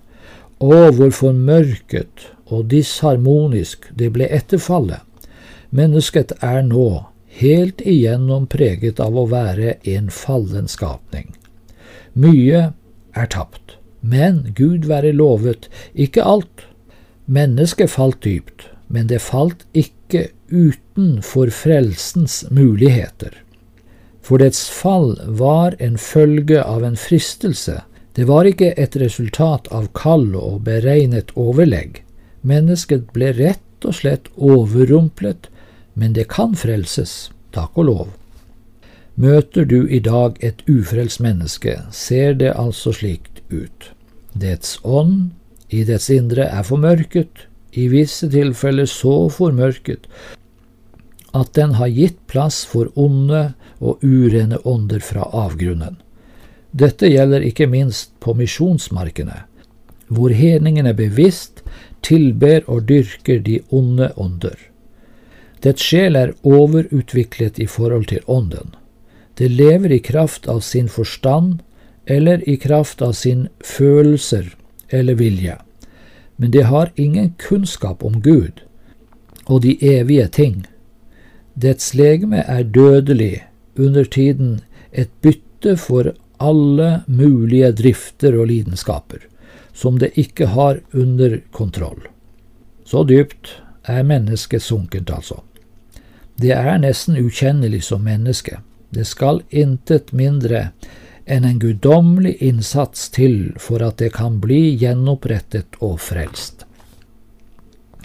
og 0.59 0.97
hvor 0.99 1.13
formørket 1.15 2.29
og 2.49 2.67
disharmonisk 2.73 3.91
det 3.95 4.11
ble 4.17 4.29
etter 4.33 4.61
fallet. 4.61 5.05
Mennesket 5.71 6.33
er 6.41 6.63
nå 6.65 6.89
helt 7.39 7.81
igjennom 7.81 8.47
preget 8.51 9.01
av 9.01 9.17
å 9.17 9.27
være 9.31 9.77
en 9.95 10.11
fallen 10.13 10.69
skapning. 10.71 11.31
Mye 12.19 12.73
er 13.15 13.29
tapt, 13.31 13.77
men 14.01 14.55
Gud 14.59 14.89
være 14.91 15.15
lovet, 15.15 15.69
ikke 15.95 16.25
alt. 16.25 16.65
Mennesket 17.27 17.93
falt 17.93 18.23
dypt, 18.25 18.67
men 18.89 19.11
det 19.11 19.21
falt 19.23 19.67
ikke 19.77 20.29
utenfor 20.49 21.53
frelsens 21.53 22.45
muligheter. 22.51 23.35
For 24.25 24.41
dets 24.43 24.67
fall 24.73 25.15
var 25.41 25.77
en 25.79 25.99
følge 26.01 26.63
av 26.63 26.85
en 26.85 26.99
fristelse, 26.99 27.83
det 28.19 28.27
var 28.27 28.49
ikke 28.51 28.73
et 28.75 28.97
resultat 28.99 29.69
av 29.71 29.93
kall 29.95 30.33
og 30.35 30.65
beregnet 30.67 31.31
overlegg. 31.39 32.01
Mennesket 32.43 33.13
ble 33.15 33.31
rett 33.37 33.87
og 33.87 33.95
slett 33.95 34.27
overrumplet 34.35 35.47
men 35.99 36.15
det 36.15 36.29
kan 36.31 36.55
frelses, 36.55 37.33
takk 37.51 37.75
og 37.83 37.89
lov. 37.91 38.09
Møter 39.19 39.67
du 39.67 39.81
i 39.91 39.99
dag 39.99 40.37
et 40.47 40.63
ufrelst 40.71 41.19
menneske, 41.19 41.75
ser 41.91 42.37
det 42.39 42.53
altså 42.55 42.93
slikt 42.95 43.43
ut. 43.51 43.91
Dets 44.31 44.77
ånd 44.87 45.33
i 45.75 45.83
dets 45.89 46.07
indre 46.15 46.47
er 46.47 46.63
formørket, 46.63 47.49
i 47.75 47.89
visse 47.91 48.31
tilfeller 48.31 48.87
så 48.89 49.27
formørket 49.29 50.07
at 51.37 51.51
den 51.59 51.75
har 51.77 51.91
gitt 51.93 52.17
plass 52.31 52.63
for 52.67 52.89
onde 52.97 53.43
og 53.79 54.05
urene 54.07 54.59
ånder 54.65 55.03
fra 55.05 55.27
avgrunnen. 55.37 55.99
Dette 56.73 57.11
gjelder 57.11 57.45
ikke 57.45 57.69
minst 57.69 58.15
på 58.23 58.35
misjonsmarkene, 58.39 59.43
hvor 60.09 60.33
hedningene 60.33 60.95
bevisst 60.97 61.63
tilber 62.07 62.65
og 62.67 62.87
dyrker 62.89 63.43
de 63.45 63.61
onde 63.69 64.13
ånder. 64.17 64.57
Dets 65.63 65.83
sjel 65.83 66.17
er 66.17 66.35
overutviklet 66.47 67.59
i 67.59 67.67
forhold 67.67 68.09
til 68.13 68.23
ånden. 68.27 68.75
Det 69.39 69.51
lever 69.51 69.93
i 69.93 70.03
kraft 70.03 70.47
av 70.49 70.61
sin 70.67 70.89
forstand 70.89 71.59
eller 72.07 72.43
i 72.49 72.57
kraft 72.57 73.03
av 73.03 73.13
sin 73.13 73.49
følelser 73.65 74.55
eller 74.89 75.19
vilje, 75.19 75.59
men 76.37 76.51
det 76.51 76.65
har 76.71 76.93
ingen 76.97 77.35
kunnskap 77.39 78.05
om 78.05 78.21
Gud 78.23 78.63
og 79.47 79.63
de 79.63 79.77
evige 79.85 80.29
ting. 80.29 80.67
Dets 81.55 81.95
legeme 81.95 82.45
er 82.47 82.63
dødelig, 82.63 83.45
under 83.79 84.05
tiden 84.05 84.61
et 84.93 85.11
bytte 85.23 85.77
for 85.79 86.13
alle 86.43 87.03
mulige 87.07 87.71
drifter 87.73 88.35
og 88.39 88.49
lidenskaper, 88.51 89.23
som 89.73 89.99
det 89.99 90.13
ikke 90.19 90.51
har 90.55 90.81
under 90.95 91.39
kontroll. 91.53 92.01
Så 92.85 93.05
dypt 93.05 93.59
er 93.89 94.07
mennesket 94.07 94.63
sunket, 94.63 95.11
altså. 95.11 95.43
Det 96.39 96.53
er 96.55 96.79
nesten 96.79 97.19
ukjennelig 97.19 97.83
som 97.89 98.05
menneske. 98.07 98.61
Det 98.91 99.05
skal 99.07 99.43
intet 99.51 100.13
mindre 100.13 100.71
enn 101.29 101.45
en 101.45 101.59
guddommelig 101.61 102.37
innsats 102.41 103.09
til 103.13 103.53
for 103.61 103.83
at 103.85 103.99
det 104.01 104.15
kan 104.15 104.39
bli 104.41 104.77
gjenopprettet 104.81 105.77
og 105.85 105.99
frelst. 106.01 106.65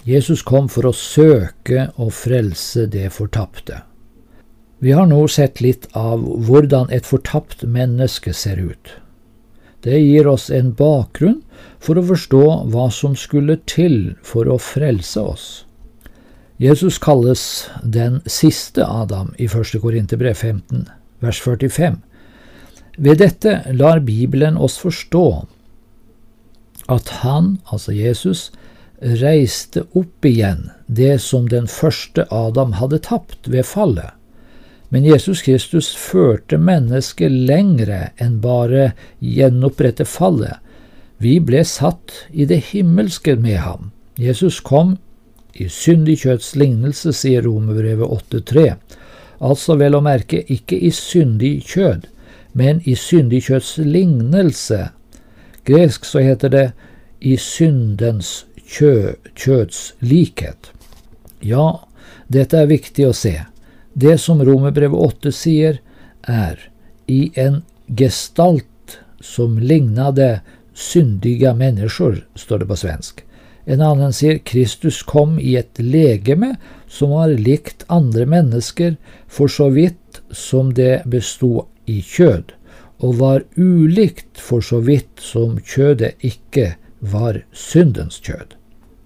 Jesus 0.04 0.42
kom 0.44 0.68
for 0.68 0.90
å 0.90 0.92
søke 0.92 1.88
og 1.96 2.12
frelse 2.12 2.84
det 2.92 3.08
fortapte. 3.14 3.80
Vi 4.84 4.92
har 4.92 5.06
nå 5.08 5.22
sett 5.32 5.62
litt 5.64 5.86
av 5.96 6.20
hvordan 6.20 6.90
et 6.92 7.06
fortapt 7.08 7.64
menneske 7.64 8.34
ser 8.36 8.60
ut. 8.60 8.90
Det 9.80 9.96
gir 9.96 10.28
oss 10.28 10.50
en 10.52 10.74
bakgrunn 10.76 11.40
for 11.80 11.96
å 11.96 12.04
forstå 12.10 12.44
hva 12.72 12.90
som 12.92 13.16
skulle 13.16 13.56
til 13.68 14.16
for 14.24 14.48
å 14.48 14.58
frelse 14.60 15.20
oss. 15.20 15.46
Jesus 16.56 16.98
kalles 16.98 17.68
den 17.82 18.20
siste 18.26 18.86
Adam 18.86 19.34
i 19.38 19.44
1. 19.44 19.80
Korinterbrev 19.82 20.34
15, 20.34 20.88
vers 21.18 21.40
45. 21.40 21.96
Ved 22.96 23.18
dette 23.18 23.56
lar 23.72 23.98
Bibelen 24.00 24.56
oss 24.56 24.78
forstå 24.78 25.46
at 26.86 27.08
han, 27.24 27.56
altså 27.72 27.92
Jesus, 27.92 28.52
reiste 29.02 29.82
opp 29.98 30.24
igjen 30.24 30.68
det 30.86 31.16
som 31.24 31.48
den 31.50 31.66
første 31.66 32.28
Adam 32.30 32.76
hadde 32.78 33.00
tapt 33.02 33.50
ved 33.50 33.66
fallet. 33.66 34.14
Men 34.94 35.08
Jesus 35.08 35.42
Kristus 35.42 35.88
førte 35.98 36.54
mennesket 36.54 37.32
lengre 37.34 38.12
enn 38.22 38.38
bare 38.44 38.92
gjenopprette 39.18 40.06
fallet. 40.06 40.60
Vi 41.18 41.40
ble 41.42 41.64
satt 41.66 42.14
i 42.30 42.46
det 42.46 42.60
himmelske 42.70 43.34
med 43.34 43.58
ham. 43.64 43.90
Jesus 44.22 44.60
kom 44.62 45.00
i 45.54 45.68
syndig 45.70 46.20
kjøtts 46.24 46.54
lignelse, 46.58 47.12
sier 47.14 47.44
Romerbrevet 47.46 48.10
8,3. 48.32 48.74
Altså 49.44 49.76
vel 49.78 49.96
å 49.98 50.02
merke 50.04 50.42
ikke 50.50 50.78
i 50.78 50.90
syndig 50.94 51.56
kjød, 51.70 52.08
men 52.54 52.80
i 52.84 52.94
syndig 52.98 53.44
kjøtts 53.48 53.76
lignelse. 53.78 54.88
Gresk 55.64 56.06
så 56.08 56.22
heter 56.24 56.52
det 56.52 56.66
i 57.24 57.36
syndens 57.40 58.44
kjø, 58.66 59.14
kjøds 59.34 59.94
likhet. 60.04 60.70
Ja, 61.44 61.84
dette 62.28 62.62
er 62.62 62.70
viktig 62.70 63.08
å 63.08 63.16
se. 63.16 63.36
Det 63.94 64.16
som 64.20 64.42
Romerbrevet 64.42 64.98
8 64.98 65.32
sier, 65.34 65.80
er 66.24 66.58
i 67.06 67.28
en 67.36 67.62
gestalt 67.86 68.98
som 69.20 69.58
lignade 69.60 70.40
syndiga 70.74 71.54
människor, 71.54 72.24
står 72.34 72.64
det 72.64 72.70
på 72.70 72.80
svensk. 72.80 73.23
En 73.64 73.80
annen 73.80 74.12
sier 74.12 74.38
Kristus 74.44 75.02
kom 75.02 75.38
i 75.40 75.54
et 75.56 75.78
legeme 75.80 76.54
som 76.88 77.14
var 77.16 77.32
likt 77.32 77.86
andre 77.88 78.26
mennesker 78.28 78.96
for 79.26 79.48
så 79.48 79.70
vidt 79.72 80.20
som 80.30 80.74
det 80.76 81.02
bestod 81.08 81.64
i 81.88 82.00
kjød, 82.04 82.52
og 83.00 83.18
var 83.20 83.44
ulikt 83.56 84.40
for 84.40 84.64
så 84.64 84.80
vidt 84.84 85.20
som 85.20 85.56
kjødet 85.58 86.14
ikke 86.20 86.74
var 87.00 87.40
syndens 87.52 88.20
kjød. 88.24 88.56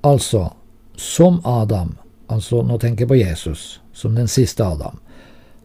Altså, 0.03 0.51
som 0.97 1.41
Adam, 1.47 1.97
altså 2.29 2.63
nå 2.63 2.79
tenker 2.79 3.07
jeg 3.07 3.09
på 3.09 3.21
Jesus, 3.23 3.81
som 3.93 4.15
den 4.15 4.29
siste 4.29 4.65
Adam, 4.65 4.99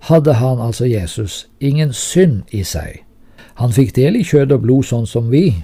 hadde 0.09 0.33
han, 0.33 0.59
altså 0.59 0.85
Jesus, 0.85 1.47
ingen 1.59 1.93
synd 1.93 2.43
i 2.51 2.63
seg. 2.63 3.03
Han 3.61 3.73
fikk 3.73 3.93
del 3.95 4.17
i 4.19 4.25
kjød 4.25 4.51
og 4.51 4.65
blod 4.65 4.89
sånn 4.89 5.05
som 5.07 5.29
vi. 5.31 5.63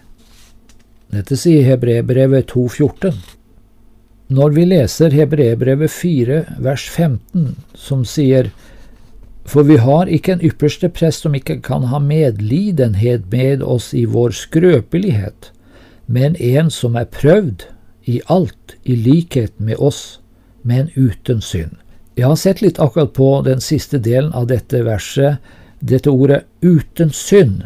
Dette 1.10 1.34
sier 1.42 1.64
Hebrebrevet 1.66 2.52
2,14. 2.52 3.16
Når 4.30 4.52
vi 4.54 4.66
leser 4.70 5.10
Hebrebrevet 5.10 5.90
4, 5.90 6.44
vers 6.62 6.84
15, 6.90 7.56
som 7.74 8.04
sier 8.06 8.52
For 9.50 9.66
vi 9.66 9.80
har 9.82 10.06
ikke 10.06 10.36
en 10.36 10.44
ypperste 10.46 10.86
prest 10.94 11.26
som 11.26 11.34
ikke 11.34 11.56
kan 11.66 11.88
ha 11.90 11.98
medlidenhet 11.98 13.26
med 13.32 13.64
oss 13.66 13.90
i 13.98 14.04
vår 14.06 14.36
skrøpelighet, 14.38 15.50
men 16.06 16.38
en 16.38 16.70
som 16.70 16.94
er 16.94 17.10
prøvd 17.10 17.66
i 18.06 18.20
alt 18.30 18.76
i 18.86 18.94
likhet 18.94 19.58
med 19.58 19.82
oss, 19.82 20.20
men 20.62 20.94
uten 20.94 21.42
synd. 21.42 21.74
Jeg 22.14 22.28
har 22.30 22.38
sett 22.38 22.62
litt 22.62 22.78
akkurat 22.78 23.16
på 23.18 23.32
den 23.50 23.66
siste 23.66 23.98
delen 23.98 24.30
av 24.38 24.46
dette 24.54 24.84
verset. 24.86 25.42
Dette 25.80 26.12
ordet 26.12 26.44
'uten 26.62 27.10
synd' 27.10 27.66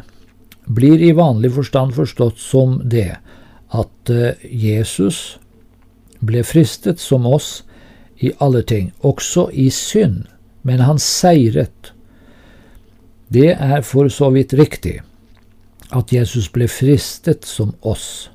blir 0.66 1.02
i 1.02 1.12
vanlig 1.12 1.52
forstand 1.52 1.96
forstått 1.96 2.40
som 2.40 2.82
det 2.86 3.18
at 3.74 4.10
eh, 4.10 4.38
Jesus 4.44 5.38
ble 6.24 6.44
fristet 6.48 7.02
som 7.04 7.26
oss 7.28 7.64
i 8.24 8.32
alle 8.40 8.64
ting, 8.64 8.92
også 9.02 9.50
i 9.52 9.70
synd, 9.74 10.24
men 10.62 10.84
han 10.86 11.02
seiret. 11.02 11.92
Det 13.28 13.52
er 13.58 13.82
for 13.82 14.12
så 14.14 14.30
vidt 14.32 14.54
riktig 14.56 15.02
at 15.94 16.14
Jesus 16.14 16.48
ble 16.54 16.70
fristet 16.72 17.46
som 17.46 17.74
oss, 17.82 18.30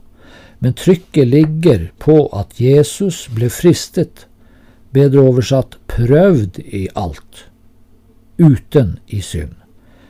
men 0.59 0.75
trykket 0.77 1.31
ligger 1.31 1.89
på 2.03 2.27
at 2.37 2.59
Jesus 2.61 3.27
ble 3.33 3.49
fristet 3.51 4.27
bedre 4.95 5.23
oversatt 5.31 5.79
prøvd 5.91 6.61
i 6.65 6.89
alt, 6.99 7.47
uten 8.39 8.99
i 9.07 9.23
synd. 9.25 9.55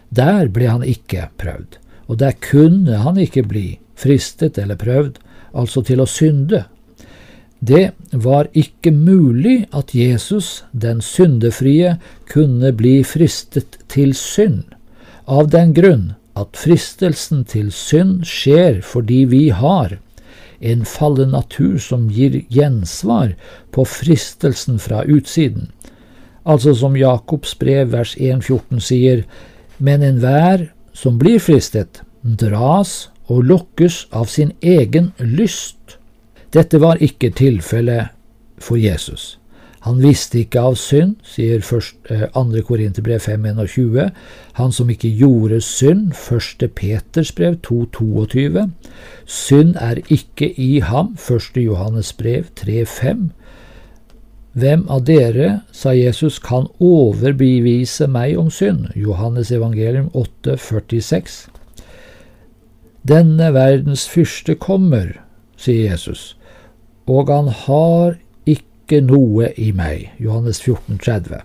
Der 0.08 0.48
ble 0.48 0.70
han 0.70 0.84
ikke 0.86 1.28
prøvd, 1.40 1.76
og 2.08 2.18
der 2.22 2.36
kunne 2.40 3.02
han 3.04 3.20
ikke 3.20 3.44
bli 3.44 3.66
fristet 3.98 4.58
eller 4.58 4.78
prøvd, 4.78 5.18
altså 5.52 5.82
til 5.82 6.02
å 6.02 6.08
synde. 6.08 6.64
Det 7.60 7.90
var 8.12 8.46
ikke 8.54 8.92
mulig 8.94 9.66
at 9.74 9.94
Jesus, 9.94 10.62
den 10.72 11.00
syndefrie, 11.02 11.96
kunne 12.30 12.70
bli 12.72 13.02
fristet 13.02 13.80
til 13.90 14.14
synd, 14.14 14.62
av 15.26 15.50
den 15.50 15.74
grunn 15.74 16.12
at 16.38 16.54
fristelsen 16.56 17.42
til 17.50 17.72
synd 17.74 18.22
skjer 18.28 18.78
fordi 18.86 19.24
vi 19.28 19.48
har 19.50 19.98
en 20.60 20.84
fallen 20.86 21.34
natur 21.34 21.78
som 21.82 22.08
gir 22.10 22.40
gjensvar 22.50 23.34
på 23.74 23.84
fristelsen 23.86 24.78
fra 24.82 25.02
utsiden. 25.06 25.68
Altså 26.48 26.74
som 26.74 26.96
Jakobs 26.96 27.54
brev 27.58 27.92
vers 27.92 28.14
1.14 28.16 28.80
sier, 28.82 29.24
men 29.78 30.02
enhver 30.02 30.70
som 30.96 31.18
blir 31.18 31.38
fristet, 31.42 32.02
dras 32.22 33.08
og 33.28 33.44
lokkes 33.44 34.06
av 34.10 34.28
sin 34.32 34.52
egen 34.62 35.12
lyst. 35.18 35.98
Dette 36.52 36.80
var 36.80 37.00
ikke 37.04 37.30
tilfellet 37.36 38.14
for 38.58 38.80
Jesus. 38.80 39.36
Han 39.86 40.00
visste 40.02 40.40
ikke 40.42 40.62
av 40.68 40.74
synd, 40.76 41.14
sier 41.22 41.62
2. 41.62 41.78
Eh, 42.10 42.62
Korinterbrev 42.66 43.20
5.21. 43.22 44.10
Han 44.58 44.72
som 44.72 44.90
ikke 44.90 45.10
gjorde 45.20 45.60
synd, 45.62 46.12
1. 46.12 46.66
Peters 46.74 47.32
brev 47.32 47.60
2.22. 47.64 48.66
Synd 49.24 49.76
er 49.80 50.02
ikke 50.10 50.50
i 50.60 50.80
ham, 50.80 51.14
1. 51.16 51.62
Johannes 51.62 52.12
brev 52.12 52.50
3.5. 52.58 53.28
Hvem 54.58 54.88
av 54.90 55.04
dere, 55.06 55.60
sa 55.72 55.92
Jesus, 55.94 56.40
kan 56.42 56.66
overbevise 56.82 58.08
meg 58.10 58.34
om 58.40 58.50
synd? 58.50 58.88
Johannes 58.96 59.52
evangelium 59.54 60.10
8,46. 60.10 61.57
Denne 63.08 63.52
verdens 63.54 64.02
fyrste 64.10 64.52
kommer, 64.60 65.14
sier 65.56 65.94
Jesus, 65.94 66.34
og 67.08 67.30
han 67.32 67.46
har 67.64 68.18
ikke 68.44 69.00
noe 69.00 69.48
i 69.56 69.70
meg. 69.72 70.10
Johannes 70.20 70.60
14, 70.60 70.98
30. 71.00 71.40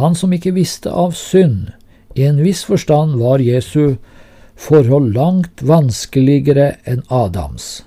Han 0.00 0.18
som 0.18 0.34
ikke 0.34 0.56
visste 0.56 0.90
av 0.90 1.14
synd, 1.14 1.70
i 2.18 2.24
en 2.26 2.40
viss 2.42 2.64
forstand 2.66 3.14
var 3.20 3.44
Jesu 3.44 3.98
forhold 4.56 5.12
langt 5.14 5.62
vanskeligere 5.62 6.72
enn 6.88 7.04
Adams, 7.12 7.84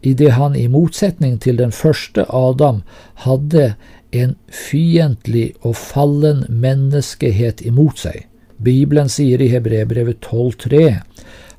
idet 0.00 0.32
han 0.38 0.56
i 0.56 0.68
motsetning 0.72 1.36
til 1.44 1.60
den 1.60 1.76
første 1.76 2.24
Adam 2.32 2.80
hadde 3.26 3.74
en 4.16 4.36
fiendtlig 4.48 5.50
og 5.60 5.76
fallen 5.76 6.46
menneskehet 6.48 7.60
imot 7.68 8.00
seg. 8.06 8.24
Bibelen 8.62 9.10
sier 9.12 9.42
i 9.42 9.50
Hebrebrevet 9.52 10.22
12,3 10.24 11.00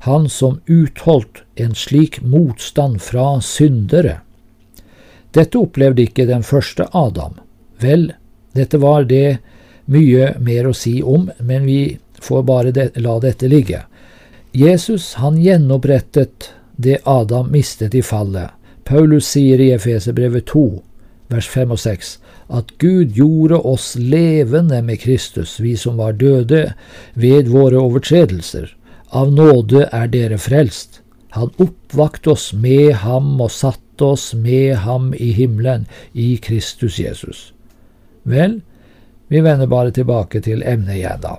han 0.04 0.28
som 0.28 0.60
utholdt 0.66 1.42
en 1.54 1.74
slik 1.74 2.20
motstand 2.22 3.02
fra 3.02 3.40
syndere. 3.40 4.18
Dette 5.32 5.58
opplevde 5.58 6.04
ikke 6.04 6.26
den 6.28 6.44
første 6.44 6.84
Adam. 6.92 7.38
Vel, 7.80 8.10
dette 8.52 8.78
var 8.82 9.08
det 9.08 9.38
mye 9.88 10.34
mer 10.44 10.68
å 10.68 10.74
si 10.76 10.98
om, 11.02 11.30
men 11.40 11.64
vi 11.64 11.96
får 12.20 12.44
bare 12.44 12.74
det, 12.76 12.90
la 13.00 13.16
dette 13.24 13.48
ligge. 13.48 13.80
Jesus 14.52 15.14
han 15.24 15.40
gjenopprettet 15.40 16.52
det 16.76 17.00
Adam 17.08 17.48
mistet 17.50 17.96
i 17.96 18.04
fallet. 18.04 18.52
Paulus 18.84 19.32
sier 19.32 19.60
i 19.60 19.72
Efeserbrevet 19.72 20.44
2, 20.52 20.68
vers 21.32 21.48
5 21.48 21.72
og 21.72 21.80
6, 21.80 22.14
at 22.60 22.76
Gud 22.78 23.16
gjorde 23.16 23.56
oss 23.56 23.94
levende 23.96 24.82
med 24.84 25.00
Kristus, 25.00 25.56
vi 25.64 25.78
som 25.80 25.96
var 25.96 26.20
døde 26.20 26.66
ved 27.16 27.48
våre 27.48 27.80
overtredelser. 27.80 28.68
Av 29.14 29.32
nåde 29.32 29.86
er 29.94 30.08
dere 30.10 30.38
frelst. 30.42 31.00
Han 31.34 31.52
oppvakte 31.62 32.32
oss 32.34 32.52
med 32.52 32.94
ham 33.04 33.40
og 33.40 33.52
satte 33.54 34.06
oss 34.14 34.32
med 34.34 34.76
ham 34.82 35.12
i 35.14 35.30
himmelen, 35.34 35.86
i 36.12 36.36
Kristus 36.42 36.98
Jesus. 36.98 37.52
Vel, 38.22 38.60
vi 39.30 39.40
vender 39.40 39.70
bare 39.70 39.94
tilbake 39.94 40.42
til 40.42 40.62
emnet 40.66 40.98
igjen, 40.98 41.22
da. 41.22 41.36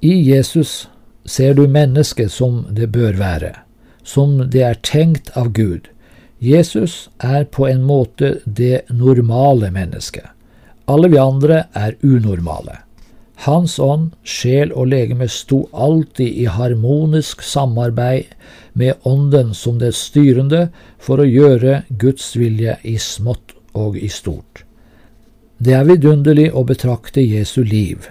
I 0.00 0.14
Jesus 0.24 0.88
ser 1.24 1.54
du 1.54 1.66
mennesket 1.68 2.32
som 2.32 2.64
det 2.70 2.88
bør 2.92 3.16
være, 3.20 3.52
som 4.02 4.38
det 4.50 4.64
er 4.66 4.80
tenkt 4.82 5.30
av 5.36 5.52
Gud. 5.52 5.88
Jesus 6.42 7.10
er 7.20 7.44
på 7.44 7.68
en 7.68 7.84
måte 7.86 8.38
det 8.44 8.82
normale 8.88 9.70
mennesket. 9.70 10.26
Alle 10.90 11.12
vi 11.12 11.20
andre 11.20 11.66
er 11.78 11.94
unormale. 12.02 12.80
Hans 13.42 13.78
ånd, 13.82 14.12
sjel 14.22 14.70
og 14.70 14.92
legeme 14.92 15.26
sto 15.26 15.64
alltid 15.74 16.36
i 16.44 16.44
harmonisk 16.46 17.42
samarbeid 17.42 18.30
med 18.78 19.02
ånden 19.02 19.50
som 19.54 19.80
det 19.80 19.96
styrende 19.98 20.68
for 21.02 21.18
å 21.18 21.26
gjøre 21.26 21.80
Guds 21.98 22.36
vilje 22.38 22.76
i 22.86 22.94
smått 23.02 23.56
og 23.74 23.98
i 23.98 24.10
stort. 24.12 24.62
Det 25.58 25.74
er 25.74 25.88
vidunderlig 25.90 26.52
å 26.54 26.62
betrakte 26.66 27.22
Jesu 27.22 27.64
liv. 27.66 28.06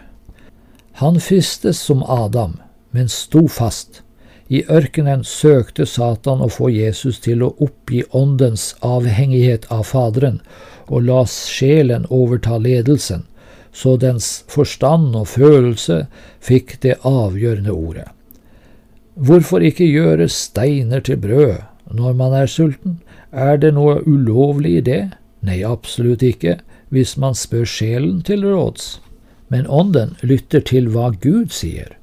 Han 1.00 1.20
fristes 1.24 1.80
som 1.80 2.04
Adam, 2.04 2.60
men 2.92 3.08
sto 3.08 3.48
fast. 3.48 4.04
I 4.52 4.66
ørkenen 4.68 5.24
søkte 5.24 5.88
Satan 5.88 6.44
å 6.44 6.52
få 6.52 6.68
Jesus 6.76 7.24
til 7.24 7.44
å 7.44 7.54
oppgi 7.64 8.04
åndens 8.12 8.74
avhengighet 8.84 9.70
av 9.72 9.88
Faderen, 9.88 10.42
og 10.92 11.08
la 11.08 11.24
sjelen 11.24 12.04
overta 12.12 12.60
ledelsen, 12.60 13.24
så 13.72 13.96
dens 13.98 14.44
forstand 14.52 15.16
og 15.16 15.30
følelse 15.34 16.06
fikk 16.44 16.78
det 16.84 16.98
avgjørende 17.08 17.72
ordet. 17.72 18.08
Hvorfor 19.16 19.64
ikke 19.64 19.88
gjøre 19.92 20.28
steiner 20.32 21.00
til 21.00 21.20
brød 21.22 21.62
når 21.92 22.14
man 22.20 22.34
er 22.34 22.52
sulten? 22.52 23.00
Er 23.32 23.58
det 23.58 23.74
noe 23.76 24.02
ulovlig 24.08 24.78
i 24.78 24.84
det? 24.88 25.02
Nei, 25.42 25.62
absolutt 25.64 26.24
ikke, 26.24 26.60
hvis 26.92 27.16
man 27.18 27.36
spør 27.36 27.66
sjelen 27.66 28.22
til 28.28 28.44
råds. 28.46 29.00
Men 29.52 29.68
ånden 29.68 30.16
lytter 30.22 30.64
til 30.64 30.92
hva 30.92 31.12
Gud 31.24 31.52
sier 31.56 31.96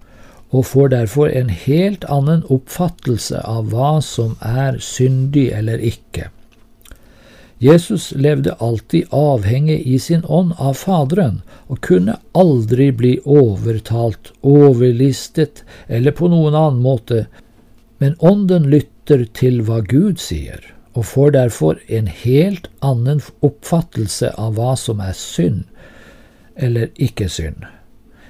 og 0.49 0.65
får 0.65 0.89
derfor 0.89 1.29
en 1.29 1.51
helt 1.53 2.05
annen 2.09 2.41
oppfattelse 2.49 3.41
av 3.45 3.69
hva 3.73 3.99
som 4.05 4.37
er 4.41 4.79
syndig 4.81 5.51
eller 5.53 5.83
ikke. 5.85 6.31
Jesus 7.59 8.13
levde 8.15 8.53
alltid 8.53 9.07
avhengig 9.11 9.81
i 9.87 9.99
sin 9.99 10.25
ånd 10.25 10.53
av 10.59 10.75
Faderen, 10.79 11.41
og 11.67 11.81
kunne 11.83 12.15
aldri 12.33 12.93
bli 12.95 13.17
overtalt, 13.25 14.31
overlistet 14.47 15.65
eller 15.87 16.15
på 16.15 16.31
noen 16.31 16.55
annen 16.55 16.83
måte, 16.83 17.27
men 17.99 18.15
Ånden 18.23 18.69
lytter 18.71 19.25
til 19.35 19.65
hva 19.67 19.81
Gud 19.83 20.23
sier, 20.23 20.63
og 20.95 21.11
får 21.11 21.35
derfor 21.35 21.81
en 21.89 22.07
helt 22.07 22.71
annen 22.79 23.25
oppfattelse 23.43 24.31
av 24.39 24.55
hva 24.55 24.77
som 24.79 25.03
er 25.03 25.19
synd 25.19 25.67
eller 26.55 26.91
ikke 26.95 27.27
synd. 27.31 27.67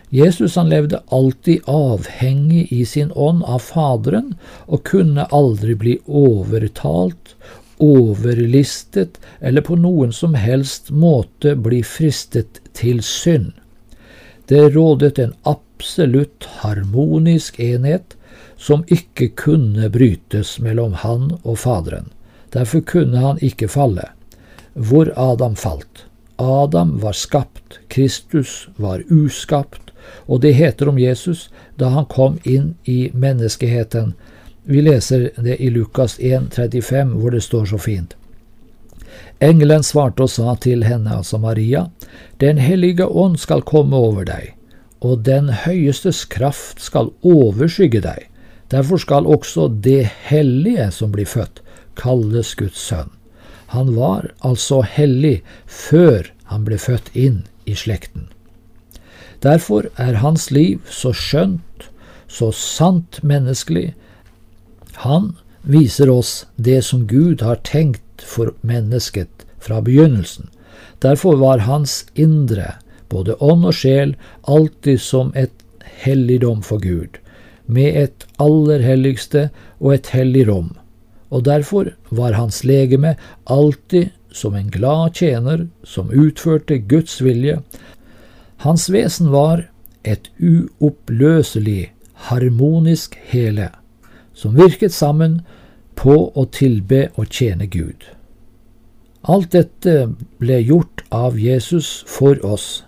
Jesus 0.09 0.57
han 0.57 0.71
levde 0.73 1.03
alltid 1.13 1.69
avhengig 1.69 2.73
i 2.73 2.85
sin 2.89 3.13
ånd 3.13 3.43
av 3.45 3.61
Faderen 3.61 4.35
og 4.67 4.87
kunne 4.89 5.27
aldri 5.37 5.77
bli 5.77 5.97
overtalt, 6.07 7.35
overlistet 7.79 9.21
eller 9.41 9.63
på 9.63 9.77
noen 9.77 10.13
som 10.13 10.35
helst 10.35 10.91
måte 10.91 11.55
bli 11.57 11.83
fristet 11.83 12.61
til 12.77 13.03
synd. 13.03 13.53
Det 14.49 14.71
rådet 14.75 15.19
en 15.19 15.35
absolutt 15.43 16.47
harmonisk 16.63 17.61
enhet 17.61 18.17
som 18.57 18.85
ikke 18.89 19.29
kunne 19.39 19.91
brytes 19.93 20.57
mellom 20.59 20.97
han 21.05 21.31
og 21.43 21.59
Faderen. 21.63 22.09
Derfor 22.53 22.81
kunne 22.81 23.21
han 23.23 23.43
ikke 23.45 23.69
falle. 23.69 24.09
Hvor 24.75 25.13
Adam 25.17 25.57
falt. 25.57 26.07
Adam 26.39 26.99
var 27.03 27.13
skapt, 27.13 27.81
Kristus 27.89 28.69
var 28.77 29.03
uskapt, 29.11 29.91
og 30.27 30.41
det 30.41 30.55
heter 30.55 30.89
om 30.89 30.99
Jesus 30.99 31.49
da 31.77 31.91
han 31.93 32.07
kom 32.07 32.39
inn 32.45 32.77
i 32.85 33.11
menneskeheten. 33.13 34.15
Vi 34.69 34.83
leser 34.85 35.31
det 35.37 35.57
i 35.65 35.71
Lukas 35.73 36.19
1, 36.21 36.51
35, 36.53 37.15
hvor 37.17 37.33
det 37.33 37.41
står 37.41 37.71
så 37.71 37.79
fint. 37.81 38.17
Engelen 39.41 39.81
svarte 39.87 40.27
og 40.27 40.29
sa 40.29 40.53
til 40.61 40.83
henne, 40.85 41.15
altså 41.17 41.39
Maria, 41.41 41.87
Den 42.41 42.59
hellige 42.59 43.07
ånd 43.07 43.39
skal 43.41 43.63
komme 43.65 43.97
over 43.97 44.27
deg, 44.29 44.53
og 45.01 45.25
den 45.25 45.49
høyestes 45.65 46.27
kraft 46.29 46.83
skal 46.85 47.09
overskygge 47.25 48.03
deg. 48.05 48.27
Derfor 48.69 49.01
skal 49.01 49.27
også 49.27 49.69
det 49.69 50.11
hellige 50.29 50.91
som 50.93 51.15
blir 51.17 51.25
født, 51.25 51.63
kalles 51.97 52.55
Guds 52.55 52.77
sønn. 52.77 53.09
Han 53.73 53.95
var 53.97 54.29
altså 54.45 54.83
hellig 54.85 55.41
før 55.65 56.29
han 56.53 56.69
ble 56.69 56.77
født 56.77 57.09
inn 57.17 57.47
i 57.65 57.73
slekten. 57.73 58.29
Derfor 59.41 59.89
er 59.97 60.21
hans 60.21 60.51
liv 60.51 60.85
så 60.91 61.15
skjønt, 61.17 61.89
så 62.29 62.51
sant 62.53 63.23
menneskelig. 63.23 63.95
Han 65.05 65.37
viser 65.63 66.11
oss 66.11 66.47
det 66.57 66.83
som 66.83 67.07
Gud 67.07 67.43
har 67.43 67.61
tenkt 67.67 68.23
for 68.25 68.55
mennesket 68.61 69.47
fra 69.63 69.81
begynnelsen. 69.85 70.49
Derfor 70.99 71.37
var 71.39 71.59
hans 71.69 72.05
indre, 72.15 72.75
både 73.09 73.37
ånd 73.39 73.69
og 73.69 73.77
sjel, 73.79 74.17
alltid 74.43 75.01
som 75.01 75.31
et 75.39 75.55
helligdom 76.03 76.63
for 76.67 76.83
Gud, 76.83 77.19
med 77.67 77.97
et 78.03 78.27
aller 78.43 78.83
helligste 78.83 79.49
og 79.79 79.95
et 79.95 80.11
hellig 80.17 80.49
rom. 80.49 80.73
Og 81.31 81.45
derfor 81.47 81.93
var 82.11 82.35
hans 82.35 82.65
legeme 82.65 83.15
alltid 83.45 84.11
som 84.33 84.55
en 84.55 84.71
glad 84.71 85.15
tjener 85.15 85.67
som 85.85 86.11
utførte 86.11 86.79
Guds 86.91 87.21
vilje, 87.23 87.59
hans 88.67 88.89
vesen 88.91 89.31
var 89.31 89.69
et 90.03 90.27
uoppløselig, 90.43 91.93
harmonisk 92.29 93.15
hele, 93.31 93.69
som 94.39 94.55
virket 94.55 94.95
sammen 94.95 95.41
på 95.99 96.15
å 96.35 96.45
tilbe 96.55 97.09
og 97.19 97.27
tjene 97.35 97.67
Gud. 97.67 98.07
Alt 99.27 99.51
dette 99.53 99.95
ble 100.39 100.61
gjort 100.63 101.03
av 101.11 101.41
Jesus 101.43 102.05
for 102.07 102.39
oss. 102.47 102.85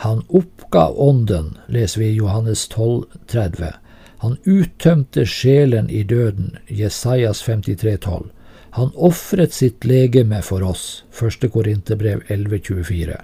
Han 0.00 0.24
oppga 0.28 0.88
ånden, 0.88 1.58
leser 1.68 2.00
vi 2.00 2.08
i 2.08 2.16
Johannes 2.16 2.64
12, 2.72 3.04
30. 3.28 3.76
Han 4.24 4.38
uttømte 4.48 5.26
sjelen 5.28 5.90
i 5.90 6.02
døden, 6.02 6.56
Jesajas 6.66 7.42
53, 7.44 7.96
12. 7.98 8.30
Han 8.78 8.90
ofret 8.94 9.52
sitt 9.52 9.84
legeme 9.84 10.40
for 10.42 10.64
oss, 10.64 11.04
1. 11.12 11.50
Korinterbrev 11.52 12.24
11, 12.32 12.62
24. 12.64 13.20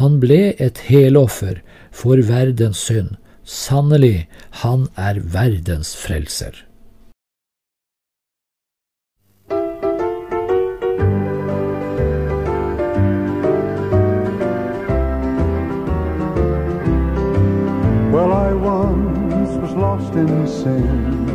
Han 0.00 0.18
ble 0.22 0.42
et 0.58 0.80
heloffer 0.88 1.60
for 1.92 2.22
verdens 2.24 2.80
synd. 2.88 3.18
Sannelig, 3.44 4.28
han 4.64 4.86
er 4.96 5.20
verdens 5.20 5.96
frelser. 5.98 6.54
Lost 19.92 20.14
in 20.14 20.46
sin, 20.48 21.28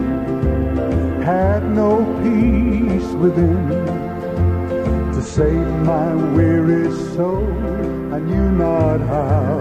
had 1.22 1.64
no 1.76 1.92
peace 2.24 3.10
within 3.24 3.68
to 5.14 5.22
save 5.22 5.68
my 5.92 6.16
weary 6.36 6.90
soul. 7.14 7.48
I 8.16 8.20
knew 8.20 8.50
not 8.64 9.00
how. 9.14 9.58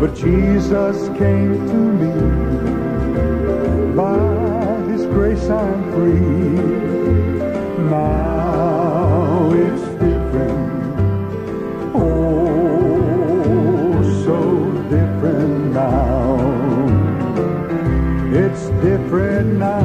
But 0.00 0.16
Jesus 0.16 0.96
came 1.20 1.52
to 1.72 1.80
me. 2.00 2.14
By 3.94 4.18
His 4.90 5.04
grace 5.14 5.48
I'm 5.48 5.80
free. 5.92 6.58
Now 7.88 9.52
it's 9.64 9.91
now. 15.72 16.36
It's 18.32 18.64
different 18.86 19.58
now. 19.58 19.80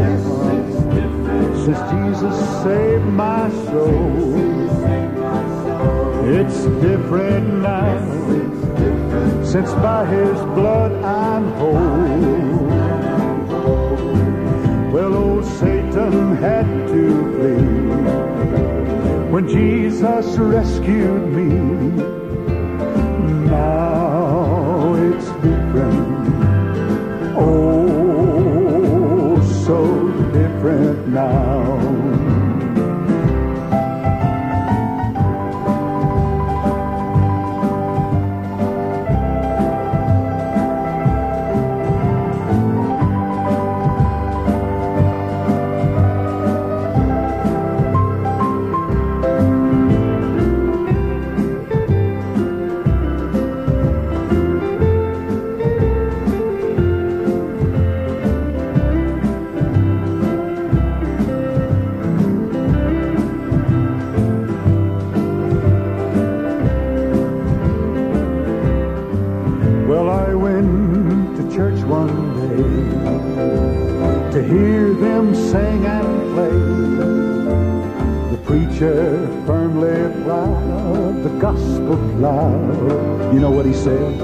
Since 1.64 1.82
Jesus 1.92 2.38
saved 2.64 3.06
my 3.06 3.50
soul. 3.66 4.38
It's 6.30 6.60
different 6.82 7.48
now 7.62 8.18
since 9.52 9.72
by 9.76 10.06
his 10.06 10.38
blood 10.58 10.92
I'm 11.04 11.46
whole. 11.54 12.58
Well, 14.92 15.14
old 15.16 15.46
Satan 15.46 16.36
had 16.36 16.66
to 16.92 17.04
flee 17.34 17.64
when 19.32 19.48
Jesus 19.48 20.38
rescued 20.38 21.28
me. 21.38 21.50
Now 23.50 23.87
gospel. 81.88 83.34
You 83.34 83.40
know 83.40 83.52
what 83.52 83.66
he 83.66 83.74
said? 83.74 84.20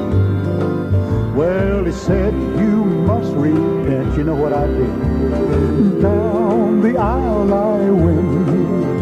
Well, 1.36 1.84
he 1.86 1.92
said, 1.92 2.34
You 2.34 2.84
must 2.84 3.32
repent. 3.34 4.18
You 4.18 4.24
know 4.24 4.36
what 4.36 4.54
I 4.54 4.68
did? 4.68 6.02
Down 6.02 6.82
the 6.82 6.98
aisle 6.98 7.54
I 7.54 7.90
went. 7.90 9.02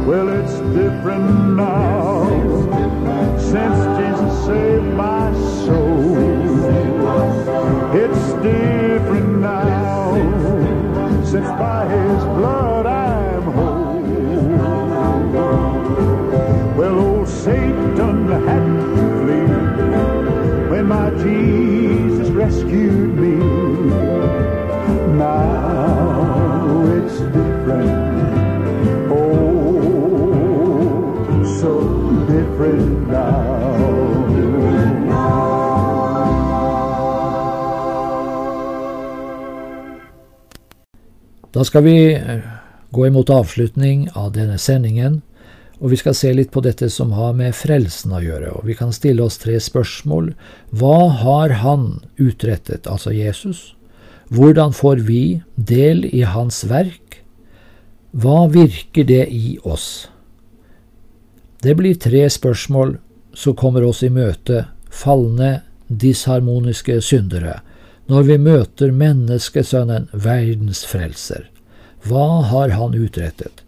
Well, 0.05 0.29
it's 0.29 0.57
different 0.73 1.55
now 1.55 2.27
since 3.39 3.77
Jesus 3.99 4.45
saved 4.45 4.86
different 8.43 9.39
now 9.39 10.13
since 11.23 11.47
by 11.59 11.87
His 11.87 12.23
blood 12.23 12.85
I'm 12.85 13.43
whole. 13.43 13.97
Well, 16.77 16.99
old 16.99 17.27
Satan 17.27 18.27
had 18.29 18.65
to 18.95 19.07
flee 19.21 19.49
when 20.69 20.85
my 20.87 21.09
Jesus 21.23 22.29
rescued 22.29 23.06
Da 41.57 41.63
skal 41.65 41.83
vi 41.83 42.13
eh, 42.13 42.39
gå 42.89 43.07
imot 43.07 43.31
avslutning 43.33 44.03
av 44.13 44.35
denne 44.35 44.59
sendingen, 44.61 45.23
og 45.81 45.89
vi 45.89 45.97
skal 45.97 46.13
se 46.13 46.29
litt 46.29 46.51
på 46.53 46.61
dette 46.61 46.85
som 46.93 47.15
har 47.17 47.31
med 47.33 47.55
frelsen 47.57 48.13
å 48.13 48.21
gjøre. 48.21 48.51
Og 48.59 48.67
vi 48.69 48.75
kan 48.77 48.93
stille 48.93 49.25
oss 49.25 49.39
tre 49.41 49.55
spørsmål. 49.61 50.35
Hva 50.69 51.09
har 51.23 51.55
han 51.63 51.87
utrettet, 52.21 52.85
altså 52.85 53.09
Jesus? 53.15 53.73
Hvordan 54.29 54.75
får 54.77 55.01
vi 55.09 55.41
del 55.55 56.05
i 56.05 56.21
hans 56.29 56.61
verk? 56.69 57.23
Hva 58.13 58.45
virker 58.53 59.09
det 59.09 59.23
i 59.33 59.57
oss? 59.65 60.11
Det 61.65 61.73
blir 61.79 61.97
tre 61.97 62.27
spørsmål 62.29 62.99
som 63.33 63.57
kommer 63.57 63.85
oss 63.89 64.03
i 64.05 64.13
møte, 64.13 64.67
falne, 64.93 65.63
disharmoniske 65.89 67.01
syndere, 67.01 67.63
når 68.07 68.27
vi 68.29 68.37
møter 68.39 68.91
menneskesønnen, 68.95 70.07
verdens 70.13 70.85
frelser. 70.87 71.47
Hva 72.07 72.43
har 72.51 72.71
han 72.77 72.95
utrettet? 72.95 73.63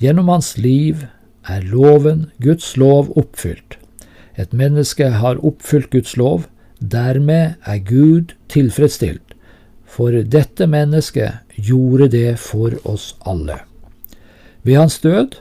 Gjennom 0.00 0.28
hans 0.32 0.56
liv 0.60 1.04
er 1.48 1.64
loven, 1.68 2.30
Guds 2.40 2.76
lov, 2.80 3.12
oppfylt. 3.16 3.76
Et 4.36 4.52
menneske 4.52 5.10
har 5.20 5.40
oppfylt 5.44 5.90
Guds 5.92 6.16
lov, 6.16 6.48
dermed 6.80 7.56
er 7.64 7.78
Gud 7.84 8.34
tilfredsstilt, 8.52 9.36
for 9.84 10.12
dette 10.12 10.66
mennesket 10.68 11.40
gjorde 11.56 12.10
det 12.12 12.36
for 12.40 12.76
oss 12.84 13.14
alle. 13.24 13.62
Ved 14.62 14.76
hans 14.76 14.98
død 15.00 15.38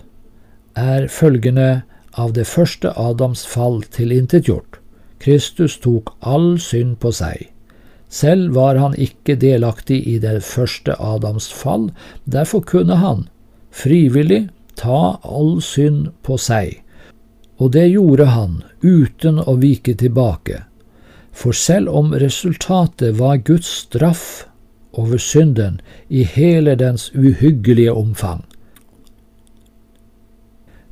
er 0.76 1.08
følgende 1.12 1.84
av 2.16 2.36
det 2.36 2.48
første 2.48 2.92
Adams 3.00 3.44
fall 3.48 3.82
tilintetgjort. 3.92 4.80
Kristus 5.20 5.80
tok 5.84 6.14
all 6.22 6.56
synd 6.62 7.00
på 7.04 7.12
seg. 7.16 7.50
Selv 8.16 8.54
var 8.56 8.78
han 8.80 8.94
ikke 8.96 9.36
delaktig 9.36 9.98
i 10.08 10.16
det 10.24 10.38
første 10.48 10.96
Adams 11.04 11.50
fall, 11.52 11.90
derfor 12.24 12.64
kunne 12.64 12.96
han, 13.02 13.26
frivillig, 13.76 14.46
ta 14.80 15.18
all 15.24 15.58
synd 15.64 16.14
på 16.24 16.38
seg. 16.40 16.78
Og 17.60 17.74
det 17.76 17.90
gjorde 17.92 18.30
han 18.32 18.62
uten 18.84 19.42
å 19.44 19.58
vike 19.60 19.98
tilbake. 20.00 20.62
For 21.36 21.56
selv 21.56 21.92
om 21.92 22.14
resultatet 22.16 23.18
var 23.20 23.44
Guds 23.44 23.68
straff 23.84 24.46
over 24.96 25.20
synden 25.20 25.82
i 26.08 26.24
hele 26.24 26.76
dens 26.80 27.10
uhyggelige 27.16 27.92
omfang, 27.92 28.46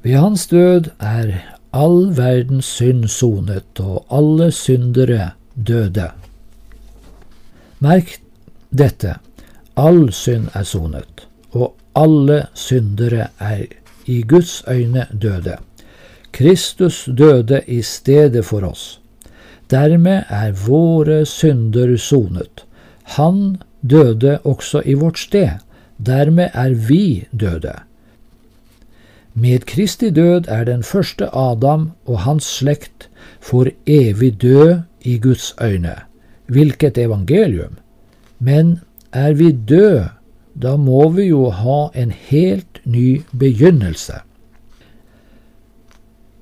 ved 0.04 0.20
hans 0.20 0.50
død 0.52 0.90
er 1.00 1.30
all 1.72 2.10
verdens 2.18 2.68
synd 2.68 3.08
sonet, 3.08 3.80
og 3.80 4.04
alle 4.12 4.52
syndere 4.52 5.32
døde. 5.56 6.10
Merk 7.84 8.20
dette, 8.72 9.18
all 9.76 10.06
synd 10.16 10.54
er 10.56 10.64
sonet, 10.64 11.26
og 11.52 11.74
alle 12.00 12.46
syndere 12.56 13.26
er 13.44 13.66
i 14.08 14.22
Guds 14.22 14.62
øyne 14.72 15.08
døde. 15.12 15.58
Kristus 16.32 17.10
døde 17.18 17.62
i 17.68 17.82
stedet 17.82 18.46
for 18.46 18.64
oss. 18.64 19.02
Dermed 19.72 20.24
er 20.30 20.54
våre 20.68 21.26
synder 21.26 21.98
sonet. 21.98 22.64
Han 23.18 23.58
døde 23.82 24.40
også 24.44 24.82
i 24.86 24.94
vårt 24.94 25.20
sted. 25.20 25.60
Dermed 25.98 26.50
er 26.54 26.74
vi 26.88 27.28
døde. 27.40 27.76
Med 29.34 29.60
Kristi 29.60 30.10
død 30.10 30.48
er 30.48 30.64
den 30.64 30.84
første 30.84 31.30
Adam 31.36 31.92
og 32.06 32.20
hans 32.20 32.44
slekt 32.44 33.10
for 33.42 33.68
evig 33.86 34.42
død 34.42 34.82
i 35.02 35.18
Guds 35.18 35.56
øyne. 35.62 36.13
Hvilket 36.54 36.98
evangelium! 36.98 37.80
Men 38.40 38.80
er 39.14 39.34
vi 39.34 39.52
død, 39.52 40.04
da 40.54 40.76
må 40.78 41.08
vi 41.16 41.30
jo 41.32 41.48
ha 41.50 41.88
en 41.98 42.12
helt 42.12 42.82
ny 42.86 43.22
begynnelse. 43.32 44.22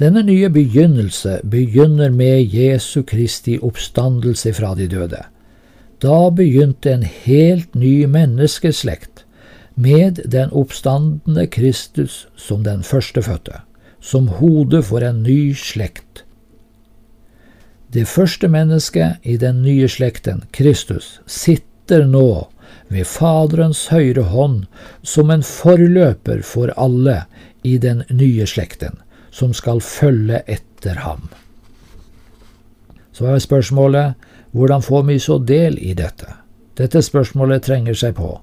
Denne 0.02 0.24
nye 0.26 0.50
begynnelse 0.50 1.40
begynner 1.46 2.10
med 2.10 2.50
Jesu 2.56 3.04
Kristi 3.08 3.60
oppstandelse 3.62 4.54
fra 4.58 4.74
de 4.76 4.88
døde. 4.90 5.22
Da 6.02 6.30
begynte 6.34 6.96
en 6.96 7.04
helt 7.04 7.76
ny 7.76 8.06
menneskeslekt, 8.10 9.26
med 9.76 10.24
den 10.32 10.50
oppstandende 10.52 11.46
Kristus 11.48 12.28
som 12.36 12.64
den 12.66 12.84
førstefødte, 12.84 13.62
som 14.02 14.28
hode 14.42 14.82
for 14.84 15.06
en 15.06 15.22
ny 15.24 15.54
slekt. 15.54 16.11
Det 17.92 18.06
første 18.08 18.48
mennesket 18.48 19.20
i 19.28 19.34
den 19.38 19.62
nye 19.66 19.88
slekten, 19.92 20.46
Kristus, 20.56 21.20
sitter 21.28 22.06
nå 22.08 22.48
ved 22.88 23.04
Faderens 23.04 23.90
høyre 23.92 24.24
hånd 24.32 24.62
som 25.04 25.32
en 25.34 25.44
forløper 25.44 26.40
for 26.48 26.72
alle 26.80 27.26
i 27.68 27.76
den 27.84 28.06
nye 28.08 28.48
slekten, 28.48 28.96
som 29.32 29.52
skal 29.52 29.84
følge 29.84 30.40
etter 30.48 31.04
ham. 31.04 31.28
Så 33.12 33.28
er 33.28 33.44
spørsmålet 33.44 34.16
hvordan 34.56 34.84
får 34.84 35.04
vi 35.10 35.20
så 35.20 35.38
del 35.38 35.76
i 35.80 35.92
dette? 35.92 36.32
Dette 36.80 37.04
spørsmålet 37.04 37.68
trenger 37.68 37.98
seg 37.98 38.16
på. 38.16 38.38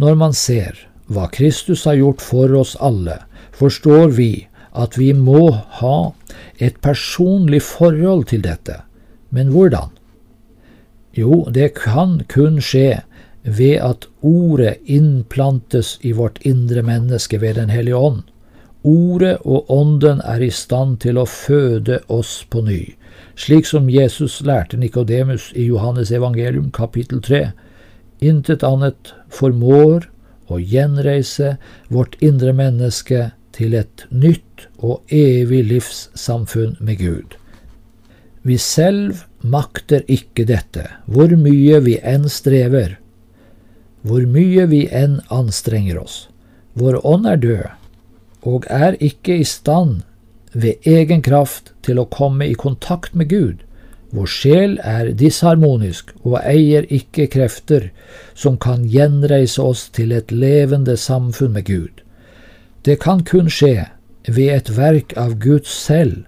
Når 0.00 0.16
man 0.16 0.32
ser 0.32 0.86
hva 1.12 1.28
Kristus 1.28 1.84
har 1.84 2.00
gjort 2.00 2.24
for 2.24 2.52
oss 2.56 2.78
alle, 2.80 3.18
forstår 3.52 4.08
vi 4.16 4.48
at 4.72 4.98
vi 4.98 5.12
må 5.14 5.50
ha 5.80 6.12
et 6.58 6.80
personlig 6.80 7.62
forhold 7.66 8.28
til 8.30 8.42
dette. 8.44 8.82
Men 9.30 9.50
hvordan? 9.54 9.90
Jo, 11.16 11.44
det 11.50 11.74
kan 11.74 12.20
kun 12.30 12.60
skje 12.62 13.02
ved 13.42 13.80
at 13.82 14.06
Ordet 14.22 14.76
innplantes 14.84 15.98
i 16.02 16.12
vårt 16.12 16.38
indre 16.46 16.82
menneske 16.82 17.40
ved 17.40 17.54
Den 17.54 17.70
hellige 17.70 17.96
ånd. 17.96 18.22
Ordet 18.84 19.38
og 19.44 19.70
Ånden 19.70 20.20
er 20.24 20.40
i 20.40 20.50
stand 20.50 21.00
til 21.00 21.18
å 21.18 21.26
føde 21.26 21.98
oss 22.08 22.44
på 22.50 22.62
ny, 22.64 22.94
slik 23.36 23.66
som 23.66 23.90
Jesus 23.90 24.40
lærte 24.40 24.76
Nikodemus 24.76 25.50
i 25.52 25.66
Johannes 25.68 26.12
evangelium 26.12 26.70
kapittel 26.70 27.20
3. 27.20 27.50
Intet 28.20 28.64
annet 28.64 29.12
formår 29.28 30.08
å 30.48 30.58
gjenreise 30.60 31.56
vårt 31.88 32.16
indre 32.20 32.52
menneske 32.56 33.30
til 33.56 33.74
et 33.78 34.06
nytt 34.10 34.66
og 34.78 35.02
evig 35.12 35.64
livssamfunn 35.70 36.76
med 36.80 37.00
Gud. 37.00 37.36
Vi 38.42 38.56
selv 38.56 39.24
makter 39.42 40.04
ikke 40.08 40.46
dette, 40.48 40.86
hvor 41.06 41.32
mye 41.36 41.80
vi 41.84 41.98
enn 42.00 42.28
strever, 42.32 42.96
hvor 44.02 44.24
mye 44.24 44.64
vi 44.70 44.86
enn 44.88 45.18
anstrenger 45.28 46.00
oss. 46.00 46.22
Vår 46.72 47.00
ånd 47.06 47.26
er 47.28 47.40
død, 47.40 47.66
og 48.48 48.68
er 48.72 48.96
ikke 49.00 49.36
i 49.40 49.44
stand 49.44 50.00
ved 50.52 50.86
egen 50.88 51.20
kraft 51.22 51.74
til 51.84 52.00
å 52.00 52.08
komme 52.08 52.48
i 52.48 52.56
kontakt 52.56 53.14
med 53.14 53.28
Gud. 53.28 53.60
Vår 54.10 54.26
sjel 54.26 54.78
er 54.82 55.12
disharmonisk 55.14 56.10
og 56.24 56.40
eier 56.40 56.88
ikke 56.90 57.28
krefter 57.30 57.90
som 58.34 58.56
kan 58.58 58.88
gjenreise 58.90 59.62
oss 59.62 59.86
til 59.94 60.16
et 60.16 60.32
levende 60.32 60.96
samfunn 60.98 61.52
med 61.54 61.68
Gud. 61.68 61.99
Det 62.82 62.96
kan 63.00 63.24
kun 63.24 63.50
skje 63.52 63.90
ved 64.28 64.52
et 64.54 64.70
verk 64.76 65.12
av 65.20 65.36
Guds 65.42 65.72
selv, 65.72 66.24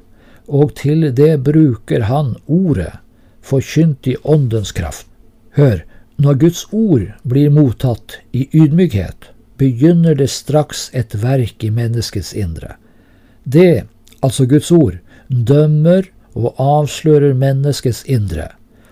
og 0.49 0.75
til 0.77 1.07
det 1.17 1.39
bruker 1.47 2.09
Han 2.11 2.35
ordet, 2.47 2.93
forkynt 3.41 4.07
i 4.07 4.17
Åndens 4.25 4.73
kraft. 4.73 5.07
Hør, 5.57 5.83
når 6.17 6.35
Guds 6.35 6.67
ord 6.73 7.09
blir 7.25 7.51
mottatt 7.51 8.19
i 8.33 8.49
ydmykhet, 8.53 9.33
begynner 9.57 10.15
det 10.15 10.29
straks 10.31 10.91
et 10.93 11.17
verk 11.23 11.65
i 11.65 11.71
menneskets 11.71 12.33
indre. 12.35 12.77
Det, 13.45 13.85
altså 14.23 14.47
Guds 14.47 14.71
ord, 14.71 14.99
dømmer 15.29 16.09
og 16.35 16.55
avslører 16.61 17.35
menneskets 17.35 18.05
indre, 18.05 18.51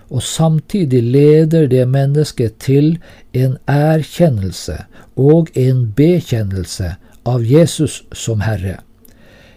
og 0.09 0.23
samtidig 0.23 1.03
leder 1.03 1.67
det 1.71 1.85
mennesket 1.87 2.57
til 2.59 2.97
en 3.33 3.55
erkjennelse 3.69 4.81
og 5.15 5.53
en 5.55 5.85
bekjennelse 5.95 6.95
av 7.23 7.45
Jesus 7.45 8.03
som 8.11 8.41
Herre. 8.41 8.79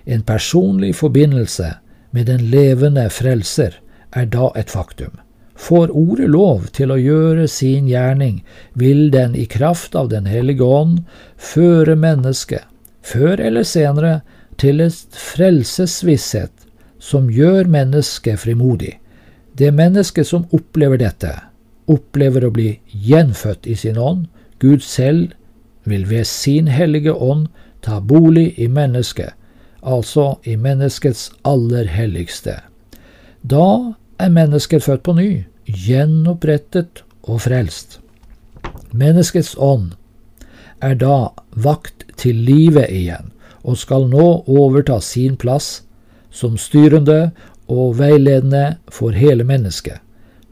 En 0.05 0.23
personlig 0.23 0.97
forbindelse 0.97 1.74
med 2.11 2.27
den 2.27 2.51
levende 2.51 3.09
Frelser 3.11 3.81
er 4.12 4.27
da 4.31 4.51
et 4.57 4.70
faktum. 4.70 5.20
Får 5.55 5.91
Ordet 5.95 6.28
lov 6.31 6.66
til 6.74 6.91
å 6.91 6.99
gjøre 6.99 7.47
sin 7.49 7.86
gjerning, 7.89 8.43
vil 8.74 9.11
den 9.15 9.36
i 9.39 9.47
kraft 9.47 9.95
av 9.95 10.09
Den 10.11 10.27
hellige 10.27 10.65
ånd 10.65 11.05
føre 11.39 11.95
mennesket, 11.97 12.62
før 13.03 13.41
eller 13.41 13.62
senere, 13.62 14.20
til 14.59 14.81
et 14.81 15.19
frelsesvisshet 15.19 16.53
som 16.99 17.31
gjør 17.31 17.66
mennesket 17.70 18.41
frimodig. 18.41 18.99
Det 19.59 19.70
mennesket 19.74 20.27
som 20.27 20.47
opplever 20.55 20.99
dette, 20.99 21.31
opplever 21.86 22.47
å 22.47 22.53
bli 22.55 22.81
gjenfødt 22.91 23.66
i 23.66 23.74
sin 23.78 23.99
ånd. 23.99 24.27
Gud 24.59 24.82
selv 24.82 25.35
vil 25.85 26.06
ved 26.09 26.24
sin 26.24 26.69
hellige 26.69 27.12
ånd 27.12 27.48
ta 27.85 28.01
bolig 28.01 28.55
i 28.59 28.69
mennesket, 28.69 29.35
altså 29.82 30.39
i 30.44 30.56
menneskets 30.56 31.31
aller 31.44 31.89
helligste. 31.90 32.61
Da 33.43 33.94
er 34.19 34.32
mennesket 34.32 34.85
født 34.85 35.02
på 35.05 35.16
ny, 35.19 35.44
gjenopprettet 35.66 37.05
og 37.23 37.43
frelst. 37.44 37.98
Menneskets 38.93 39.55
ånd 39.59 39.93
er 40.81 40.97
da 41.01 41.35
vakt 41.56 42.06
til 42.20 42.40
livet 42.47 42.89
igjen, 42.93 43.32
og 43.65 43.78
skal 43.81 44.09
nå 44.12 44.44
overta 44.47 45.01
sin 45.01 45.36
plass 45.40 45.82
som 46.35 46.56
styrende 46.61 47.32
og 47.70 47.98
veiledende 47.98 48.77
for 48.93 49.16
hele 49.16 49.44
mennesket. 49.44 50.01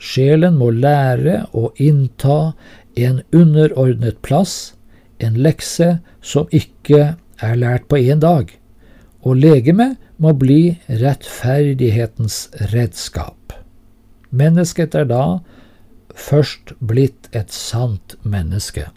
Sjelen 0.03 0.57
må 0.59 0.73
lære 0.75 1.45
å 1.55 1.71
innta 1.79 2.55
en 2.99 3.21
underordnet 3.33 4.19
plass, 4.25 4.75
en 5.23 5.39
lekse 5.39 5.97
som 6.21 6.51
ikke 6.51 7.15
er 7.43 7.59
lært 7.59 7.89
på 7.91 7.99
én 7.99 8.23
dag, 8.23 8.51
og 9.23 9.39
legemet 9.39 9.99
må 10.19 10.33
bli 10.39 10.79
rettferdighetens 10.89 12.49
redskap. 12.73 13.55
Mennesket 14.31 14.95
er 14.99 15.07
da 15.11 15.25
først 16.15 16.75
blitt 16.81 17.29
et 17.33 17.53
sant 17.53 18.17
menneske. 18.23 18.89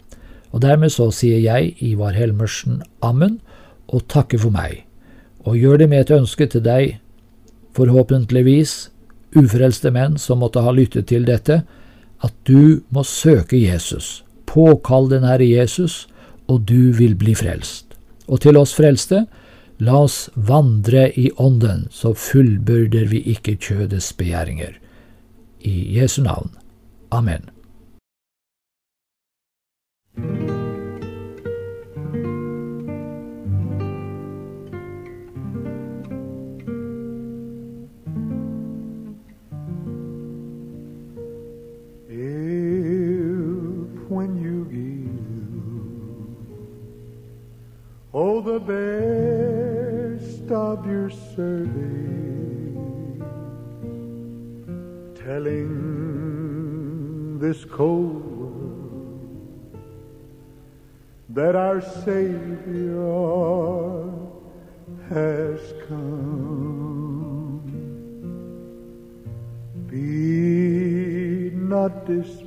Og 0.52 0.62
dermed 0.64 0.92
så 0.94 1.10
sier 1.12 1.38
jeg, 1.42 1.74
Ivar 1.84 2.16
Helmersen, 2.16 2.82
ammen 3.04 3.40
og 3.86 4.06
takker 4.10 4.40
for 4.40 4.54
meg 4.54 4.86
og 5.46 5.54
gjør 5.56 5.78
det 5.78 5.88
med 5.88 6.02
et 6.02 6.10
ønske 6.10 6.46
til 6.50 6.62
deg, 6.64 6.96
forhåpentligvis 7.76 8.88
ufrelste 9.38 9.92
menn 9.94 10.16
som 10.18 10.40
måtte 10.42 10.64
ha 10.64 10.72
lyttet 10.74 11.06
til 11.12 11.26
dette, 11.28 11.60
at 12.24 12.34
du 12.48 12.82
må 12.90 13.04
søke 13.06 13.58
Jesus. 13.60 14.24
Påkall 14.46 15.10
den 15.12 15.26
Herre 15.28 15.46
Jesus, 15.46 16.06
og 16.48 16.66
du 16.68 16.92
vil 16.96 17.16
bli 17.18 17.34
frelst. 17.34 17.96
Og 18.26 18.40
til 18.42 18.58
oss 18.58 18.74
frelste, 18.74 19.24
la 19.78 19.98
oss 20.06 20.26
vandre 20.34 21.10
i 21.18 21.28
Ånden, 21.36 21.86
så 21.90 22.14
fullbyrder 22.16 23.10
vi 23.12 23.22
ikke 23.34 23.56
kjødets 23.60 24.12
begjæringer. 24.18 24.78
I 25.60 25.98
Jesu 25.98 26.22
navn. 26.22 26.50
Amen. 27.10 27.50
The 48.46 48.60
best 48.60 50.46
of 50.52 50.86
your 50.86 51.10
service, 51.10 51.66
telling 55.18 55.70
this 57.40 57.64
cold 57.64 58.24
world 58.38 59.76
that 61.30 61.56
our 61.56 61.80
Savior 62.04 63.02
has 65.10 65.60
come. 65.88 66.06
Be 69.88 71.50
not 71.52 72.06
dismayed 72.06 72.46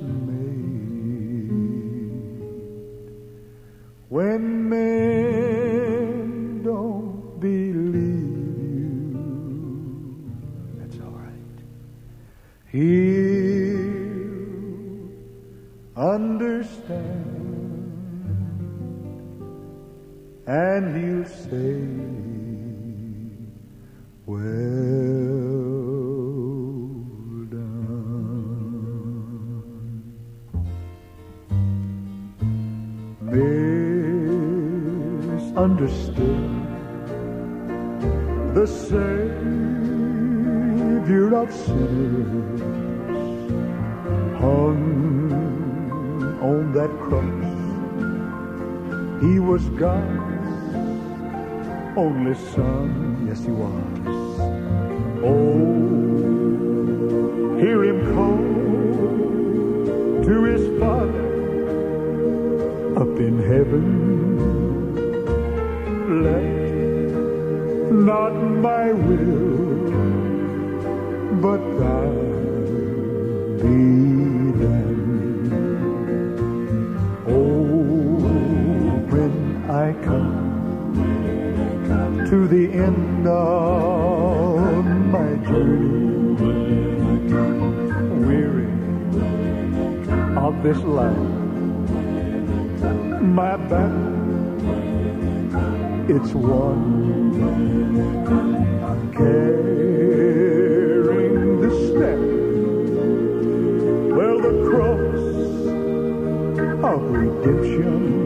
when 4.08 4.68
men 4.70 5.29
and 20.80 20.96
he'll 20.96 21.28
say, 21.28 21.76
Well 24.24 24.48
done. 27.50 28.00
Misunderstood 35.36 36.50
the 38.54 38.66
Savior 38.66 39.36
of 41.42 41.48
sinners 41.52 42.70
hung 44.40 44.82
on 46.40 46.72
that 46.72 46.92
cross. 47.04 47.50
He 49.22 49.38
was 49.38 49.62
God 49.78 50.29
only 51.96 52.34
son. 52.34 53.26
Yes, 53.26 53.44
he 53.44 53.50
was. 53.50 54.06
Oh, 55.22 55.98
hear 57.58 57.84
him 57.84 58.14
call 58.14 58.38
to 60.24 60.44
his 60.44 60.80
father 60.80 61.28
up 62.96 63.18
in 63.18 63.38
heaven. 63.38 63.84
Let 66.22 66.60
not 67.92 68.34
my 68.34 68.92
will, 68.92 69.90
but 71.40 71.60
thine. 71.78 72.29
To 82.30 82.46
the 82.46 82.72
end 82.72 83.26
of 83.26 84.84
my 85.10 85.34
journey, 85.48 86.36
weary 88.24 88.70
of 90.36 90.62
this 90.62 90.78
life, 90.78 91.16
my 93.20 93.56
back, 93.56 93.90
it's 96.08 96.32
one 96.32 97.02
carrying 99.12 100.00
the 101.62 101.70
step 101.88 102.20
well 104.14 104.38
the 104.40 104.54
cross 104.70 105.22
of 106.84 107.00
redemption 107.10 108.19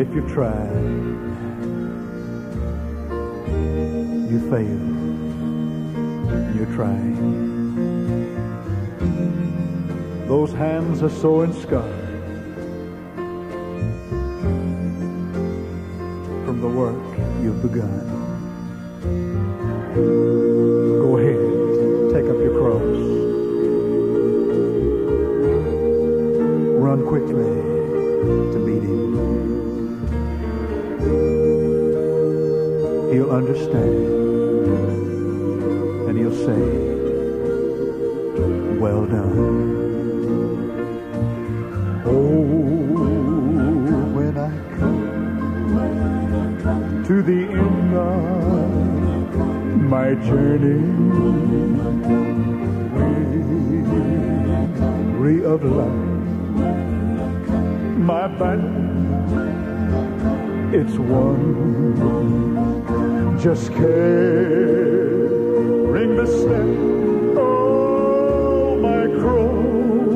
if 0.00 0.14
you 0.14 0.22
try, 0.22 0.64
you 4.30 4.40
fail. 4.48 4.80
You're 6.56 6.74
trying. 6.74 7.18
Those 10.26 10.52
hands 10.52 11.02
are 11.02 11.10
sore 11.10 11.44
and 11.44 11.54
scarred 11.54 11.84
from 16.46 16.62
the 16.62 16.68
work 16.68 17.18
you've 17.42 17.60
begun. 17.60 18.06
Go 21.02 21.18
ahead, 21.18 22.14
take 22.14 22.24
up 22.30 22.38
your 22.38 22.58
cross. 22.58 22.96
Run 26.80 27.06
quickly 27.06 27.59
Understand 33.30 33.86
and 36.08 36.18
he'll 36.18 36.34
say, 36.34 36.62
Well 38.80 39.06
done. 39.06 39.60
Oh, 42.06 42.10
when 44.16 44.36
I 44.36 44.50
come 44.78 45.04
to 47.06 47.22
the 47.22 47.42
end 47.44 47.94
of 47.94 49.36
my 49.88 50.14
journey, 50.26 50.80
weary 55.20 55.44
of 55.44 55.62
life, 55.62 55.92
my 57.96 58.26
battle, 58.26 58.74
it's 60.74 60.98
one 60.98 63.19
just 63.42 63.72
carrying 63.72 65.24
the 66.14 66.26
step. 66.26 66.66
Oh, 67.38 68.76
my 68.76 69.06
cross 69.18 70.10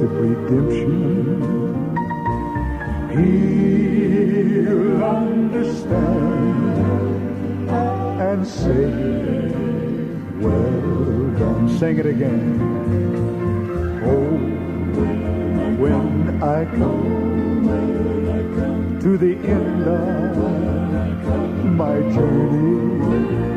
of 0.00 0.10
redemption. 0.12 1.02
He'll 3.10 5.04
understand 5.04 6.00
and 7.68 8.46
say, 8.46 8.86
Well 10.40 11.30
done. 11.38 11.68
Sing 11.78 11.98
it 11.98 12.06
again. 12.06 12.60
Oh, 14.06 14.38
when 15.76 16.42
I 16.42 16.64
come 16.64 17.40
to 19.02 19.18
the 19.18 19.36
end 19.46 19.82
of 19.86 21.09
my 21.80 21.98
journey, 22.12 23.49